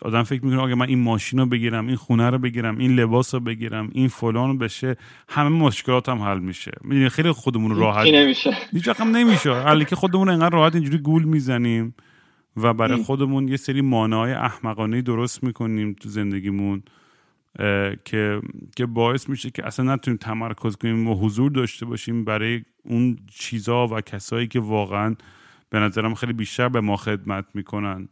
آدم 0.00 0.22
فکر 0.22 0.44
می‌کنه 0.44 0.62
اگه 0.62 0.74
من 0.74 0.88
این 0.88 0.98
ماشین 0.98 1.38
رو 1.38 1.46
بگیرم 1.46 1.86
این 1.86 1.96
خونه 1.96 2.30
رو 2.30 2.38
بگیرم 2.38 2.78
این 2.78 2.94
لباس 2.94 3.34
رو 3.34 3.40
بگیرم 3.40 3.90
این 3.92 4.08
فلان 4.08 4.50
رو 4.50 4.56
بشه 4.56 4.96
همه 5.28 5.48
مشکلات 5.48 6.08
هم 6.08 6.18
حل 6.18 6.38
میشه. 6.38 6.72
می‌دونی 6.84 7.08
خیلی 7.08 7.32
خودمون 7.32 7.70
رو 7.70 7.80
راحت 7.80 8.06
نمیشه. 8.06 8.50
هیچ 8.72 8.88
هم 8.88 9.08
نمیشه. 9.08 9.50
حالی 9.52 9.84
که 9.84 9.96
خودمون 9.96 10.28
انقدر 10.28 10.54
راحت 10.54 10.74
اینجوری 10.74 10.98
گول 10.98 11.24
می‌زنیم 11.24 11.94
و 12.56 12.74
برای 12.74 13.02
خودمون 13.02 13.48
یه 13.48 13.56
سری 13.56 13.80
مانعهای 13.80 14.32
احمقانه 14.32 15.02
درست 15.02 15.44
می‌کنیم 15.44 15.96
تو 16.00 16.08
زندگیمون 16.08 16.82
که 18.04 18.40
که 18.76 18.86
باعث 18.86 19.28
میشه 19.28 19.50
که 19.50 19.66
اصلا 19.66 19.94
نتونیم 19.94 20.18
تمرکز 20.18 20.76
کنیم 20.76 21.08
و 21.08 21.14
حضور 21.14 21.50
داشته 21.50 21.86
باشیم 21.86 22.24
برای 22.24 22.62
اون 22.84 23.18
چیزا 23.34 23.86
و 23.86 24.00
کسایی 24.00 24.46
که 24.46 24.60
واقعا 24.60 25.14
به 25.70 25.78
نظرم 25.78 26.14
خیلی 26.14 26.32
بیشتر 26.32 26.68
به 26.68 26.80
ما 26.80 26.96
خدمت 26.96 27.44
می‌کنن. 27.54 28.08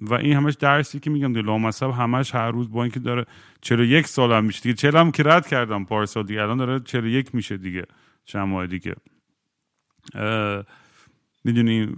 و 0.00 0.14
این 0.14 0.36
همش 0.36 0.54
درسی 0.54 1.00
که 1.00 1.10
میگم 1.10 1.32
دیگه 1.32 1.46
لامصب 1.46 1.90
همش 1.90 2.34
هر 2.34 2.50
روز 2.50 2.70
با 2.70 2.82
اینکه 2.82 3.00
داره 3.00 3.26
41 3.60 4.06
سال 4.06 4.32
هم 4.32 4.44
میشه 4.44 4.60
دیگه. 4.62 4.74
40 4.74 4.96
هم 4.96 5.10
که 5.10 5.22
رد 5.22 5.46
کردم 5.48 5.84
پارسال 5.84 6.26
دیگه 6.26 6.42
الان 6.42 6.56
داره 6.56 6.80
41 6.80 7.34
میشه 7.34 7.56
دیگه 7.56 7.84
چند 8.24 8.48
ماه 8.48 8.66
دیگه 8.66 8.94
می‌دونی 11.44 11.94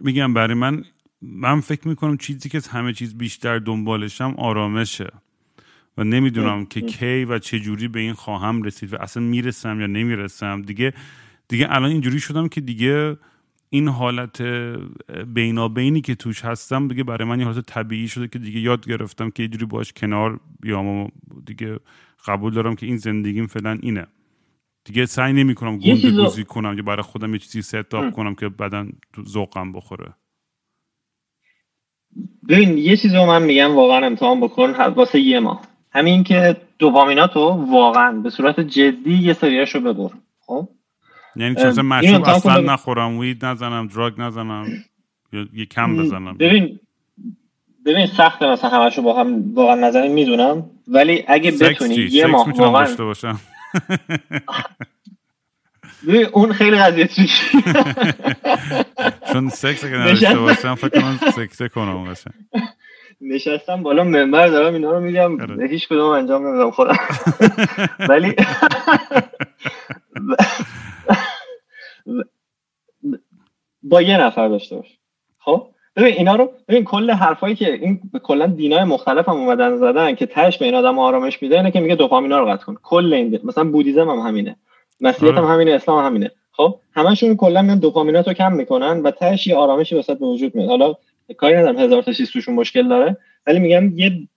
میگم 0.00 0.34
برای 0.34 0.54
من 0.54 0.84
من 1.22 1.60
فکر 1.60 1.88
می‌کنم 1.88 2.16
چیزی 2.16 2.48
که 2.48 2.60
همه 2.70 2.92
چیز 2.92 3.18
بیشتر 3.18 3.58
دنبالشم 3.58 4.34
آرامشه. 4.38 5.10
و 5.98 6.04
نمی‌دونم 6.04 6.66
که 6.66 6.80
کی 6.80 7.24
و 7.24 7.38
چه 7.38 7.60
جوری 7.60 7.88
به 7.88 8.00
این 8.00 8.12
خواهم 8.12 8.62
رسید 8.62 8.92
و 8.94 8.96
اصلا 9.00 9.22
می‌رسم 9.22 9.80
یا 9.80 9.86
نمی‌رسم. 9.86 10.62
دیگه 10.62 10.92
دیگه 11.48 11.66
الان 11.70 11.90
اینجوری 11.90 12.20
شدم 12.20 12.48
که 12.48 12.60
دیگه 12.60 13.16
این 13.70 13.88
حالت 13.88 14.42
بینابینی 15.34 16.00
که 16.00 16.14
توش 16.14 16.44
هستم 16.44 16.88
دیگه 16.88 17.04
برای 17.04 17.28
من 17.28 17.38
یه 17.38 17.44
حالت 17.44 17.66
طبیعی 17.66 18.08
شده 18.08 18.28
که 18.28 18.38
دیگه 18.38 18.60
یاد 18.60 18.86
گرفتم 18.86 19.30
که 19.30 19.42
یه 19.42 19.48
جوری 19.48 19.66
باش 19.66 19.92
کنار 19.92 20.40
بیام 20.60 20.86
و 20.86 21.08
دیگه 21.46 21.78
قبول 22.26 22.54
دارم 22.54 22.74
که 22.74 22.86
این 22.86 22.96
زندگیم 22.96 23.46
فعلا 23.46 23.78
اینه. 23.82 24.06
دیگه 24.84 25.06
سعی 25.06 25.32
نمی 25.32 25.54
کنم 25.54 25.78
گنده 25.78 26.10
گوزی 26.10 26.44
کنم 26.44 26.76
یا 26.76 26.82
برای 26.82 27.02
خودم 27.02 27.32
یه 27.32 27.38
چیزی 27.38 27.62
ستاپ 27.62 28.14
کنم 28.14 28.34
که 28.34 28.48
بعدا 28.48 28.86
ذوقم 29.28 29.72
بخوره. 29.72 30.14
ببین 32.48 32.78
یه 32.78 32.96
چیزی 32.96 33.16
رو 33.16 33.26
من 33.26 33.42
میگم 33.42 33.76
واقعا 33.76 34.06
امتحان 34.06 34.40
بکن 34.40 34.70
واسه 34.70 35.20
یه 35.20 35.40
ماه. 35.40 35.62
همین 35.92 36.24
که 36.24 36.56
دوپامیناتو 36.78 37.40
واقعا 37.70 38.12
به 38.12 38.30
صورت 38.30 38.60
جدی 38.60 39.14
یه 39.14 39.32
سریاش 39.32 39.74
رو 39.74 39.80
ببر. 39.80 40.14
خب؟ 40.40 40.68
یعنی 41.36 41.54
چون 41.54 41.80
مشروب 41.86 42.28
اصلا 42.28 42.60
نخورم 42.60 43.18
وید 43.18 43.44
نزنم 43.44 43.86
دراگ 43.86 44.20
نزنم 44.20 44.66
یا 45.32 45.46
یه 45.52 45.66
کم 45.66 45.96
بزنم. 45.96 46.36
ببین 46.36 46.80
ببین 47.86 48.06
سخته 48.06 48.46
مثلا 48.46 48.70
همشو 48.70 49.02
با 49.02 49.20
هم 49.20 49.54
واقعا 49.54 49.74
نزنیم 49.74 50.12
می‌دونم. 50.12 50.70
ولی 50.88 51.24
اگه 51.28 51.50
بتونی 51.50 51.94
یه 51.94 52.26
ماه 52.26 52.52
واقعا 52.52 52.84
داشته 52.86 53.04
باشم. 53.04 53.40
اون 56.32 56.52
خیلی 56.52 56.76
قضیه 56.76 57.08
چون 59.32 59.48
سکس 59.48 59.84
اگه 59.84 59.96
نداشته 59.96 60.38
باشم 60.38 60.74
فکر 60.74 61.00
کنم 61.00 61.18
سکته 61.36 61.68
کنم 61.68 62.04
قشنگ. 62.04 62.34
نشستم 63.20 63.82
بالا 63.82 64.04
منبر 64.04 64.48
دارم 64.48 64.74
اینا 64.74 64.92
رو 64.92 65.00
میگم. 65.00 65.40
آره. 65.40 65.68
هیچ 65.68 65.88
کدوم 65.88 66.10
انجام 66.10 66.46
نمیدم 66.46 66.70
خودم. 66.70 66.96
ولی 68.08 68.34
با 73.82 74.02
یه 74.02 74.20
نفر 74.20 74.48
داشته 74.48 74.76
باش. 74.76 74.98
خب؟ 75.38 75.66
ببین 75.96 76.14
اینا 76.14 76.36
رو 76.36 76.52
ببین 76.68 76.84
کل 76.84 77.10
حرفایی 77.10 77.54
که 77.54 77.72
این 77.74 78.00
کلا 78.22 78.46
دینای 78.46 78.84
مختلف 78.84 79.28
هم 79.28 79.36
اومدن 79.36 79.76
زدن 79.76 80.14
که 80.14 80.26
تهش 80.26 80.58
به 80.58 80.64
این 80.64 80.74
آدم 80.74 80.98
آرامش 80.98 81.42
میده 81.42 81.56
اینه 81.56 81.70
که 81.70 81.80
میگه 81.80 81.94
دوپامینا 81.94 82.38
رو 82.38 82.46
قطع 82.46 82.64
کن. 82.64 82.76
کل 82.82 83.14
این 83.14 83.40
مثلا 83.44 83.64
بودیزم 83.64 84.10
هم 84.10 84.18
همینه. 84.18 84.56
مسیحیت 85.00 85.34
هم 85.34 85.44
آره. 85.44 85.52
همینه 85.52 85.72
اسلام 85.72 85.98
هم 85.98 86.06
همینه. 86.06 86.30
خب؟ 86.52 86.80
همشون 86.92 87.36
کلا 87.36 87.62
میان 87.62 87.78
دوپامینات 87.78 88.28
رو 88.28 88.34
کم 88.34 88.52
می‌کنن 88.52 89.02
و 89.02 89.10
تهش 89.10 89.46
یه 89.46 89.56
آرامشی 89.56 89.94
وسط 89.94 90.18
به 90.18 90.26
وجود 90.26 90.54
میاد. 90.54 90.68
حالا 90.68 90.94
کاری 91.36 91.56
ندارم 91.56 91.78
هزار 91.78 92.02
تا 92.02 92.12
چیز 92.12 92.30
توشون 92.30 92.54
مشکل 92.54 92.88
داره 92.88 93.16
ولی 93.46 93.58
میگم 93.58 93.98
یه 93.98 94.28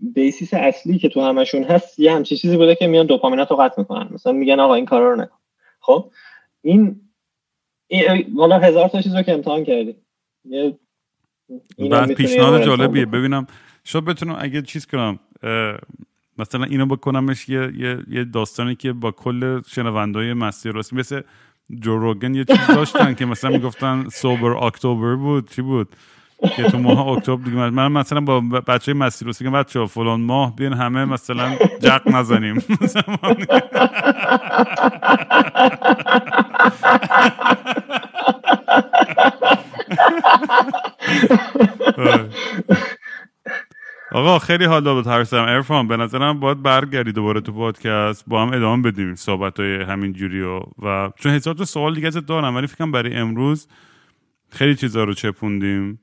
بیسیس 0.00 0.54
اصلی 0.54 0.98
که 0.98 1.08
تو 1.08 1.20
همشون 1.20 1.62
هست 1.62 1.98
یه 1.98 2.12
همچین 2.12 2.38
چیزی 2.38 2.56
بوده 2.56 2.74
که 2.74 2.86
میان 2.86 3.06
دوپامینات 3.06 3.50
رو 3.50 3.56
قطع 3.56 3.74
می‌کنن. 3.78 4.08
مثلا 4.10 4.32
میگن 4.32 4.60
آقا 4.60 4.74
این 4.74 4.84
کارا 4.84 5.10
رو 5.10 5.20
نکن. 5.20 5.38
خب؟ 5.80 6.10
این 6.62 7.00
والا 8.34 8.58
هزار 8.58 8.88
تا 8.88 9.02
چیز 9.02 9.14
رو 9.14 9.22
که 9.22 9.32
امتحان 9.32 9.64
کردی. 9.64 9.94
بعد 11.90 12.12
پیشنهاد 12.12 12.64
جالبیه. 12.64 13.06
ببینم. 13.06 13.46
شاید 13.84 14.04
بتونم 14.04 14.36
اگه 14.38 14.62
چیز 14.62 14.86
کنم 14.86 15.18
مثلا 16.38 16.64
اینو 16.64 16.86
بکنمش 16.86 17.48
یه, 17.48 17.72
یه،, 17.76 17.98
یه 18.10 18.24
داستانی 18.24 18.74
که 18.74 18.92
با 18.92 19.10
کل 19.10 19.62
شنوندای 19.66 20.32
مستی 20.32 20.72
راستی 20.72 20.96
مثل 20.96 21.20
جو 21.80 21.96
روگن 21.96 22.34
یه 22.34 22.44
چیز 22.44 22.66
داشتن 22.68 23.14
که 23.14 23.26
مثلا 23.26 23.50
می‌گفتن 23.50 24.08
سوبر 24.08 24.64
اکتبر 24.64 25.16
بود. 25.16 25.50
چی 25.50 25.62
بود؟ 25.62 25.96
که 26.56 26.62
تو 26.62 26.78
ماه 26.78 27.08
اکتبر 27.08 27.44
دیگه 27.44 27.70
من 27.70 27.92
مثلا 27.92 28.20
با 28.20 28.40
بچه 28.40 28.92
راستی 28.92 29.44
که 29.44 29.50
بچه 29.50 29.86
فلان 29.86 30.20
ماه 30.20 30.56
بیان 30.56 30.72
همه 30.72 31.04
مثلا 31.04 31.56
جق 31.80 32.08
نزنیم. 32.08 32.62
آقا 44.12 44.38
خیلی 44.38 44.64
حالا 44.64 44.94
بود 44.94 45.04
ترسم. 45.04 45.42
ارفان 45.42 45.88
به 45.88 45.96
نظرم 45.96 46.40
باید 46.40 46.62
برگردی 46.62 47.12
دوباره 47.12 47.40
تو 47.40 47.52
پادکست. 47.52 48.24
با 48.26 48.42
هم 48.42 48.48
ادامه 48.52 48.90
بدیم 48.90 49.14
صحبت 49.14 49.60
های 49.60 49.82
همین 49.82 50.12
جوری 50.12 50.42
و, 50.42 50.60
و 50.82 51.10
چون 51.16 51.32
هزار 51.32 51.54
تا 51.54 51.64
سوال 51.64 51.94
دیگه 51.94 52.10
دارم 52.10 52.56
ولی 52.56 52.66
فکرم 52.66 52.92
برای 52.92 53.14
امروز 53.14 53.68
خیلی 54.50 54.74
چیزا 54.74 55.04
رو 55.04 55.14
چپوندیم. 55.14 56.00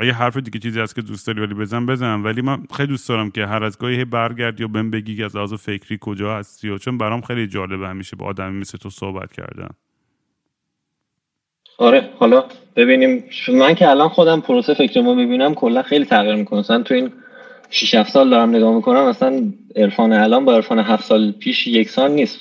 اگه 0.00 0.12
حرف 0.12 0.36
دیگه 0.36 0.58
چیزی 0.58 0.80
هست 0.80 0.94
که 0.94 1.02
دوست 1.02 1.26
داری 1.26 1.40
ولی 1.40 1.54
بزن 1.54 1.86
بزن 1.86 2.22
ولی 2.22 2.42
من 2.42 2.62
خیلی 2.76 2.88
دوست 2.88 3.08
دارم 3.08 3.30
که 3.30 3.46
هر 3.46 3.64
از 3.64 3.78
گاهی 3.78 4.04
برگردی 4.04 4.64
و 4.64 4.68
بهم 4.68 4.90
بگی 4.90 5.24
از 5.24 5.36
لحاظ 5.36 5.54
فکری 5.54 5.98
کجا 6.00 6.38
هستی 6.38 6.68
و 6.68 6.78
چون 6.78 6.98
برام 6.98 7.20
خیلی 7.20 7.46
جالبه 7.46 7.88
همیشه 7.88 8.16
با 8.16 8.26
آدمی 8.26 8.60
مثل 8.60 8.78
تو 8.78 8.90
صحبت 8.90 9.32
کردن. 9.32 9.68
آره 11.78 12.10
حالا 12.18 12.44
ببینیم. 12.76 13.24
من 13.48 13.74
که 13.74 13.88
الان 13.88 14.08
خودم 14.08 14.40
پروسه 14.40 14.74
فکر 14.74 15.00
ما 15.00 15.14
ببینم 15.14 15.54
کلا 15.54 15.82
خیلی 15.82 16.04
تغییر 16.04 16.34
می‌کنه. 16.34 16.58
مثلا 16.58 16.82
تو 16.82 16.94
این 16.94 17.12
6 17.70 17.94
7 17.94 18.12
سال 18.12 18.30
دارم 18.30 18.50
نگاه 18.50 18.74
می‌کنم 18.74 19.08
مثلا 19.08 19.52
عرفان 19.76 20.12
الان 20.12 20.44
با 20.44 20.54
عرفان 20.54 20.78
7 20.78 21.04
سال 21.04 21.32
پیش 21.32 21.66
یکسان 21.66 22.10
نیست. 22.10 22.38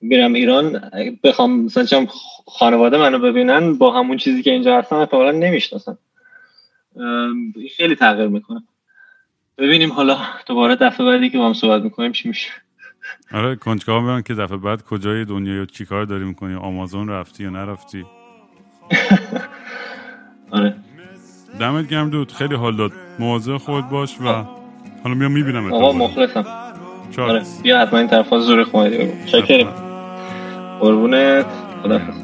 میرم 0.00 0.32
ایران 0.32 0.90
بخوام 1.24 1.64
مثلا 1.64 2.06
خانواده 2.46 2.98
منو 2.98 3.18
ببینن 3.18 3.78
با 3.78 3.92
همون 3.92 4.16
چیزی 4.16 4.42
که 4.42 4.50
اینجا 4.50 4.78
هستن 4.78 4.96
احتمالاً 4.96 5.32
نمی‌شناسن. 5.32 5.98
خیلی 7.76 7.94
تغییر 7.94 8.28
می‌کنه. 8.28 8.62
ببینیم 9.58 9.92
حالا 9.92 10.18
دوباره 10.46 10.76
دفعه 10.76 11.06
بعدی 11.06 11.30
که 11.30 11.38
با 11.38 11.46
هم 11.46 11.52
صحبت 11.52 11.82
می‌کنیم 11.82 12.12
چی 12.12 12.28
میشه. 12.28 12.50
آره 13.32 13.56
کنجکاو 13.56 14.02
میان 14.02 14.22
که 14.22 14.34
دفعه 14.34 14.56
بعد 14.56 14.82
کجای 14.82 15.24
دنیا 15.24 15.54
یا 15.54 15.64
چیکار 15.64 16.04
داری 16.04 16.24
می‌کنی؟ 16.24 16.54
آمازون 16.54 17.08
رفتی 17.08 17.44
یا 17.44 17.50
نرفتی؟ 17.50 18.04
آره. 20.50 20.76
دمت 21.60 21.88
گرم 21.88 22.10
دود. 22.10 22.32
خیلی 22.32 22.54
حال 22.54 22.76
داد. 22.76 22.92
مواظب 23.18 23.56
خود 23.56 23.88
باش 23.88 24.20
و 24.20 24.24
حالا 25.04 25.14
میام 25.14 25.32
می‌بینم 25.32 25.72
آقا 25.72 25.92
مخلصم. 25.92 26.44
آره. 27.18 27.44
بیا 27.62 27.80
حتما 27.80 27.98
این 27.98 28.08
طرف 28.08 28.34
زور 28.34 28.64
خواهی 28.64 29.26
شکریم. 29.26 29.68
قربونت. 30.80 31.46
خدافظ 31.82 32.14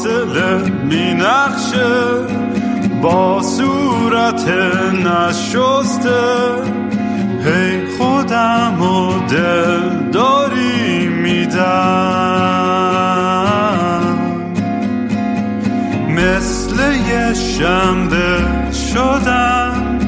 حوصله 0.00 0.70
می 0.84 1.14
نقشه 1.14 1.94
با 3.02 3.42
صورت 3.42 4.48
نشسته. 5.06 6.20
هی 7.44 7.86
خودم 7.98 8.82
و 8.82 9.12
دل 9.28 10.10
داری 10.12 11.08
میدم. 11.08 11.60
مثل 16.08 16.76
یه 17.08 17.34
شنبه 17.34 18.44
شدم 18.72 19.98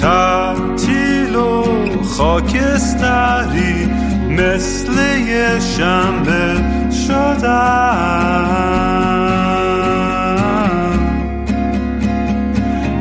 تعطیل 0.00 1.36
و 1.36 1.64
خاکستری. 2.02 3.90
مثل 4.30 4.92
یه 5.26 5.60
شنبه 5.60 6.75
شدم. 7.06 8.46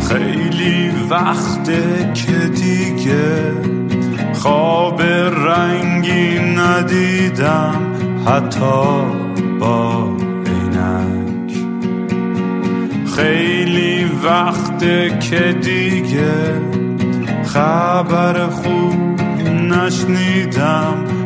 خیلی 0.09 0.91
وقته 1.09 2.11
که 2.13 2.31
دیگه 2.31 3.53
خواب 4.33 5.01
رنگی 5.01 6.39
ندیدم 6.39 7.81
حتی 8.25 9.01
با 9.59 10.15
خیلی 13.15 14.05
وقته 14.23 15.17
که 15.19 15.55
دیگه 15.61 16.61
خبر 17.45 18.47
خوب 18.47 19.21
نشنیدم. 19.51 21.14